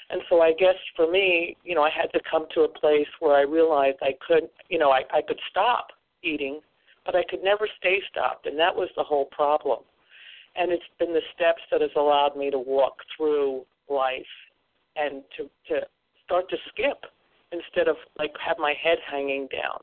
And 0.09 0.21
so 0.29 0.41
I 0.41 0.53
guess 0.53 0.75
for 0.95 1.09
me, 1.09 1.57
you 1.63 1.73
know, 1.75 1.81
I 1.81 1.89
had 1.89 2.11
to 2.13 2.19
come 2.29 2.45
to 2.53 2.61
a 2.61 2.67
place 2.67 3.07
where 3.19 3.35
I 3.35 3.41
realized 3.41 3.97
I 4.01 4.15
could, 4.27 4.49
you 4.69 4.77
know, 4.77 4.91
I, 4.91 5.01
I 5.13 5.21
could 5.21 5.39
stop 5.49 5.87
eating 6.23 6.59
but 7.05 7.15
I 7.15 7.23
could 7.29 7.43
never 7.43 7.67
stay 7.77 8.01
stopped, 8.09 8.47
and 8.47 8.57
that 8.59 8.75
was 8.75 8.89
the 8.97 9.03
whole 9.03 9.25
problem. 9.25 9.79
And 10.55 10.71
it's 10.71 10.83
been 10.97 11.13
the 11.13 11.21
steps 11.35 11.61
that 11.71 11.81
has 11.81 11.91
allowed 11.95 12.35
me 12.35 12.49
to 12.49 12.57
walk 12.57 12.97
through 13.15 13.63
life 13.89 14.23
and 14.95 15.21
to 15.37 15.43
to 15.69 15.81
start 16.23 16.49
to 16.49 16.57
skip 16.69 17.05
instead 17.51 17.87
of 17.87 17.95
like 18.17 18.31
have 18.45 18.57
my 18.59 18.73
head 18.81 18.97
hanging 19.09 19.47
down. 19.51 19.79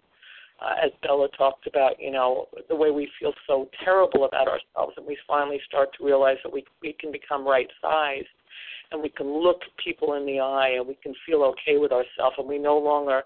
Uh, 0.60 0.74
as 0.84 0.92
Bella 1.02 1.26
talked 1.36 1.66
about, 1.66 1.98
you 1.98 2.12
know, 2.12 2.46
the 2.68 2.76
way 2.76 2.92
we 2.92 3.10
feel 3.18 3.32
so 3.48 3.68
terrible 3.84 4.24
about 4.24 4.46
ourselves, 4.46 4.94
and 4.96 5.04
we 5.04 5.18
finally 5.26 5.60
start 5.66 5.88
to 5.98 6.04
realize 6.04 6.36
that 6.44 6.52
we 6.52 6.64
we 6.80 6.92
can 6.92 7.10
become 7.10 7.46
right 7.46 7.68
sized, 7.80 8.28
and 8.92 9.02
we 9.02 9.08
can 9.08 9.26
look 9.26 9.62
people 9.82 10.14
in 10.14 10.24
the 10.24 10.38
eye, 10.38 10.74
and 10.76 10.86
we 10.86 10.94
can 11.02 11.14
feel 11.26 11.42
okay 11.42 11.78
with 11.78 11.90
ourselves, 11.90 12.36
and 12.38 12.46
we 12.46 12.58
no 12.58 12.78
longer, 12.78 13.22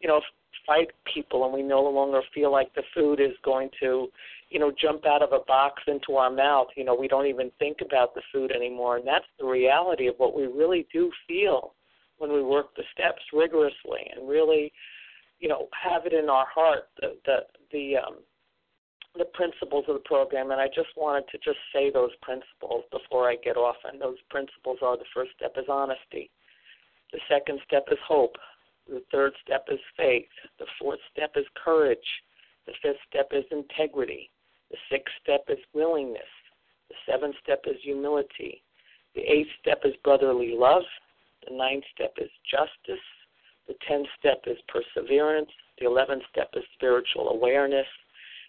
you 0.00 0.08
know, 0.08 0.20
fight 0.66 0.88
people, 1.12 1.44
and 1.44 1.52
we 1.52 1.62
no 1.62 1.82
longer 1.82 2.22
feel 2.34 2.50
like 2.50 2.72
the 2.74 2.82
food 2.94 3.20
is 3.20 3.32
going 3.44 3.68
to, 3.80 4.08
you 4.48 4.58
know, 4.58 4.72
jump 4.80 5.04
out 5.04 5.22
of 5.22 5.32
a 5.32 5.44
box 5.46 5.82
into 5.88 6.14
our 6.16 6.30
mouth. 6.30 6.68
You 6.74 6.84
know, 6.84 6.94
we 6.94 7.08
don't 7.08 7.26
even 7.26 7.50
think 7.58 7.78
about 7.84 8.14
the 8.14 8.22
food 8.32 8.50
anymore, 8.50 8.96
and 8.96 9.06
that's 9.06 9.26
the 9.38 9.46
reality 9.46 10.06
of 10.06 10.14
what 10.16 10.34
we 10.34 10.46
really 10.46 10.86
do 10.90 11.10
feel 11.26 11.74
when 12.18 12.32
we 12.32 12.42
work 12.42 12.74
the 12.76 12.82
steps 12.92 13.22
rigorously 13.32 14.10
and 14.14 14.28
really, 14.28 14.72
you 15.40 15.48
know, 15.48 15.68
have 15.72 16.06
it 16.06 16.12
in 16.12 16.28
our 16.28 16.46
heart 16.52 16.88
the 17.00 17.16
the 17.24 17.38
the 17.72 17.96
um, 17.96 18.16
the 19.16 19.24
principles 19.24 19.84
of 19.88 19.94
the 19.94 20.04
program. 20.04 20.50
And 20.50 20.60
I 20.60 20.68
just 20.68 20.90
wanted 20.96 21.24
to 21.32 21.38
just 21.38 21.58
say 21.72 21.90
those 21.90 22.14
principles 22.22 22.84
before 22.92 23.28
I 23.28 23.36
get 23.36 23.56
off. 23.56 23.76
And 23.84 24.00
those 24.00 24.18
principles 24.30 24.78
are: 24.82 24.96
the 24.96 25.04
first 25.14 25.30
step 25.36 25.54
is 25.56 25.66
honesty, 25.68 26.30
the 27.12 27.20
second 27.28 27.60
step 27.66 27.86
is 27.90 27.98
hope, 28.06 28.36
the 28.88 29.02
third 29.10 29.32
step 29.44 29.66
is 29.70 29.80
faith, 29.96 30.28
the 30.58 30.66
fourth 30.78 31.00
step 31.12 31.32
is 31.36 31.46
courage, 31.62 31.98
the 32.66 32.72
fifth 32.82 33.00
step 33.08 33.28
is 33.32 33.44
integrity, 33.50 34.30
the 34.70 34.76
sixth 34.90 35.14
step 35.22 35.44
is 35.48 35.58
willingness, 35.72 36.22
the 36.88 36.94
seventh 37.10 37.36
step 37.42 37.64
is 37.66 37.76
humility, 37.82 38.62
the 39.14 39.22
eighth 39.22 39.48
step 39.60 39.80
is 39.84 39.94
brotherly 40.04 40.54
love, 40.54 40.82
the 41.46 41.54
ninth 41.54 41.84
step 41.94 42.14
is 42.18 42.30
justice. 42.50 43.04
The 43.66 43.74
tenth 43.86 44.06
step 44.18 44.42
is 44.46 44.56
perseverance. 44.68 45.50
The 45.78 45.86
eleventh 45.86 46.22
step 46.30 46.50
is 46.54 46.64
spiritual 46.74 47.28
awareness. 47.28 47.86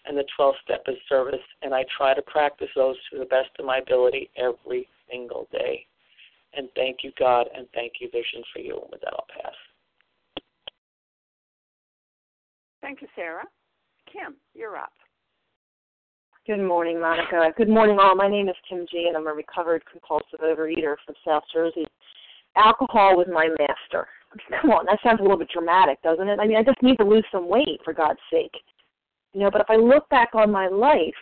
And 0.06 0.16
the 0.16 0.24
twelfth 0.34 0.58
step 0.64 0.82
is 0.88 0.96
service. 1.08 1.44
And 1.62 1.74
I 1.74 1.84
try 1.96 2.14
to 2.14 2.22
practice 2.22 2.70
those 2.74 2.96
to 3.12 3.18
the 3.18 3.26
best 3.26 3.50
of 3.58 3.66
my 3.66 3.78
ability 3.78 4.30
every 4.36 4.88
single 5.10 5.46
day. 5.52 5.86
And 6.54 6.68
thank 6.74 7.04
you, 7.04 7.12
God, 7.18 7.46
and 7.56 7.68
thank 7.74 7.92
you, 8.00 8.08
Vision, 8.10 8.42
for 8.52 8.60
you. 8.60 8.80
And 8.80 8.90
with 8.90 9.00
that, 9.02 9.12
I'll 9.12 9.26
pass. 9.42 9.54
Thank 12.80 13.02
you, 13.02 13.08
Sarah. 13.14 13.44
Kim, 14.10 14.34
you're 14.54 14.76
up. 14.76 14.92
Good 16.46 16.66
morning, 16.66 17.00
Monica. 17.00 17.52
Good 17.56 17.68
morning, 17.68 17.98
all. 18.00 18.16
My 18.16 18.26
name 18.26 18.48
is 18.48 18.56
Kim 18.68 18.86
G, 18.90 19.04
and 19.06 19.16
I'm 19.16 19.28
a 19.28 19.32
recovered 19.32 19.84
compulsive 19.88 20.40
overeater 20.42 20.96
from 21.04 21.14
South 21.24 21.44
Jersey 21.52 21.86
alcohol 22.56 23.16
was 23.16 23.26
my 23.32 23.48
master. 23.58 24.06
Come 24.60 24.70
on, 24.70 24.86
that 24.86 24.98
sounds 25.02 25.20
a 25.20 25.22
little 25.22 25.38
bit 25.38 25.50
dramatic, 25.52 26.00
doesn't 26.02 26.28
it? 26.28 26.38
I 26.40 26.46
mean, 26.46 26.56
I 26.56 26.62
just 26.62 26.82
need 26.82 26.96
to 26.96 27.04
lose 27.04 27.24
some 27.32 27.48
weight 27.48 27.80
for 27.84 27.92
God's 27.92 28.20
sake. 28.30 28.54
You 29.32 29.40
know, 29.40 29.50
but 29.50 29.60
if 29.60 29.70
I 29.70 29.76
look 29.76 30.08
back 30.08 30.30
on 30.34 30.50
my 30.50 30.68
life, 30.68 31.14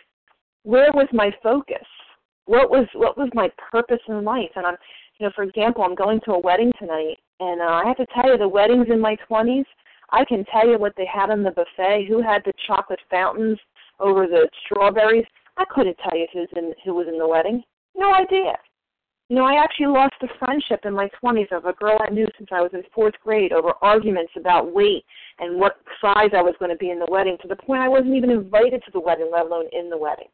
where 0.63 0.91
was 0.93 1.07
my 1.13 1.31
focus? 1.41 1.85
What 2.45 2.69
was 2.71 2.87
what 2.95 3.17
was 3.17 3.29
my 3.33 3.49
purpose 3.71 3.99
in 4.07 4.23
life? 4.23 4.49
And 4.55 4.65
I'm, 4.65 4.75
you 5.19 5.25
know, 5.27 5.31
for 5.35 5.43
example, 5.43 5.83
I'm 5.83 5.95
going 5.95 6.19
to 6.25 6.33
a 6.33 6.39
wedding 6.39 6.71
tonight, 6.79 7.17
and 7.39 7.61
uh, 7.61 7.65
I 7.65 7.83
have 7.85 7.97
to 7.97 8.07
tell 8.13 8.31
you, 8.31 8.37
the 8.37 8.47
weddings 8.47 8.87
in 8.89 8.99
my 8.99 9.15
20s, 9.29 9.65
I 10.11 10.25
can 10.25 10.43
tell 10.45 10.67
you 10.67 10.79
what 10.79 10.93
they 10.97 11.05
had 11.05 11.29
on 11.29 11.43
the 11.43 11.51
buffet, 11.51 12.05
who 12.07 12.21
had 12.21 12.41
the 12.45 12.53
chocolate 12.65 12.99
fountains 13.09 13.59
over 13.99 14.25
the 14.25 14.49
strawberries. 14.65 15.25
I 15.57 15.65
couldn't 15.69 15.97
tell 15.97 16.17
you 16.17 16.25
who's 16.33 16.49
in 16.55 16.73
who 16.83 16.95
was 16.95 17.07
in 17.07 17.19
the 17.19 17.27
wedding. 17.27 17.63
No 17.95 18.13
idea. 18.15 18.53
You 19.29 19.35
know, 19.35 19.45
I 19.45 19.63
actually 19.63 19.85
lost 19.85 20.15
a 20.23 20.27
friendship 20.39 20.79
in 20.85 20.95
my 20.95 21.07
20s 21.23 21.51
of 21.51 21.65
a 21.65 21.73
girl 21.73 21.99
I 22.01 22.09
knew 22.09 22.27
since 22.35 22.49
I 22.51 22.61
was 22.61 22.71
in 22.73 22.81
fourth 22.95 23.13
grade 23.23 23.53
over 23.53 23.73
arguments 23.79 24.31
about 24.35 24.73
weight 24.73 25.05
and 25.37 25.59
what 25.59 25.77
size 26.01 26.31
I 26.35 26.41
was 26.41 26.55
going 26.57 26.71
to 26.71 26.77
be 26.77 26.89
in 26.89 26.97
the 26.97 27.07
wedding 27.11 27.37
to 27.43 27.47
the 27.47 27.55
point 27.55 27.83
I 27.83 27.87
wasn't 27.87 28.15
even 28.15 28.31
invited 28.31 28.81
to 28.85 28.91
the 28.91 28.99
wedding, 28.99 29.29
let 29.31 29.45
alone 29.45 29.65
in 29.71 29.87
the 29.87 29.97
wedding. 29.97 30.29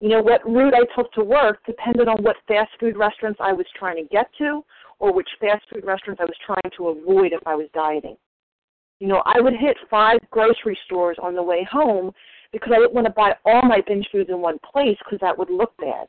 You 0.00 0.10
know, 0.10 0.20
what 0.20 0.44
route 0.44 0.74
I 0.74 0.84
took 0.94 1.10
to 1.14 1.24
work 1.24 1.64
depended 1.64 2.06
on 2.06 2.22
what 2.22 2.36
fast 2.46 2.70
food 2.78 2.98
restaurants 2.98 3.40
I 3.40 3.54
was 3.54 3.66
trying 3.78 3.96
to 3.96 4.08
get 4.10 4.26
to 4.38 4.62
or 4.98 5.10
which 5.10 5.28
fast 5.40 5.64
food 5.72 5.86
restaurants 5.86 6.20
I 6.20 6.26
was 6.26 6.36
trying 6.44 6.70
to 6.76 6.88
avoid 6.88 7.32
if 7.32 7.40
I 7.46 7.54
was 7.54 7.68
dieting. 7.72 8.16
You 9.00 9.08
know, 9.08 9.22
I 9.24 9.40
would 9.40 9.54
hit 9.54 9.76
five 9.88 10.18
grocery 10.30 10.78
stores 10.84 11.16
on 11.22 11.34
the 11.34 11.42
way 11.42 11.66
home 11.70 12.12
because 12.52 12.72
I 12.74 12.78
didn't 12.78 12.92
want 12.92 13.06
to 13.06 13.12
buy 13.12 13.32
all 13.46 13.62
my 13.62 13.80
binge 13.86 14.06
foods 14.12 14.28
in 14.28 14.40
one 14.40 14.58
place 14.70 14.98
because 14.98 15.20
that 15.22 15.38
would 15.38 15.48
look 15.48 15.74
bad. 15.78 16.08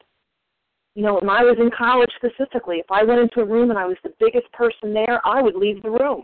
You 0.95 1.03
know, 1.03 1.15
when 1.15 1.29
I 1.29 1.43
was 1.43 1.57
in 1.59 1.71
college 1.75 2.11
specifically, 2.15 2.77
if 2.77 2.85
I 2.91 3.03
went 3.03 3.19
into 3.19 3.41
a 3.41 3.45
room 3.45 3.71
and 3.71 3.79
I 3.79 3.85
was 3.85 3.97
the 4.03 4.13
biggest 4.19 4.51
person 4.53 4.93
there, 4.93 5.25
I 5.25 5.41
would 5.41 5.55
leave 5.55 5.81
the 5.81 5.89
room. 5.89 6.23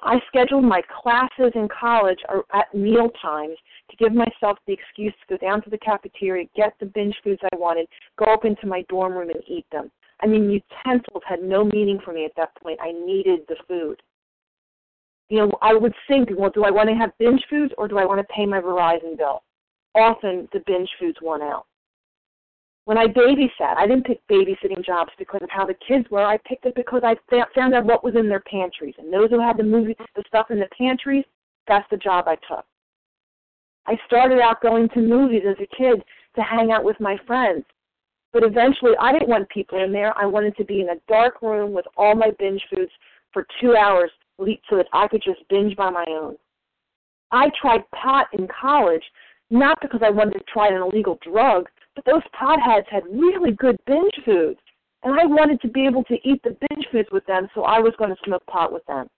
I 0.00 0.20
scheduled 0.28 0.64
my 0.64 0.82
classes 1.02 1.52
in 1.54 1.68
college 1.68 2.18
at 2.52 2.74
meal 2.74 3.08
times 3.22 3.56
to 3.90 3.96
give 3.96 4.12
myself 4.12 4.58
the 4.66 4.72
excuse 4.72 5.14
to 5.20 5.38
go 5.38 5.46
down 5.46 5.62
to 5.62 5.70
the 5.70 5.78
cafeteria, 5.78 6.46
get 6.54 6.74
the 6.80 6.86
binge 6.86 7.14
foods 7.24 7.40
I 7.52 7.56
wanted, 7.56 7.86
go 8.18 8.26
up 8.26 8.44
into 8.44 8.66
my 8.66 8.82
dorm 8.88 9.14
room 9.14 9.30
and 9.30 9.42
eat 9.46 9.64
them. 9.72 9.90
I 10.22 10.26
mean, 10.26 10.50
utensils 10.50 11.22
had 11.26 11.42
no 11.42 11.64
meaning 11.64 12.00
for 12.04 12.12
me 12.12 12.24
at 12.24 12.32
that 12.36 12.54
point. 12.62 12.78
I 12.82 12.92
needed 12.92 13.40
the 13.48 13.56
food. 13.68 14.02
You 15.28 15.38
know, 15.38 15.52
I 15.62 15.74
would 15.74 15.94
think, 16.08 16.28
well, 16.36 16.50
do 16.50 16.64
I 16.64 16.70
want 16.70 16.88
to 16.88 16.94
have 16.94 17.16
binge 17.18 17.42
foods 17.48 17.72
or 17.78 17.88
do 17.88 17.98
I 17.98 18.04
want 18.04 18.20
to 18.20 18.34
pay 18.34 18.46
my 18.46 18.60
Verizon 18.60 19.16
bill? 19.16 19.42
Often 19.94 20.48
the 20.52 20.62
binge 20.66 20.90
foods 21.00 21.18
won 21.22 21.42
out. 21.42 21.66
When 22.86 22.96
I 22.96 23.08
babysat, 23.08 23.76
I 23.76 23.88
didn't 23.88 24.06
pick 24.06 24.26
babysitting 24.28 24.84
jobs 24.84 25.10
because 25.18 25.40
of 25.42 25.50
how 25.50 25.66
the 25.66 25.74
kids 25.86 26.08
were. 26.08 26.24
I 26.24 26.38
picked 26.38 26.66
it 26.66 26.76
because 26.76 27.02
I 27.04 27.16
found 27.52 27.74
out 27.74 27.84
what 27.84 28.04
was 28.04 28.14
in 28.14 28.28
their 28.28 28.44
pantries. 28.48 28.94
And 28.98 29.12
those 29.12 29.28
who 29.30 29.40
had 29.40 29.56
the 29.56 29.64
movie, 29.64 29.96
the 30.14 30.22
stuff 30.28 30.52
in 30.52 30.60
the 30.60 30.68
pantries, 30.78 31.24
that's 31.66 31.86
the 31.90 31.96
job 31.96 32.28
I 32.28 32.36
took. 32.48 32.64
I 33.88 33.98
started 34.06 34.38
out 34.38 34.62
going 34.62 34.88
to 34.90 35.00
movies 35.00 35.42
as 35.48 35.56
a 35.60 35.76
kid 35.76 36.00
to 36.36 36.42
hang 36.42 36.70
out 36.70 36.84
with 36.84 36.98
my 37.00 37.18
friends. 37.26 37.64
But 38.32 38.44
eventually, 38.44 38.92
I 39.00 39.12
didn't 39.12 39.28
want 39.28 39.48
people 39.48 39.82
in 39.82 39.92
there. 39.92 40.16
I 40.16 40.26
wanted 40.26 40.56
to 40.56 40.64
be 40.64 40.80
in 40.80 40.90
a 40.90 41.00
dark 41.08 41.42
room 41.42 41.72
with 41.72 41.86
all 41.96 42.14
my 42.14 42.30
binge 42.38 42.62
foods 42.72 42.92
for 43.32 43.48
two 43.60 43.74
hours 43.74 44.12
so 44.38 44.76
that 44.76 44.86
I 44.92 45.08
could 45.08 45.22
just 45.24 45.40
binge 45.48 45.74
by 45.74 45.90
my 45.90 46.04
own. 46.08 46.36
I 47.32 47.50
tried 47.60 47.90
pot 47.90 48.28
in 48.32 48.46
college, 48.46 49.02
not 49.50 49.78
because 49.82 50.02
I 50.04 50.10
wanted 50.10 50.34
to 50.34 50.44
try 50.52 50.68
an 50.68 50.82
illegal 50.82 51.18
drug, 51.28 51.68
but 51.96 52.04
those 52.04 52.22
potheads 52.38 52.86
had 52.88 53.02
really 53.10 53.52
good 53.52 53.78
binge 53.86 54.12
foods. 54.24 54.60
And 55.02 55.18
I 55.18 55.24
wanted 55.24 55.60
to 55.62 55.68
be 55.68 55.86
able 55.86 56.04
to 56.04 56.14
eat 56.28 56.42
the 56.44 56.56
binge 56.68 56.86
foods 56.92 57.08
with 57.10 57.24
them, 57.26 57.48
so 57.54 57.62
I 57.62 57.80
was 57.80 57.94
going 57.98 58.10
to 58.10 58.16
smoke 58.24 58.44
pot 58.46 58.72
with 58.72 58.84
them. 58.86 59.08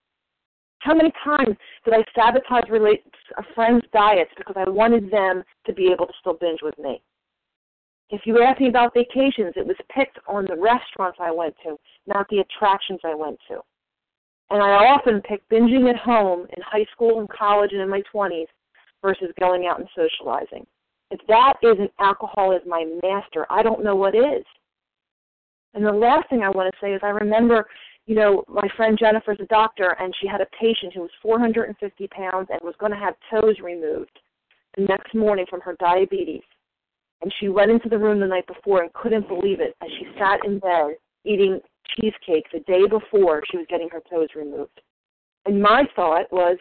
How 0.81 0.95
many 0.95 1.13
times 1.25 1.57
did 1.85 1.95
I 1.95 2.05
sabotage 2.15 2.71
a 2.71 3.43
friend's 3.55 3.85
diets 3.93 4.31
because 4.37 4.55
I 4.57 4.69
wanted 4.71 5.11
them 5.11 5.43
to 5.67 5.73
be 5.73 5.91
able 5.91 6.07
to 6.07 6.13
still 6.21 6.35
binge 6.35 6.61
with 6.63 6.79
me? 6.79 7.03
If 8.11 8.23
you 8.25 8.43
ask 8.43 8.61
me 8.61 8.69
about 8.69 8.95
vacations, 8.95 9.55
it 9.57 9.67
was 9.67 9.77
picked 9.95 10.19
on 10.27 10.47
the 10.47 10.57
restaurants 10.57 11.19
I 11.21 11.31
went 11.31 11.55
to, 11.65 11.77
not 12.07 12.27
the 12.31 12.39
attractions 12.39 13.01
I 13.05 13.15
went 13.15 13.39
to. 13.49 13.61
And 14.51 14.63
I 14.63 14.87
often 14.87 15.21
picked 15.21 15.51
binging 15.51 15.91
at 15.91 15.99
home 15.99 16.47
in 16.57 16.63
high 16.63 16.87
school 16.93 17.19
and 17.21 17.29
college 17.29 17.73
and 17.73 17.83
in 17.83 17.91
my 17.91 18.03
20s 18.15 18.47
versus 19.03 19.29
going 19.39 19.67
out 19.67 19.81
and 19.81 19.89
socializing. 19.95 20.67
If 21.11 21.21
that 21.29 21.55
isn't 21.63 21.91
alcohol 21.99 22.53
as 22.53 22.63
my 22.67 22.85
master, 23.03 23.47
I 23.51 23.63
don't 23.63 23.83
know 23.83 23.97
what 23.97 24.15
is. 24.15 24.45
And 25.75 25.85
the 25.85 25.93
last 25.93 26.29
thing 26.29 26.43
I 26.43 26.51
want 26.51 26.73
to 26.73 26.81
say 26.81 26.93
is 26.93 27.01
I 27.03 27.09
remember, 27.09 27.67
you 28.07 28.15
know, 28.15 28.45
my 28.49 28.69
friend 28.77 28.99
Jennifer's 28.99 29.39
a 29.41 29.47
doctor, 29.47 29.97
and 30.01 30.15
she 30.21 30.27
had 30.27 30.41
a 30.41 30.47
patient 30.61 30.93
who 30.95 31.03
was 31.03 31.11
450 31.23 32.09
pounds 32.09 32.49
and 32.51 32.61
was 32.63 32.75
going 32.79 32.93
to 32.93 32.99
have 32.99 33.15
toes 33.31 33.57
removed 33.63 34.19
the 34.77 34.85
next 34.85 35.15
morning 35.15 35.47
from 35.49 35.61
her 35.61 35.77
diabetes. 35.79 36.43
And 37.21 37.33
she 37.41 37.49
went 37.49 37.71
into 37.71 37.89
the 37.89 37.99
room 37.99 38.21
the 38.21 38.27
night 38.27 38.47
before 38.47 38.83
and 38.83 38.93
couldn't 38.93 39.29
believe 39.29 39.61
it 39.61 39.75
as 39.83 39.91
she 39.99 40.07
sat 40.19 40.45
in 40.45 40.59
bed 40.59 40.97
eating 41.25 41.61
cheesecake 41.97 42.47
the 42.53 42.61
day 42.61 42.87
before 42.87 43.43
she 43.51 43.57
was 43.57 43.67
getting 43.69 43.89
her 43.91 44.03
toes 44.09 44.29
removed. 44.37 44.81
And 45.47 45.61
my 45.61 45.85
thought 45.97 46.31
was, 46.33 46.59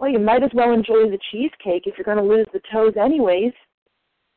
well, 0.00 0.10
you 0.10 0.18
might 0.18 0.42
as 0.42 0.50
well 0.54 0.72
enjoy 0.72 1.08
the 1.08 1.18
cheesecake 1.30 1.86
if 1.86 1.96
you're 1.96 2.04
going 2.04 2.16
to 2.16 2.34
lose 2.34 2.46
the 2.52 2.60
toes 2.72 2.94
anyways. 3.00 3.52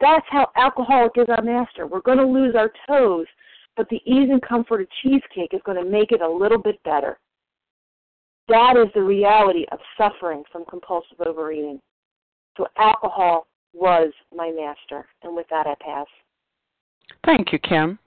That's 0.02 0.26
how 0.30 0.50
alcoholic 0.56 1.14
is 1.16 1.28
our 1.30 1.42
master. 1.42 1.88
We're 1.88 2.02
going 2.02 2.18
to 2.18 2.26
lose 2.26 2.56
our 2.56 2.72
toes, 2.88 3.26
but 3.78 3.88
the 3.90 4.02
ease 4.06 4.30
and 4.30 4.42
comfort 4.42 4.82
of 4.82 4.88
cheesecake 5.02 5.54
is 5.54 5.62
going 5.66 5.82
to 5.82 5.90
make 5.90 6.12
it 6.12 6.22
a 6.22 6.30
little 6.30 6.62
bit 6.62 6.82
better. 6.84 7.18
That 8.48 8.76
is 8.78 8.88
the 8.94 9.02
reality 9.02 9.66
of 9.72 9.80
suffering 9.98 10.44
from 10.52 10.66
compulsive 10.66 11.20
overeating. 11.26 11.80
So 12.58 12.68
alcohol 12.78 13.48
was 13.74 14.12
my 14.36 14.52
master. 14.52 15.08
And 15.24 15.36
with 15.36 15.48
that, 15.50 15.66
I 15.68 15.76
pass. 15.84 16.08
Thank 17.26 17.52
you, 17.52 17.60
Kim. 17.60 17.98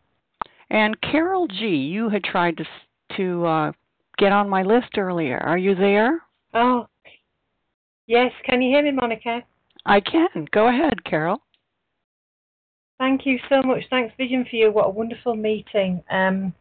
And 0.70 1.00
Carol 1.00 1.48
G., 1.48 1.66
you 1.66 2.08
had 2.08 2.24
tried 2.24 2.56
to 2.58 2.64
to 3.16 3.46
uh, 3.46 3.72
get 4.18 4.32
on 4.32 4.48
my 4.48 4.62
list 4.62 4.98
earlier. 4.98 5.38
Are 5.38 5.56
you 5.56 5.74
there? 5.74 6.20
Oh, 6.52 6.86
yes. 8.06 8.30
Can 8.44 8.60
you 8.60 8.70
hear 8.70 8.82
me, 8.82 8.92
Monica? 8.92 9.42
I 9.86 10.00
can. 10.00 10.46
Go 10.52 10.68
ahead, 10.68 11.02
Carol. 11.04 11.40
Thank 12.98 13.26
you 13.26 13.38
so 13.48 13.62
much. 13.62 13.84
Thanks, 13.90 14.12
Vision 14.16 14.44
for 14.48 14.56
you. 14.56 14.72
What 14.72 14.86
a 14.86 14.90
wonderful 14.90 15.36
meeting. 15.36 16.02
Um, 16.10 16.52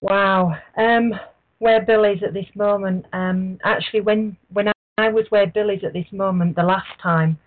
wow. 0.00 0.56
Um, 0.76 1.14
where 1.58 1.84
Bill 1.84 2.04
is 2.04 2.22
at 2.26 2.34
this 2.34 2.46
moment. 2.54 3.06
Um, 3.12 3.58
actually, 3.64 4.00
when 4.00 4.36
when 4.52 4.68
I 4.98 5.08
was 5.08 5.26
where 5.30 5.46
Bill 5.46 5.70
is 5.70 5.84
at 5.84 5.92
this 5.92 6.06
moment, 6.12 6.56
the 6.56 6.62
last 6.62 6.90
time, 7.00 7.38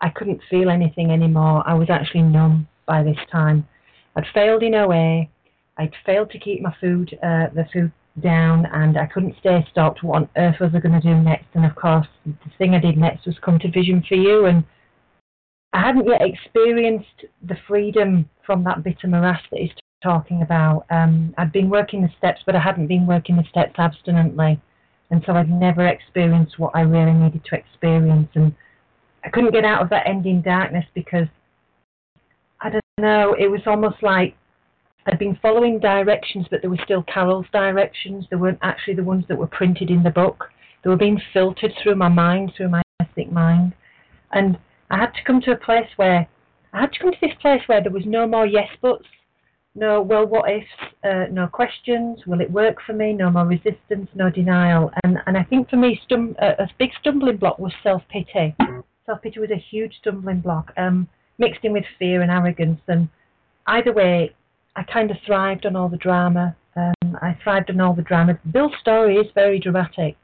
I 0.00 0.10
couldn't 0.10 0.40
feel 0.50 0.70
anything 0.70 1.10
anymore. 1.10 1.62
I 1.66 1.74
was 1.74 1.88
actually 1.90 2.22
numb 2.22 2.68
by 2.86 3.02
this 3.02 3.18
time. 3.32 3.66
I'd 4.16 4.26
failed 4.34 4.62
in 4.62 4.74
OA. 4.74 5.24
I'd 5.78 5.94
failed 6.04 6.30
to 6.30 6.38
keep 6.38 6.60
my 6.60 6.74
food, 6.80 7.16
uh, 7.22 7.48
the 7.54 7.66
food 7.72 7.92
down, 8.20 8.66
and 8.72 8.98
I 8.98 9.06
couldn't 9.06 9.36
stay 9.38 9.64
stopped. 9.70 10.02
What 10.02 10.16
on 10.22 10.28
earth 10.36 10.56
was 10.60 10.70
I 10.74 10.80
going 10.80 11.00
to 11.00 11.06
do 11.06 11.14
next? 11.14 11.46
And 11.54 11.64
of 11.64 11.74
course, 11.76 12.06
the 12.26 12.34
thing 12.58 12.74
I 12.74 12.80
did 12.80 12.96
next 12.96 13.26
was 13.26 13.36
come 13.42 13.58
to 13.60 13.70
Vision 13.70 14.04
for 14.08 14.16
You, 14.16 14.46
and 14.46 14.64
I 15.72 15.80
hadn't 15.80 16.06
yet 16.06 16.22
experienced 16.22 17.24
the 17.46 17.56
freedom 17.66 18.28
from 18.44 18.64
that 18.64 18.82
bitter 18.82 19.06
morass 19.06 19.40
that 19.50 19.60
he's 19.60 19.70
talking 20.02 20.42
about. 20.42 20.86
Um, 20.90 21.34
I'd 21.36 21.52
been 21.52 21.68
working 21.68 22.02
the 22.02 22.10
steps, 22.16 22.40
but 22.46 22.56
I 22.56 22.60
hadn't 22.60 22.86
been 22.86 23.06
working 23.06 23.36
the 23.36 23.44
steps 23.50 23.78
abstinently, 23.78 24.60
and 25.10 25.22
so 25.26 25.32
I'd 25.32 25.50
never 25.50 25.86
experienced 25.86 26.58
what 26.58 26.72
I 26.74 26.80
really 26.80 27.12
needed 27.12 27.44
to 27.44 27.56
experience. 27.56 28.28
And 28.34 28.54
I 29.24 29.28
couldn't 29.28 29.52
get 29.52 29.64
out 29.64 29.82
of 29.82 29.90
that 29.90 30.06
ending 30.06 30.40
darkness 30.40 30.86
because 30.94 31.26
I 32.60 32.70
don't 32.70 32.84
know. 32.98 33.36
It 33.38 33.48
was 33.48 33.60
almost 33.66 34.02
like 34.02 34.36
I'd 35.06 35.18
been 35.18 35.38
following 35.40 35.78
directions, 35.78 36.46
but 36.50 36.62
they 36.62 36.68
were 36.68 36.78
still 36.84 37.02
Carol's 37.02 37.46
directions. 37.52 38.24
They 38.30 38.36
weren't 38.36 38.58
actually 38.62 38.94
the 38.94 39.04
ones 39.04 39.24
that 39.28 39.38
were 39.38 39.46
printed 39.46 39.90
in 39.90 40.02
the 40.02 40.10
book. 40.10 40.50
They 40.82 40.90
were 40.90 40.96
being 40.96 41.20
filtered 41.32 41.72
through 41.82 41.96
my 41.96 42.08
mind, 42.08 42.52
through 42.56 42.70
my 42.70 42.82
mystic 43.00 43.30
mind, 43.32 43.74
and 44.32 44.58
I 44.90 44.96
had 44.98 45.12
to 45.14 45.24
come 45.26 45.40
to 45.42 45.52
a 45.52 45.56
place 45.56 45.88
where 45.96 46.28
I 46.72 46.80
had 46.80 46.92
to 46.92 46.98
come 46.98 47.12
to 47.12 47.18
this 47.20 47.36
place 47.40 47.62
where 47.66 47.82
there 47.82 47.92
was 47.92 48.06
no 48.06 48.26
more 48.26 48.46
yes 48.46 48.68
buts, 48.80 49.06
no 49.74 50.02
well 50.02 50.26
what 50.26 50.50
ifs, 50.50 50.66
uh, 51.04 51.26
no 51.30 51.46
questions. 51.46 52.20
Will 52.26 52.40
it 52.40 52.50
work 52.50 52.76
for 52.86 52.92
me? 52.92 53.12
No 53.12 53.30
more 53.30 53.46
resistance, 53.46 54.08
no 54.14 54.30
denial. 54.30 54.90
And 55.04 55.18
and 55.26 55.36
I 55.36 55.44
think 55.44 55.68
for 55.70 55.76
me, 55.76 56.00
stum- 56.08 56.36
uh, 56.42 56.54
a 56.58 56.68
big 56.78 56.90
stumbling 57.00 57.36
block 57.36 57.58
was 57.58 57.72
self 57.82 58.02
pity. 58.08 58.54
Self 59.06 59.22
pity 59.22 59.40
was 59.40 59.50
a 59.50 59.64
huge 59.70 59.94
stumbling 60.00 60.40
block, 60.40 60.72
um, 60.76 61.08
mixed 61.38 61.64
in 61.64 61.72
with 61.72 61.84
fear 61.98 62.22
and 62.22 62.30
arrogance. 62.30 62.80
And 62.88 63.08
either 63.66 63.92
way, 63.92 64.34
I 64.76 64.82
kind 64.82 65.10
of 65.10 65.16
thrived 65.24 65.66
on 65.66 65.76
all 65.76 65.88
the 65.88 65.96
drama. 65.96 66.56
Um, 66.76 67.18
I 67.20 67.36
thrived 67.42 67.70
on 67.70 67.80
all 67.80 67.94
the 67.94 68.02
drama. 68.02 68.38
Bill's 68.52 68.74
story 68.80 69.16
is 69.16 69.26
very 69.34 69.58
dramatic, 69.58 70.16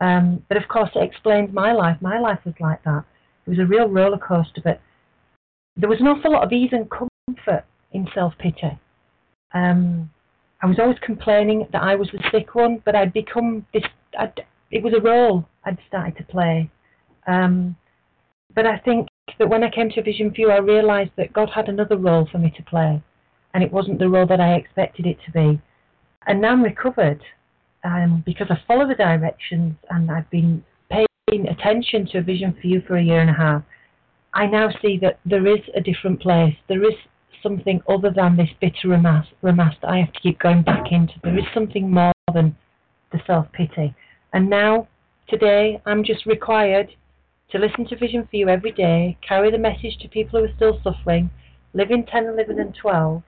um, 0.00 0.44
but 0.48 0.56
of 0.56 0.68
course 0.68 0.90
it 0.94 1.02
explains 1.02 1.52
my 1.52 1.72
life. 1.72 1.96
My 2.00 2.18
life 2.18 2.38
was 2.44 2.54
like 2.60 2.82
that. 2.84 3.04
It 3.46 3.50
was 3.50 3.58
a 3.58 3.66
real 3.66 3.88
roller 3.88 4.18
coaster, 4.18 4.60
but 4.62 4.80
there 5.76 5.88
was 5.88 6.00
an 6.00 6.08
awful 6.08 6.32
lot 6.32 6.44
of 6.44 6.52
ease 6.52 6.70
and 6.72 6.90
comfort 6.90 7.64
in 7.92 8.08
self 8.14 8.34
pity. 8.38 8.78
Um, 9.54 10.10
I 10.62 10.66
was 10.66 10.78
always 10.78 10.98
complaining 11.00 11.68
that 11.72 11.82
I 11.82 11.94
was 11.94 12.08
the 12.12 12.22
sick 12.32 12.54
one, 12.54 12.82
but 12.84 12.96
I'd 12.96 13.12
become 13.12 13.66
this. 13.72 13.84
I'd, 14.18 14.32
it 14.70 14.82
was 14.82 14.94
a 14.96 15.00
role 15.00 15.46
I'd 15.64 15.78
started 15.86 16.16
to 16.16 16.24
play. 16.24 16.70
Um, 17.26 17.76
but 18.54 18.66
I 18.66 18.78
think 18.78 19.08
that 19.38 19.48
when 19.48 19.62
I 19.62 19.70
came 19.70 19.90
to 19.90 20.02
Vision 20.02 20.30
View, 20.30 20.50
I 20.50 20.58
realised 20.58 21.10
that 21.16 21.32
God 21.32 21.50
had 21.54 21.68
another 21.68 21.96
role 21.96 22.26
for 22.30 22.38
me 22.38 22.52
to 22.56 22.62
play, 22.62 23.02
and 23.54 23.62
it 23.62 23.72
wasn't 23.72 23.98
the 23.98 24.08
role 24.08 24.26
that 24.26 24.40
I 24.40 24.54
expected 24.54 25.06
it 25.06 25.18
to 25.26 25.30
be. 25.32 25.60
And 26.26 26.40
now 26.40 26.52
I'm 26.52 26.62
recovered 26.62 27.22
um, 27.84 28.22
because 28.26 28.48
I 28.50 28.58
follow 28.66 28.88
the 28.88 28.94
directions 28.94 29.76
and 29.90 30.10
I've 30.10 30.28
been 30.30 30.64
paying 31.28 31.48
attention 31.48 32.06
to 32.06 32.18
a 32.18 32.22
vision 32.22 32.56
for 32.60 32.68
you 32.68 32.80
for 32.86 32.96
a 32.96 33.02
year 33.02 33.20
and 33.20 33.30
a 33.30 33.32
half, 33.32 33.62
I 34.32 34.46
now 34.46 34.70
see 34.80 34.98
that 35.02 35.18
there 35.24 35.46
is 35.46 35.60
a 35.74 35.80
different 35.80 36.20
place. 36.20 36.54
There 36.68 36.84
is 36.84 36.94
something 37.42 37.80
other 37.88 38.10
than 38.14 38.36
this 38.36 38.50
bitter 38.60 38.88
remass 38.88 39.26
that 39.42 39.90
I 39.90 39.98
have 39.98 40.12
to 40.12 40.20
keep 40.20 40.38
going 40.38 40.62
back 40.62 40.92
into. 40.92 41.14
There 41.24 41.38
is 41.38 41.44
something 41.52 41.90
more 41.90 42.12
than 42.32 42.56
the 43.12 43.18
self 43.26 43.50
pity. 43.52 43.94
And 44.32 44.48
now, 44.48 44.86
today, 45.28 45.80
I'm 45.84 46.04
just 46.04 46.26
required 46.26 46.90
to 47.50 47.58
listen 47.58 47.86
to 47.88 47.96
Vision 47.96 48.28
for 48.30 48.36
You 48.36 48.48
every 48.48 48.72
day, 48.72 49.16
carry 49.26 49.50
the 49.50 49.58
message 49.58 49.98
to 50.02 50.08
people 50.08 50.38
who 50.38 50.46
are 50.46 50.56
still 50.56 50.80
suffering, 50.84 51.30
live 51.74 51.90
in 51.90 52.04
10, 52.06 52.26
11, 52.26 52.60
and 52.60 52.74
12, 52.80 53.22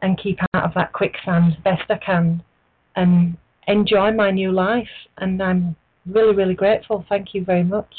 and 0.00 0.18
keep 0.18 0.38
out 0.54 0.64
of 0.64 0.74
that 0.74 0.92
quicksand 0.92 1.56
best 1.64 1.82
I 1.90 1.98
can, 1.98 2.42
and 2.96 3.36
enjoy 3.68 4.12
my 4.12 4.30
new 4.30 4.52
life. 4.52 4.88
And 5.18 5.42
I'm 5.42 5.76
really, 6.06 6.34
really 6.34 6.54
grateful. 6.54 7.04
Thank 7.08 7.34
you 7.34 7.44
very 7.44 7.64
much. 7.64 7.92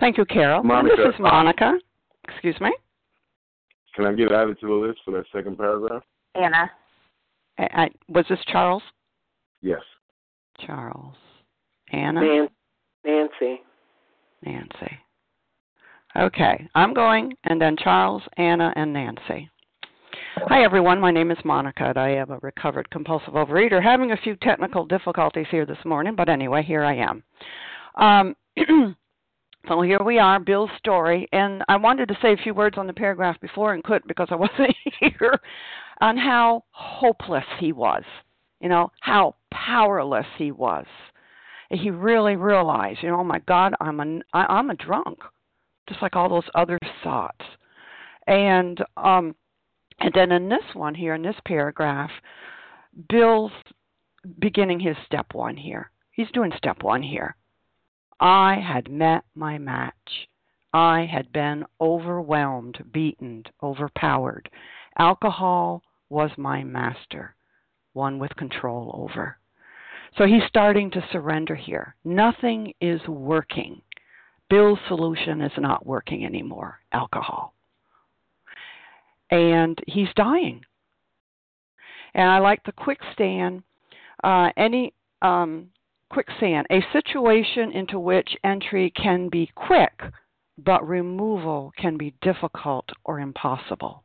Thank 0.00 0.16
you, 0.16 0.24
Carol. 0.24 0.62
Monica. 0.62 0.94
And 0.96 1.08
this 1.08 1.14
is 1.14 1.20
Monica. 1.20 1.78
Excuse 2.28 2.60
me. 2.60 2.72
Can 3.94 4.06
I 4.06 4.12
get 4.12 4.30
added 4.30 4.58
to 4.60 4.66
the 4.66 4.72
list 4.72 5.00
for 5.04 5.10
that 5.12 5.24
second 5.32 5.58
paragraph? 5.58 6.02
Anna. 6.34 6.70
I, 7.58 7.62
I, 7.72 7.90
was 8.08 8.24
this 8.28 8.38
Charles? 8.46 8.82
Yes. 9.60 9.80
Charles. 10.64 11.16
Anna? 11.90 12.20
Nan- 12.20 12.48
Nancy. 13.04 13.62
Nancy. 14.44 14.98
Okay, 16.16 16.68
I'm 16.74 16.94
going, 16.94 17.32
and 17.44 17.60
then 17.60 17.76
Charles, 17.76 18.22
Anna, 18.36 18.72
and 18.76 18.92
Nancy. 18.92 19.50
Hi, 20.46 20.62
everyone. 20.62 21.00
My 21.00 21.10
name 21.10 21.30
is 21.30 21.38
Monica. 21.44 21.84
And 21.88 21.98
I 21.98 22.10
am 22.10 22.30
a 22.30 22.38
recovered 22.38 22.88
compulsive 22.90 23.34
overeater. 23.34 23.82
Having 23.82 24.12
a 24.12 24.16
few 24.16 24.36
technical 24.36 24.86
difficulties 24.86 25.46
here 25.50 25.66
this 25.66 25.84
morning, 25.84 26.14
but 26.14 26.28
anyway, 26.28 26.62
here 26.62 26.84
I 26.84 26.96
am. 26.96 27.22
Um, 27.96 28.36
so 29.68 29.82
here 29.82 30.02
we 30.02 30.18
are, 30.18 30.38
Bill's 30.38 30.70
story, 30.78 31.28
and 31.32 31.64
I 31.68 31.76
wanted 31.76 32.08
to 32.08 32.18
say 32.22 32.32
a 32.32 32.36
few 32.36 32.54
words 32.54 32.78
on 32.78 32.86
the 32.86 32.92
paragraph 32.92 33.40
before 33.40 33.74
and 33.74 33.82
couldn't 33.82 34.06
because 34.06 34.28
I 34.30 34.36
wasn't 34.36 34.74
here 35.00 35.38
on 36.00 36.16
how 36.16 36.64
hopeless 36.70 37.44
he 37.58 37.72
was. 37.72 38.04
You 38.60 38.68
know 38.68 38.90
how 39.00 39.34
powerless 39.52 40.26
he 40.36 40.52
was. 40.52 40.86
He 41.70 41.90
really 41.90 42.36
realized, 42.36 43.00
you 43.02 43.08
know, 43.08 43.20
oh 43.20 43.24
my 43.24 43.40
God, 43.40 43.74
I'm 43.80 44.00
a 44.00 44.20
I, 44.32 44.46
I'm 44.46 44.70
a 44.70 44.76
drunk, 44.76 45.18
just 45.88 46.00
like 46.00 46.16
all 46.16 46.28
those 46.28 46.48
other 46.54 46.78
thoughts, 47.02 47.44
and 48.26 48.78
um 48.96 49.34
and 50.00 50.12
then 50.14 50.32
in 50.32 50.48
this 50.48 50.74
one 50.74 50.94
here, 50.94 51.14
in 51.14 51.22
this 51.22 51.36
paragraph, 51.44 52.10
Bill's 53.08 53.52
beginning 54.38 54.80
his 54.80 54.96
step 55.06 55.34
one 55.34 55.56
here. 55.56 55.90
He's 56.12 56.30
doing 56.32 56.52
step 56.56 56.82
one 56.82 57.02
here. 57.02 57.36
I 58.20 58.56
had 58.56 58.90
met 58.90 59.24
my 59.34 59.58
match. 59.58 60.28
I 60.72 61.08
had 61.10 61.32
been 61.32 61.64
overwhelmed, 61.80 62.84
beaten, 62.92 63.44
overpowered. 63.62 64.50
Alcohol 64.98 65.82
was 66.10 66.30
my 66.36 66.62
master, 66.62 67.34
one 67.92 68.18
with 68.18 68.34
control 68.36 68.90
over. 68.94 69.38
So 70.16 70.26
he's 70.26 70.42
starting 70.48 70.90
to 70.92 71.06
surrender 71.12 71.54
here. 71.54 71.94
Nothing 72.04 72.72
is 72.80 73.00
working. 73.06 73.82
Bill's 74.50 74.78
solution 74.88 75.40
is 75.40 75.52
not 75.58 75.86
working 75.86 76.24
anymore 76.24 76.80
alcohol 76.92 77.54
and 79.30 79.78
he's 79.86 80.08
dying. 80.16 80.62
And 82.14 82.30
I 82.30 82.38
like 82.38 82.62
the 82.64 82.72
quicksand. 82.72 83.62
Uh, 84.24 84.50
any 84.56 84.92
um, 85.22 85.68
quicksand, 86.10 86.66
a 86.70 86.80
situation 86.92 87.72
into 87.72 87.98
which 87.98 88.36
entry 88.44 88.90
can 88.90 89.28
be 89.28 89.50
quick, 89.54 90.00
but 90.58 90.86
removal 90.86 91.72
can 91.78 91.96
be 91.96 92.14
difficult 92.22 92.88
or 93.04 93.20
impossible. 93.20 94.02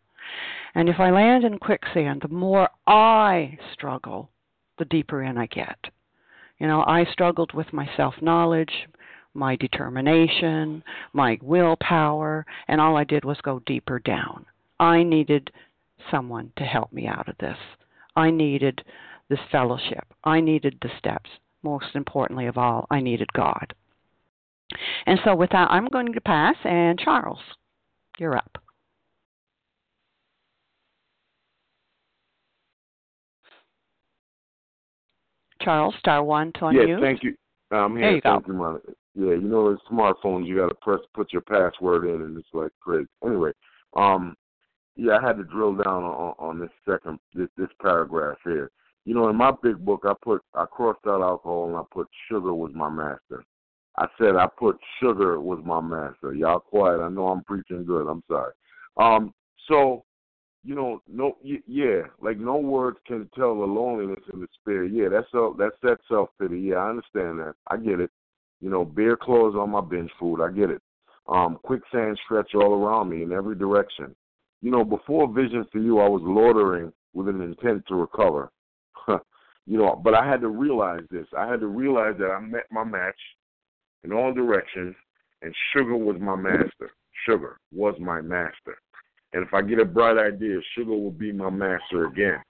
And 0.75 0.89
if 0.89 0.99
I 0.99 1.11
land 1.11 1.43
in 1.43 1.59
quicksand, 1.59 2.21
the 2.21 2.33
more 2.33 2.69
I 2.87 3.57
struggle, 3.73 4.29
the 4.77 4.85
deeper 4.85 5.23
in 5.23 5.37
I 5.37 5.45
get. 5.47 5.77
You 6.59 6.67
know, 6.67 6.83
I 6.85 7.05
struggled 7.11 7.53
with 7.53 7.73
my 7.73 7.89
self 7.97 8.15
knowledge, 8.21 8.87
my 9.33 9.55
determination, 9.55 10.83
my 11.13 11.37
willpower, 11.41 12.45
and 12.67 12.79
all 12.79 12.95
I 12.95 13.03
did 13.03 13.25
was 13.25 13.37
go 13.41 13.61
deeper 13.65 13.99
down. 13.99 14.45
I 14.79 15.03
needed 15.03 15.51
someone 16.11 16.51
to 16.57 16.63
help 16.63 16.91
me 16.91 17.07
out 17.07 17.29
of 17.29 17.37
this. 17.39 17.57
I 18.15 18.29
needed 18.29 18.83
this 19.29 19.39
fellowship. 19.51 20.05
I 20.23 20.39
needed 20.39 20.77
the 20.81 20.89
steps. 20.97 21.29
Most 21.63 21.95
importantly 21.95 22.47
of 22.47 22.57
all, 22.57 22.85
I 22.91 22.99
needed 22.99 23.31
God. 23.33 23.73
And 25.05 25.19
so, 25.23 25.35
with 25.35 25.51
that, 25.51 25.69
I'm 25.71 25.87
going 25.87 26.11
to 26.13 26.21
pass. 26.21 26.55
And 26.63 26.99
Charles, 26.99 27.39
you're 28.19 28.35
up. 28.35 28.57
Charles, 35.61 35.95
star 35.99 36.23
one 36.23 36.51
to 36.53 36.59
unmute. 36.61 36.87
Yeah, 36.89 36.99
thank 36.99 37.23
you. 37.23 37.35
Um, 37.71 37.95
there 37.95 38.15
you 38.15 38.21
go. 38.21 38.41
You, 38.45 38.53
Monica. 38.53 38.91
Yeah, 39.15 39.31
you 39.31 39.41
know, 39.41 39.69
in 39.69 39.77
smartphones, 39.91 40.47
you 40.47 40.57
got 40.57 40.69
to 40.69 40.75
press, 40.75 40.99
put 41.13 41.31
your 41.31 41.43
password 41.43 42.05
in, 42.05 42.21
and 42.21 42.37
it's 42.37 42.47
like 42.51 42.71
crazy. 42.81 43.07
Anyway, 43.23 43.51
um, 43.95 44.32
yeah, 45.03 45.17
I 45.21 45.27
had 45.27 45.35
to 45.37 45.43
drill 45.43 45.75
down 45.75 46.03
on, 46.03 46.33
on 46.39 46.59
this 46.59 46.69
second 46.89 47.19
this 47.33 47.49
this 47.57 47.67
paragraph 47.81 48.37
here. 48.45 48.71
You 49.03 49.13
know, 49.13 49.27
in 49.27 49.35
my 49.35 49.51
big 49.61 49.83
book, 49.83 50.03
I 50.05 50.13
put 50.23 50.41
I 50.55 50.63
crossed 50.65 51.05
out 51.05 51.21
alcohol 51.21 51.67
and 51.67 51.75
I 51.75 51.81
put 51.91 52.07
sugar 52.31 52.53
was 52.53 52.71
my 52.73 52.89
master. 52.89 53.43
I 53.97 54.07
said 54.17 54.37
I 54.37 54.47
put 54.57 54.77
sugar 55.01 55.41
was 55.41 55.59
my 55.65 55.81
master. 55.81 56.33
Y'all 56.33 56.61
quiet. 56.61 57.01
I 57.01 57.09
know 57.09 57.27
I'm 57.27 57.43
preaching 57.43 57.83
good. 57.83 58.07
I'm 58.07 58.23
sorry. 58.29 58.53
Um, 58.95 59.33
so 59.67 60.05
you 60.63 60.73
know, 60.73 61.01
no, 61.11 61.35
yeah, 61.43 62.03
like 62.21 62.37
no 62.37 62.55
words 62.55 62.97
can 63.05 63.29
tell 63.35 63.59
the 63.59 63.65
loneliness 63.65 64.23
and 64.31 64.47
despair. 64.47 64.85
Yeah, 64.85 65.09
that's 65.09 65.29
self, 65.31 65.57
that's 65.57 65.75
that 65.83 65.97
self 66.07 66.29
pity. 66.41 66.61
Yeah, 66.61 66.75
I 66.75 66.89
understand 66.91 67.39
that. 67.39 67.55
I 67.67 67.75
get 67.75 67.99
it. 67.99 68.09
You 68.61 68.69
know, 68.69 68.85
bear 68.85 69.17
claws 69.17 69.55
on 69.55 69.71
my 69.71 69.81
bench 69.81 70.11
food. 70.17 70.41
I 70.41 70.49
get 70.49 70.69
it. 70.69 70.81
Um, 71.27 71.59
quicksand 71.61 72.17
stretch 72.23 72.55
all 72.55 72.73
around 72.73 73.09
me 73.09 73.23
in 73.23 73.33
every 73.33 73.55
direction. 73.55 74.15
You 74.63 74.71
know, 74.71 74.85
before 74.85 75.27
Vision 75.27 75.65
for 75.73 75.79
You, 75.79 75.99
I 75.99 76.07
was 76.07 76.21
loitering 76.23 76.93
with 77.13 77.27
an 77.27 77.41
intent 77.41 77.83
to 77.89 77.95
recover. 77.95 78.49
you 79.09 79.77
know, 79.77 79.99
but 80.01 80.13
I 80.13 80.25
had 80.25 80.39
to 80.39 80.47
realize 80.47 81.03
this. 81.11 81.27
I 81.37 81.45
had 81.47 81.59
to 81.59 81.67
realize 81.67 82.15
that 82.19 82.31
I 82.31 82.39
met 82.39 82.63
my 82.71 82.85
match 82.85 83.19
in 84.05 84.13
all 84.13 84.33
directions, 84.33 84.95
and 85.41 85.53
sugar 85.75 85.97
was 85.97 86.15
my 86.21 86.37
master. 86.37 86.91
Sugar 87.27 87.57
was 87.73 87.93
my 87.99 88.21
master. 88.21 88.77
And 89.33 89.45
if 89.45 89.53
I 89.53 89.61
get 89.61 89.79
a 89.79 89.85
bright 89.85 90.17
idea, 90.17 90.59
sugar 90.77 90.91
will 90.91 91.11
be 91.11 91.33
my 91.33 91.49
master 91.49 92.05
again. 92.05 92.41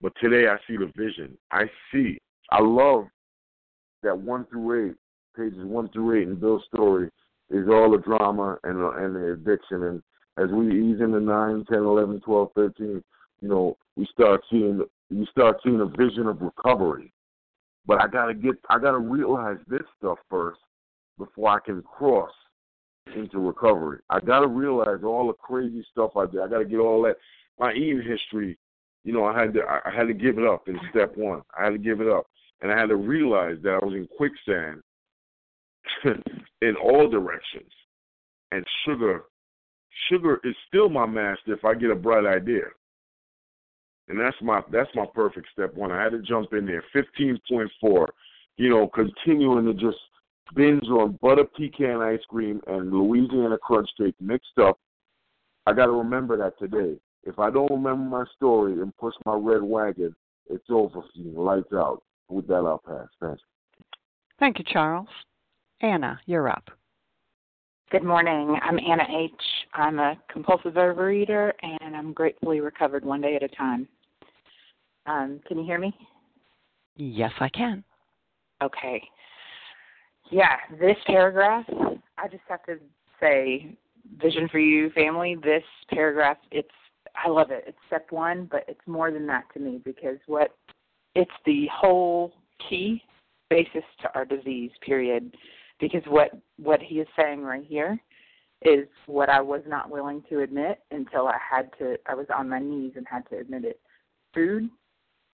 But 0.00 0.12
today 0.22 0.48
I 0.48 0.58
see 0.68 0.76
the 0.76 0.92
vision. 0.96 1.36
I 1.50 1.64
see. 1.92 2.18
I 2.52 2.62
love 2.62 3.06
that 4.04 4.16
one 4.16 4.46
through 4.46 4.90
eight, 4.90 4.96
pages 5.36 5.64
one 5.64 5.88
through 5.88 6.20
eight 6.20 6.28
in 6.28 6.36
Bill's 6.36 6.62
story 6.72 7.10
is 7.50 7.66
all 7.68 7.90
the 7.90 7.98
drama 7.98 8.58
and 8.62 8.78
and 8.78 9.16
the 9.16 9.32
addiction. 9.32 9.82
And 9.82 10.02
as 10.38 10.50
we 10.50 10.68
ease 10.68 11.00
into 11.00 11.20
nine, 11.20 11.64
ten, 11.68 11.80
eleven, 11.80 12.20
twelve, 12.20 12.50
thirteen, 12.54 13.02
you 13.40 13.48
know, 13.48 13.76
we 13.96 14.06
start 14.12 14.42
seeing 14.50 14.82
we 15.10 15.26
start 15.30 15.58
seeing 15.64 15.80
a 15.80 15.86
vision 15.86 16.26
of 16.26 16.40
recovery. 16.40 17.12
But 17.86 18.02
I 18.02 18.06
gotta 18.06 18.34
get 18.34 18.54
I 18.68 18.78
gotta 18.78 18.98
realize 18.98 19.58
this 19.68 19.82
stuff 19.98 20.18
first 20.30 20.60
before 21.18 21.48
I 21.48 21.58
can 21.60 21.82
cross 21.82 22.30
into 23.14 23.38
recovery. 23.38 24.00
I 24.10 24.20
got 24.20 24.40
to 24.40 24.46
realize 24.46 25.02
all 25.04 25.26
the 25.26 25.32
crazy 25.34 25.84
stuff 25.90 26.16
I 26.16 26.26
did. 26.26 26.40
I 26.40 26.48
got 26.48 26.58
to 26.58 26.64
get 26.64 26.78
all 26.78 27.02
that. 27.02 27.16
My 27.58 27.72
eating 27.72 28.02
history, 28.02 28.58
you 29.04 29.12
know, 29.12 29.24
I 29.24 29.38
had 29.38 29.52
to 29.54 29.62
I 29.62 29.90
had 29.90 30.06
to 30.06 30.14
give 30.14 30.38
it 30.38 30.46
up 30.46 30.68
in 30.68 30.78
step 30.90 31.16
one. 31.16 31.42
I 31.58 31.64
had 31.64 31.70
to 31.70 31.78
give 31.78 32.00
it 32.00 32.08
up, 32.08 32.26
and 32.62 32.70
I 32.70 32.78
had 32.78 32.88
to 32.88 32.96
realize 32.96 33.56
that 33.62 33.78
I 33.80 33.84
was 33.84 33.94
in 33.94 34.08
quicksand 34.16 34.82
in 36.62 36.76
all 36.76 37.08
directions. 37.08 37.70
And 38.52 38.64
sugar, 38.86 39.24
sugar 40.08 40.40
is 40.44 40.54
still 40.66 40.88
my 40.88 41.06
master 41.06 41.54
if 41.54 41.64
I 41.64 41.74
get 41.74 41.90
a 41.90 41.94
bright 41.94 42.26
idea. 42.26 42.64
And 44.08 44.18
that's 44.18 44.36
my 44.40 44.62
that's 44.72 44.90
my 44.94 45.04
perfect 45.14 45.48
step 45.52 45.74
one. 45.74 45.92
I 45.92 46.02
had 46.02 46.12
to 46.12 46.22
jump 46.22 46.52
in 46.52 46.64
there. 46.66 46.82
Fifteen 46.92 47.38
point 47.50 47.70
four, 47.80 48.08
you 48.56 48.70
know, 48.70 48.88
continuing 48.88 49.66
to 49.66 49.74
just 49.74 49.98
binge 50.54 50.86
on 50.86 51.18
butter 51.20 51.44
pecan 51.44 52.00
ice 52.00 52.20
cream 52.28 52.60
and 52.66 52.90
Louisiana 52.90 53.58
crunch 53.58 53.88
cake 53.98 54.14
mixed 54.20 54.58
up. 54.60 54.78
I 55.66 55.74
got 55.74 55.86
to 55.86 55.92
remember 55.92 56.38
that 56.38 56.58
today. 56.58 56.98
If 57.24 57.38
I 57.38 57.50
don't 57.50 57.70
remember 57.70 58.04
my 58.04 58.24
story 58.36 58.80
and 58.80 58.96
push 58.96 59.14
my 59.26 59.34
red 59.34 59.62
wagon, 59.62 60.16
it's 60.48 60.64
over 60.70 61.02
for 61.02 61.18
me. 61.18 61.32
Lights 61.36 61.72
out. 61.74 62.02
With 62.30 62.46
that, 62.48 62.54
I'll 62.54 62.82
pass. 62.86 63.08
Thanks. 63.20 63.42
Thank 64.38 64.58
you, 64.58 64.64
Charles. 64.72 65.08
Anna, 65.80 66.18
you're 66.26 66.48
up. 66.48 66.70
Good 67.90 68.04
morning. 68.04 68.58
I'm 68.62 68.78
Anna 68.78 69.04
H. 69.10 69.32
I'm 69.74 69.98
a 69.98 70.14
compulsive 70.30 70.74
overeater, 70.74 71.52
and 71.62 71.96
I'm 71.96 72.12
gratefully 72.12 72.60
recovered 72.60 73.04
one 73.04 73.20
day 73.20 73.36
at 73.36 73.42
a 73.42 73.48
time. 73.48 73.88
Um, 75.06 75.40
can 75.46 75.58
you 75.58 75.64
hear 75.64 75.78
me? 75.78 75.94
Yes, 76.96 77.32
I 77.40 77.48
can. 77.48 77.82
Okay 78.62 79.02
yeah, 80.30 80.56
this 80.78 80.96
paragraph, 81.06 81.64
I 82.18 82.28
just 82.28 82.42
have 82.48 82.62
to 82.64 82.76
say, 83.20 83.76
Vision 84.20 84.48
for 84.50 84.58
You 84.58 84.90
family, 84.90 85.36
this 85.42 85.62
paragraph, 85.90 86.38
it's, 86.50 86.68
I 87.14 87.28
love 87.28 87.50
it. 87.50 87.64
It's 87.66 87.78
step 87.86 88.06
one, 88.10 88.48
but 88.50 88.64
it's 88.68 88.80
more 88.86 89.10
than 89.10 89.26
that 89.26 89.44
to 89.54 89.60
me 89.60 89.80
because 89.84 90.18
what, 90.26 90.54
it's 91.14 91.30
the 91.46 91.66
whole 91.72 92.32
key 92.68 93.02
basis 93.50 93.84
to 94.02 94.14
our 94.14 94.24
disease, 94.24 94.70
period. 94.84 95.34
Because 95.80 96.02
what, 96.08 96.30
what 96.56 96.80
he 96.80 96.96
is 96.96 97.08
saying 97.16 97.42
right 97.42 97.64
here 97.66 97.98
is 98.62 98.86
what 99.06 99.28
I 99.28 99.40
was 99.40 99.62
not 99.66 99.90
willing 99.90 100.22
to 100.28 100.40
admit 100.40 100.80
until 100.90 101.28
I 101.28 101.38
had 101.38 101.70
to, 101.78 101.96
I 102.06 102.14
was 102.14 102.26
on 102.36 102.48
my 102.48 102.58
knees 102.58 102.92
and 102.96 103.06
had 103.08 103.28
to 103.30 103.38
admit 103.38 103.64
it. 103.64 103.80
Food 104.34 104.68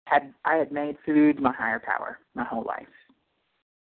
had, 0.06 0.34
I 0.44 0.56
had 0.56 0.72
made 0.72 0.96
food 1.06 1.40
my 1.40 1.52
higher 1.52 1.80
power 1.80 2.18
my 2.34 2.44
whole 2.44 2.64
life 2.64 2.86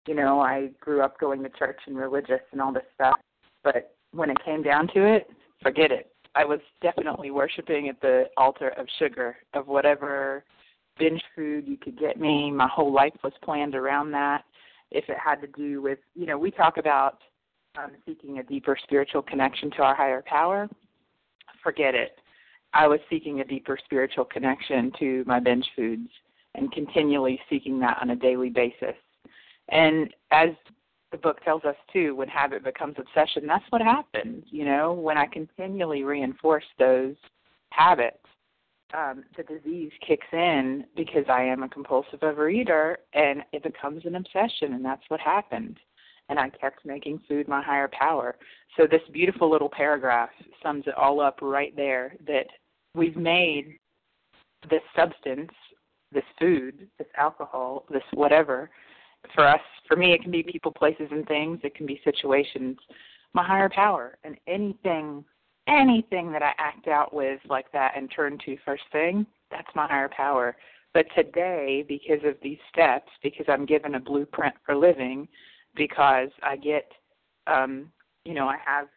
you 0.08 0.16
know, 0.16 0.40
I 0.40 0.70
grew 0.80 1.02
up 1.02 1.20
going 1.20 1.44
to 1.44 1.50
church 1.50 1.80
and 1.86 1.98
religious 1.98 2.40
and 2.52 2.62
all 2.62 2.74
this 2.74 2.84
stuff, 2.96 3.20
but 3.64 3.96
when 4.12 4.30
it 4.30 4.38
came 4.44 4.64
down 4.64 4.88
to 4.94 5.06
it, 5.06 5.28
forget 5.62 5.92
it. 5.92 6.12
I 6.34 6.46
was 6.46 6.60
definitely 6.82 7.32
worshiping 7.32 7.90
at 7.90 8.00
the 8.02 8.26
altar 8.38 8.70
of 8.78 8.88
sugar, 9.00 9.38
of 9.54 9.68
whatever 9.68 10.44
binge 10.98 11.22
food 11.36 11.68
you 11.68 11.78
could 11.78 12.00
get 12.00 12.20
me. 12.20 12.52
My 12.52 12.68
whole 12.68 12.94
life 12.94 13.14
was 13.24 13.34
planned 13.44 13.76
around 13.76 14.12
that. 14.12 14.44
If 14.92 15.10
it 15.10 15.18
had 15.24 15.42
to 15.42 15.48
do 15.48 15.82
with, 15.82 16.00
you 16.16 16.26
know, 16.26 16.38
we 16.38 16.52
talk 16.52 16.78
about 16.78 17.20
um, 17.78 17.92
seeking 18.06 18.40
a 18.40 18.44
deeper 18.44 18.78
spiritual 18.82 19.22
connection 19.22 19.70
to 19.72 19.84
our 19.84 19.96
higher 19.96 20.24
power, 20.26 20.70
forget 21.64 21.96
it. 21.96 22.18
I 22.74 22.88
was 22.88 23.00
seeking 23.10 23.40
a 23.40 23.46
deeper 23.46 23.78
spiritual 23.84 24.26
connection 24.26 24.92
to 25.00 25.24
my 25.26 25.40
binge 25.40 25.66
foods 25.76 26.10
and 26.56 26.72
continually 26.72 27.40
seeking 27.50 27.80
that 27.80 27.98
on 28.02 28.12
a 28.12 28.16
daily 28.16 28.50
basis. 28.50 28.96
And 29.70 30.14
as 30.32 30.50
the 31.12 31.18
book 31.18 31.44
tells 31.44 31.64
us 31.64 31.76
too, 31.92 32.16
when 32.16 32.28
habit 32.28 32.64
becomes 32.64 32.96
obsession, 32.98 33.48
that's 33.48 33.64
what 33.70 33.82
happens. 33.82 34.46
You 34.50 34.66
know, 34.66 34.94
when 34.94 35.18
I 35.18 35.26
continually 35.28 36.04
reinforce 36.04 36.66
those 36.78 37.16
habits, 37.70 38.18
um, 38.94 39.24
the 39.36 39.44
disease 39.44 39.92
kicks 40.06 40.28
in 40.32 40.86
because 40.96 41.26
I 41.30 41.44
am 41.44 41.64
a 41.64 41.70
compulsive 41.70 42.20
overeater, 42.22 42.96
and 43.14 43.44
it 43.52 43.64
becomes 43.64 44.06
an 44.06 44.16
obsession, 44.16 44.74
and 44.74 44.84
that's 44.84 45.04
what 45.10 45.20
happened. 45.20 45.78
And 46.30 46.40
I 46.40 46.50
kept 46.50 46.86
making 46.86 47.22
food 47.28 47.48
my 47.48 47.62
higher 47.62 47.90
power. 47.98 48.36
So 48.76 48.86
this 48.90 49.02
beautiful 49.14 49.50
little 49.50 49.70
paragraph 49.70 50.30
sums 50.62 50.84
it 50.88 50.96
all 50.96 51.22
up 51.22 51.40
right 51.42 51.76
there. 51.76 52.16
That 52.26 52.48
we've 52.96 53.16
made 53.16 53.78
this 54.70 54.82
substance, 54.96 55.52
this 56.12 56.26
food, 56.38 56.88
this 56.98 57.08
alcohol, 57.18 57.86
this 57.90 58.04
whatever, 58.14 58.70
for 59.34 59.48
us, 59.48 59.62
for 59.88 59.96
me, 59.96 60.14
it 60.14 60.22
can 60.22 60.32
be 60.32 60.44
people, 60.44 60.72
places, 60.72 61.08
and 61.12 61.26
things. 61.28 61.60
It 61.64 61.76
can 61.76 61.86
be 61.86 62.02
situations. 62.04 62.78
My 63.34 63.44
higher 63.44 63.70
power, 63.70 64.18
and 64.24 64.38
anything, 64.48 65.24
anything 65.68 66.32
that 66.32 66.42
I 66.42 66.52
act 66.58 66.88
out 66.88 67.14
with 67.14 67.40
like 67.50 67.72
that 67.74 67.94
and 67.96 68.12
turn 68.14 68.38
to 68.46 68.58
first 68.66 68.84
thing, 68.92 69.26
that's 69.52 69.68
my 69.76 69.88
higher 69.88 70.10
power. 70.10 70.56
But 70.94 71.06
today, 71.16 71.86
because 71.88 72.24
of 72.26 72.36
these 72.42 72.58
steps, 72.72 73.10
because 73.22 73.46
I'm 73.48 73.66
given 73.66 73.96
a 73.96 74.00
blueprint 74.00 74.56
for 74.66 74.76
living, 74.76 75.28
because 75.76 76.30
I 76.42 76.56
get, 76.56 76.92
um, 77.46 77.92
you 78.26 78.34
know, 78.34 78.48
I 78.48 78.58
have, 78.66 78.88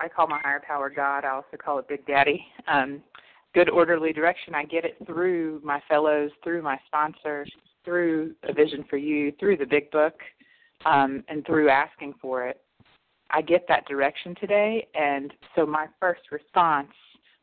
I 0.00 0.08
call 0.08 0.26
my 0.26 0.40
higher 0.42 0.62
power 0.66 0.90
God. 0.90 1.24
I 1.24 1.30
also 1.30 1.56
call 1.62 1.78
it 1.78 1.88
Big 1.88 2.06
Daddy. 2.06 2.44
Um, 2.66 3.02
good 3.54 3.70
orderly 3.70 4.12
direction. 4.12 4.54
I 4.54 4.64
get 4.64 4.84
it 4.84 4.96
through 5.06 5.60
my 5.64 5.80
fellows, 5.88 6.30
through 6.42 6.62
my 6.62 6.78
sponsors, 6.86 7.50
through 7.84 8.34
a 8.44 8.52
vision 8.52 8.84
for 8.88 8.96
you, 8.96 9.32
through 9.38 9.56
the 9.56 9.66
big 9.66 9.90
book, 9.90 10.14
um, 10.84 11.24
and 11.28 11.44
through 11.46 11.68
asking 11.68 12.14
for 12.20 12.46
it. 12.46 12.61
I 13.32 13.42
get 13.42 13.66
that 13.68 13.86
direction 13.86 14.34
today, 14.40 14.86
and 14.94 15.32
so 15.54 15.66
my 15.66 15.86
first 16.00 16.22
response 16.30 16.92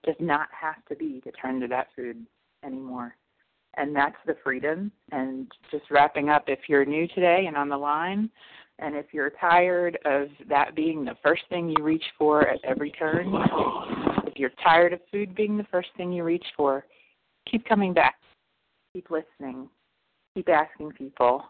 does 0.06 0.16
not 0.20 0.48
have 0.60 0.84
to 0.90 0.96
be 0.96 1.22
to 1.22 1.32
turn 1.32 1.60
to 1.62 1.68
that 1.68 1.88
food 1.96 2.26
anymore. 2.64 3.16
And 3.78 3.96
that's 3.96 4.16
the 4.26 4.36
freedom. 4.44 4.92
And 5.12 5.52
just 5.72 5.86
wrapping 5.92 6.30
up, 6.30 6.46
if 6.48 6.60
you're 6.68 6.86
new 6.86 7.08
today 7.10 7.46
and 7.48 7.56
on 7.56 7.70
the 7.70 7.78
line, 7.78 8.30
and 8.80 8.96
if 8.96 9.08
you're 9.12 9.32
tired 9.42 9.98
of 10.06 10.30
that 10.48 10.76
being 10.76 11.04
the 11.04 11.18
first 11.22 11.44
thing 11.50 11.70
you 11.70 11.84
reach 11.84 12.06
for 12.18 12.48
at 12.48 12.60
every 12.64 12.92
turn, 12.92 13.34
if 14.26 14.38
you're 14.38 14.52
tired 14.64 14.94
of 14.94 15.02
food 15.12 15.36
being 15.36 15.58
the 15.58 15.68
first 15.72 15.90
thing 15.98 16.14
you 16.14 16.24
reach 16.24 16.46
for, 16.56 16.86
keep 17.50 17.68
coming 17.68 17.94
back. 17.94 18.16
Keep 18.94 19.12
listening 19.12 19.70
keep 20.40 20.50
asking 20.50 20.92
people, 20.92 21.44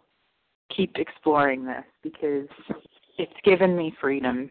keep 0.76 0.96
exploring 0.96 1.66
this 1.66 1.84
because 2.02 2.48
it's 3.20 3.32
given 3.44 3.76
me 3.76 3.94
freedom 4.00 4.50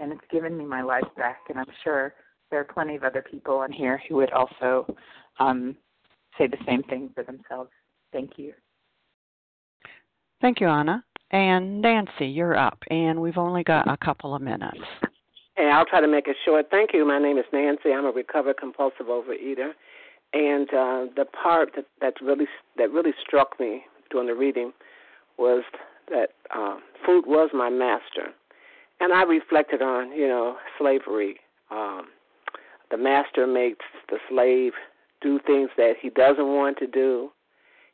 and 0.00 0.10
it's 0.10 0.24
given 0.30 0.56
me 0.56 0.64
my 0.64 0.82
life 0.82 1.04
back. 1.16 1.40
And 1.50 1.58
I'm 1.58 1.66
sure 1.84 2.14
there 2.50 2.58
are 2.58 2.64
plenty 2.64 2.96
of 2.96 3.04
other 3.04 3.22
people 3.22 3.56
on 3.56 3.70
here 3.70 4.02
who 4.08 4.16
would 4.16 4.32
also 4.32 4.86
um, 5.38 5.76
say 6.38 6.46
the 6.46 6.56
same 6.66 6.82
thing 6.84 7.10
for 7.14 7.22
themselves. 7.22 7.70
Thank 8.12 8.32
you. 8.38 8.54
Thank 10.40 10.60
you, 10.60 10.68
Anna. 10.68 11.04
And 11.32 11.80
Nancy, 11.80 12.26
you're 12.26 12.56
up, 12.56 12.78
and 12.90 13.20
we've 13.20 13.38
only 13.38 13.62
got 13.62 13.86
a 13.86 13.96
couple 13.98 14.34
of 14.34 14.42
minutes. 14.42 14.80
Hey, 15.56 15.70
I'll 15.72 15.84
try 15.84 16.00
to 16.00 16.08
make 16.08 16.26
it 16.26 16.36
short. 16.44 16.66
Thank 16.70 16.90
you. 16.92 17.06
My 17.06 17.20
name 17.20 17.38
is 17.38 17.44
Nancy. 17.52 17.92
I'm 17.92 18.06
a 18.06 18.10
recovered 18.10 18.56
compulsive 18.56 19.06
overeater. 19.06 19.72
And 20.32 20.68
uh, 20.70 21.12
the 21.14 21.26
part 21.26 21.70
that, 21.76 21.84
that 22.00 22.14
really 22.22 22.46
that 22.78 22.90
really 22.90 23.12
struck 23.24 23.60
me 23.60 23.82
during 24.10 24.28
the 24.28 24.34
reading 24.34 24.72
was 25.38 25.62
that 26.10 26.30
uh, 26.54 26.76
food 27.04 27.24
was 27.26 27.50
my 27.54 27.70
master, 27.70 28.32
and 29.00 29.12
I 29.12 29.22
reflected 29.22 29.82
on 29.82 30.12
you 30.12 30.28
know 30.28 30.56
slavery. 30.78 31.36
Um, 31.70 32.08
the 32.90 32.96
master 32.96 33.46
makes 33.46 33.84
the 34.08 34.18
slave 34.28 34.72
do 35.20 35.38
things 35.46 35.70
that 35.76 35.94
he 36.00 36.10
doesn't 36.10 36.46
want 36.46 36.78
to 36.78 36.86
do. 36.86 37.30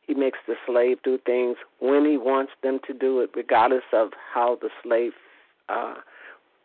He 0.06 0.14
makes 0.14 0.38
the 0.46 0.54
slave 0.66 0.98
do 1.02 1.18
things 1.26 1.56
when 1.80 2.04
he 2.04 2.16
wants 2.16 2.52
them 2.62 2.78
to 2.86 2.94
do 2.94 3.20
it, 3.20 3.30
regardless 3.34 3.82
of 3.92 4.10
how 4.32 4.56
the 4.60 4.70
slave 4.82 5.12
uh, 5.68 5.96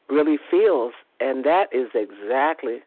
really 0.10 0.38
feels. 0.50 0.94
And 1.20 1.44
that 1.44 1.68
is 1.72 1.90
exactly 1.96 2.80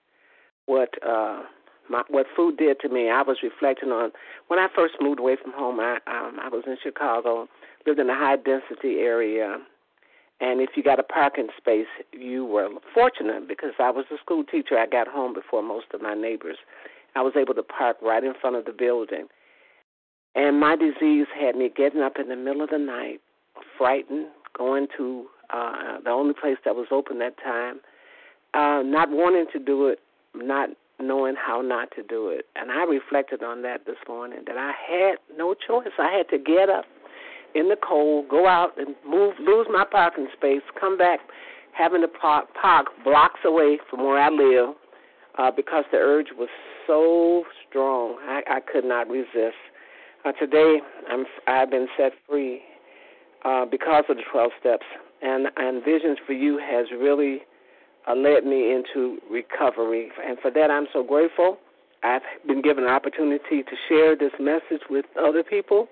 what 0.66 0.90
uh, 1.06 1.42
my, 1.88 2.02
what 2.08 2.26
food 2.34 2.56
did 2.56 2.80
to 2.80 2.88
me. 2.88 3.10
I 3.10 3.22
was 3.22 3.38
reflecting 3.42 3.90
on 3.90 4.12
when 4.48 4.58
I 4.58 4.68
first 4.74 4.94
moved 5.00 5.20
away 5.20 5.36
from 5.40 5.52
home. 5.52 5.80
I 5.80 5.98
um, 6.06 6.38
I 6.40 6.48
was 6.48 6.64
in 6.66 6.76
Chicago, 6.82 7.48
lived 7.86 7.98
in 7.98 8.10
a 8.10 8.14
high 8.14 8.36
density 8.36 9.00
area, 9.00 9.58
and 10.40 10.60
if 10.60 10.70
you 10.76 10.82
got 10.82 10.98
a 10.98 11.04
parking 11.04 11.48
space, 11.56 11.86
you 12.12 12.44
were 12.44 12.68
fortunate 12.92 13.48
because 13.48 13.72
I 13.78 13.90
was 13.90 14.04
a 14.12 14.18
school 14.18 14.44
teacher. 14.44 14.78
I 14.78 14.86
got 14.86 15.08
home 15.08 15.34
before 15.34 15.62
most 15.62 15.86
of 15.94 16.02
my 16.02 16.14
neighbors. 16.14 16.56
I 17.14 17.22
was 17.22 17.34
able 17.36 17.54
to 17.54 17.62
park 17.62 17.96
right 18.02 18.24
in 18.24 18.34
front 18.40 18.56
of 18.56 18.64
the 18.64 18.72
building. 18.72 19.28
And 20.34 20.58
my 20.58 20.74
disease 20.74 21.26
had 21.38 21.54
me 21.54 21.70
getting 21.74 22.02
up 22.02 22.14
in 22.18 22.28
the 22.28 22.36
middle 22.36 22.62
of 22.62 22.70
the 22.70 22.78
night, 22.78 23.20
frightened, 23.78 24.26
going 24.58 24.88
to 24.96 25.26
uh, 25.50 26.00
the 26.02 26.10
only 26.10 26.34
place 26.34 26.56
that 26.64 26.74
was 26.74 26.88
open 26.90 27.18
that 27.20 27.36
time, 27.42 27.80
uh, 28.54 28.82
not 28.84 29.10
wanting 29.10 29.46
to 29.52 29.58
do 29.58 29.86
it, 29.88 30.00
not 30.34 30.70
knowing 31.00 31.34
how 31.34 31.60
not 31.60 31.90
to 31.96 32.02
do 32.02 32.28
it. 32.28 32.46
And 32.56 32.70
I 32.70 32.84
reflected 32.84 33.42
on 33.42 33.62
that 33.62 33.86
this 33.86 33.96
morning 34.08 34.40
that 34.46 34.56
I 34.56 34.72
had 34.88 35.16
no 35.36 35.54
choice. 35.54 35.88
I 35.98 36.10
had 36.10 36.28
to 36.30 36.38
get 36.38 36.68
up 36.68 36.84
in 37.54 37.68
the 37.68 37.76
cold, 37.76 38.28
go 38.28 38.46
out 38.46 38.78
and 38.78 38.94
move, 39.06 39.34
lose 39.40 39.66
my 39.70 39.84
parking 39.84 40.28
space, 40.36 40.62
come 40.78 40.96
back 40.98 41.20
having 41.72 42.00
to 42.00 42.08
park, 42.08 42.46
park 42.60 42.86
blocks 43.04 43.40
away 43.44 43.78
from 43.90 44.04
where 44.04 44.18
I 44.18 44.28
live 44.30 44.74
uh, 45.38 45.50
because 45.50 45.84
the 45.90 45.98
urge 45.98 46.28
was 46.36 46.48
so 46.86 47.44
strong. 47.68 48.16
I, 48.22 48.42
I 48.48 48.60
could 48.60 48.84
not 48.84 49.08
resist. 49.08 49.58
Uh, 50.24 50.32
today, 50.32 50.78
I'm, 51.10 51.24
I've 51.46 51.70
been 51.70 51.88
set 51.96 52.12
free 52.28 52.62
uh, 53.44 53.66
because 53.66 54.04
of 54.08 54.16
the 54.16 54.22
12 54.30 54.50
steps, 54.58 54.86
and, 55.22 55.48
and 55.56 55.84
Visions 55.84 56.18
for 56.26 56.32
You 56.32 56.58
has 56.58 56.86
really 56.98 57.42
uh, 58.08 58.14
led 58.14 58.44
me 58.44 58.72
into 58.72 59.18
recovery. 59.30 60.10
And 60.26 60.38
for 60.40 60.50
that, 60.50 60.70
I'm 60.70 60.86
so 60.92 61.02
grateful. 61.02 61.58
I've 62.02 62.22
been 62.46 62.60
given 62.60 62.84
an 62.84 62.90
opportunity 62.90 63.62
to 63.62 63.76
share 63.88 64.14
this 64.14 64.32
message 64.38 64.82
with 64.90 65.06
other 65.18 65.42
people. 65.42 65.88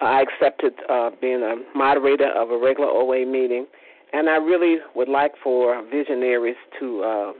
I 0.00 0.22
accepted 0.22 0.74
uh, 0.88 1.10
being 1.20 1.42
a 1.42 1.56
moderator 1.76 2.30
of 2.30 2.50
a 2.50 2.58
regular 2.58 2.88
OA 2.88 3.26
meeting, 3.26 3.66
and 4.12 4.28
I 4.28 4.36
really 4.36 4.76
would 4.94 5.08
like 5.08 5.32
for 5.42 5.82
visionaries 5.90 6.56
to, 6.78 7.02
uh, 7.02 7.32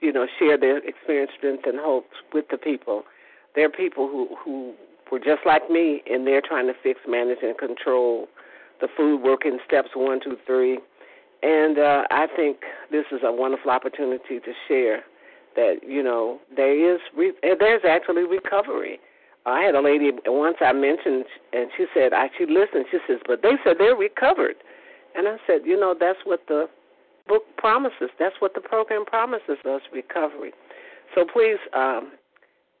you 0.00 0.12
know, 0.12 0.26
share 0.38 0.58
their 0.58 0.78
experience, 0.78 1.32
strength, 1.36 1.64
and 1.66 1.78
hopes 1.80 2.14
with 2.32 2.46
the 2.50 2.58
people. 2.58 3.02
There 3.54 3.66
are 3.66 3.70
people 3.70 4.08
who 4.08 4.28
who 4.44 4.74
were 5.10 5.18
just 5.18 5.46
like 5.46 5.70
me, 5.70 6.02
and 6.08 6.26
they're 6.26 6.42
trying 6.42 6.66
to 6.66 6.74
fix, 6.82 7.00
manage, 7.08 7.38
and 7.42 7.56
control 7.56 8.28
the 8.80 8.88
food 8.96 9.22
working 9.22 9.58
steps 9.66 9.90
one, 9.94 10.20
two, 10.22 10.36
three 10.46 10.78
and 11.42 11.78
uh, 11.78 12.02
I 12.10 12.26
think 12.34 12.58
this 12.90 13.04
is 13.12 13.20
a 13.22 13.32
wonderful 13.32 13.70
opportunity 13.70 14.40
to 14.40 14.52
share 14.66 15.02
that 15.56 15.76
you 15.86 16.02
know 16.02 16.38
there 16.54 16.94
is 16.94 17.00
re- 17.16 17.34
there's 17.42 17.82
actually 17.88 18.24
recovery. 18.24 18.98
I 19.46 19.62
had 19.62 19.74
a 19.74 19.80
lady 19.80 20.10
once 20.26 20.56
I 20.60 20.72
mentioned, 20.72 21.24
and 21.52 21.70
she 21.76 21.86
said, 21.94 22.12
I 22.12 22.28
she 22.36 22.44
listened. 22.44 22.86
She 22.90 22.98
says, 23.06 23.18
but 23.26 23.42
they 23.42 23.52
said 23.64 23.76
they're 23.78 23.96
recovered, 23.96 24.56
and 25.14 25.26
I 25.28 25.36
said, 25.46 25.62
you 25.64 25.78
know, 25.78 25.94
that's 25.98 26.18
what 26.24 26.40
the 26.48 26.68
book 27.26 27.42
promises. 27.56 28.10
That's 28.18 28.34
what 28.40 28.54
the 28.54 28.60
program 28.60 29.04
promises 29.04 29.58
us: 29.64 29.82
recovery. 29.92 30.52
So 31.14 31.24
please, 31.24 31.58
um, 31.74 32.12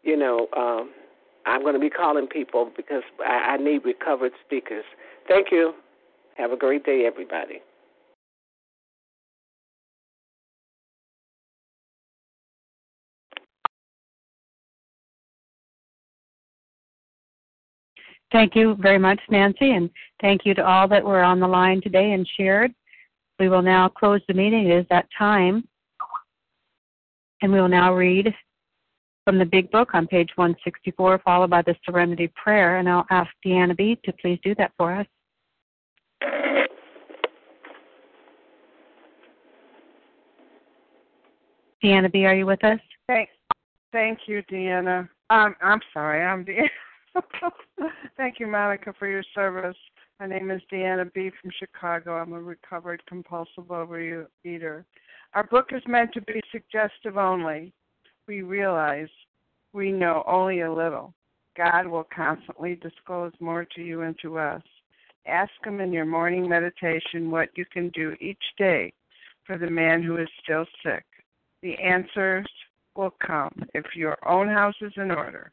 you 0.02 0.16
know, 0.16 0.48
um, 0.56 0.90
I'm 1.46 1.62
going 1.62 1.74
to 1.74 1.80
be 1.80 1.90
calling 1.90 2.26
people 2.26 2.70
because 2.76 3.02
I, 3.24 3.54
I 3.54 3.56
need 3.56 3.84
recovered 3.84 4.32
speakers. 4.44 4.84
Thank 5.28 5.48
you. 5.50 5.72
Have 6.36 6.52
a 6.52 6.56
great 6.56 6.84
day, 6.84 7.04
everybody. 7.06 7.60
Thank 18.30 18.54
you 18.54 18.76
very 18.78 18.98
much, 18.98 19.20
Nancy, 19.30 19.70
and 19.72 19.88
thank 20.20 20.44
you 20.44 20.54
to 20.54 20.64
all 20.64 20.86
that 20.88 21.04
were 21.04 21.22
on 21.22 21.40
the 21.40 21.48
line 21.48 21.80
today 21.80 22.12
and 22.12 22.28
shared. 22.36 22.74
We 23.38 23.48
will 23.48 23.62
now 23.62 23.88
close 23.88 24.20
the 24.28 24.34
meeting. 24.34 24.68
It 24.68 24.80
is 24.80 24.86
that 24.90 25.06
time. 25.16 25.66
And 27.40 27.52
we 27.52 27.60
will 27.60 27.68
now 27.68 27.94
read 27.94 28.34
from 29.24 29.38
the 29.38 29.44
Big 29.44 29.70
Book 29.70 29.90
on 29.94 30.06
page 30.06 30.30
164, 30.34 31.20
followed 31.24 31.50
by 31.50 31.62
the 31.62 31.76
Serenity 31.84 32.30
Prayer. 32.34 32.78
And 32.78 32.88
I'll 32.88 33.06
ask 33.10 33.30
Deanna 33.46 33.76
B. 33.76 33.98
to 34.04 34.12
please 34.20 34.38
do 34.42 34.54
that 34.56 34.72
for 34.76 34.92
us. 34.92 35.06
Deanna 41.82 42.10
B., 42.10 42.26
are 42.26 42.34
you 42.34 42.44
with 42.44 42.62
us? 42.64 42.80
Thank, 43.06 43.28
thank 43.92 44.18
you, 44.26 44.42
Deanna. 44.50 45.08
Um, 45.30 45.54
I'm 45.62 45.80
sorry, 45.94 46.24
I'm 46.24 46.44
Deanna. 46.44 46.68
Thank 48.16 48.40
you, 48.40 48.46
Monica, 48.46 48.92
for 48.98 49.08
your 49.08 49.22
service. 49.34 49.76
My 50.20 50.26
name 50.26 50.50
is 50.50 50.60
Deanna 50.72 51.12
B. 51.12 51.30
from 51.40 51.50
Chicago. 51.58 52.16
I'm 52.16 52.32
a 52.32 52.40
recovered 52.40 53.02
compulsive 53.06 53.64
overeater. 53.68 54.84
Our 55.34 55.44
book 55.44 55.68
is 55.72 55.82
meant 55.86 56.12
to 56.14 56.20
be 56.22 56.40
suggestive 56.50 57.16
only. 57.16 57.72
We 58.26 58.42
realize 58.42 59.08
we 59.72 59.92
know 59.92 60.24
only 60.26 60.60
a 60.60 60.72
little. 60.72 61.14
God 61.56 61.86
will 61.86 62.06
constantly 62.14 62.76
disclose 62.76 63.32
more 63.40 63.64
to 63.76 63.82
you 63.82 64.02
and 64.02 64.16
to 64.22 64.38
us. 64.38 64.62
Ask 65.26 65.52
Him 65.64 65.80
in 65.80 65.92
your 65.92 66.06
morning 66.06 66.48
meditation 66.48 67.30
what 67.30 67.50
you 67.56 67.64
can 67.72 67.90
do 67.90 68.16
each 68.20 68.42
day 68.56 68.92
for 69.44 69.58
the 69.58 69.70
man 69.70 70.02
who 70.02 70.16
is 70.16 70.28
still 70.42 70.66
sick. 70.82 71.04
The 71.62 71.76
answers 71.76 72.46
will 72.96 73.14
come 73.24 73.64
if 73.74 73.84
your 73.94 74.16
own 74.26 74.48
house 74.48 74.76
is 74.80 74.92
in 74.96 75.10
order 75.10 75.52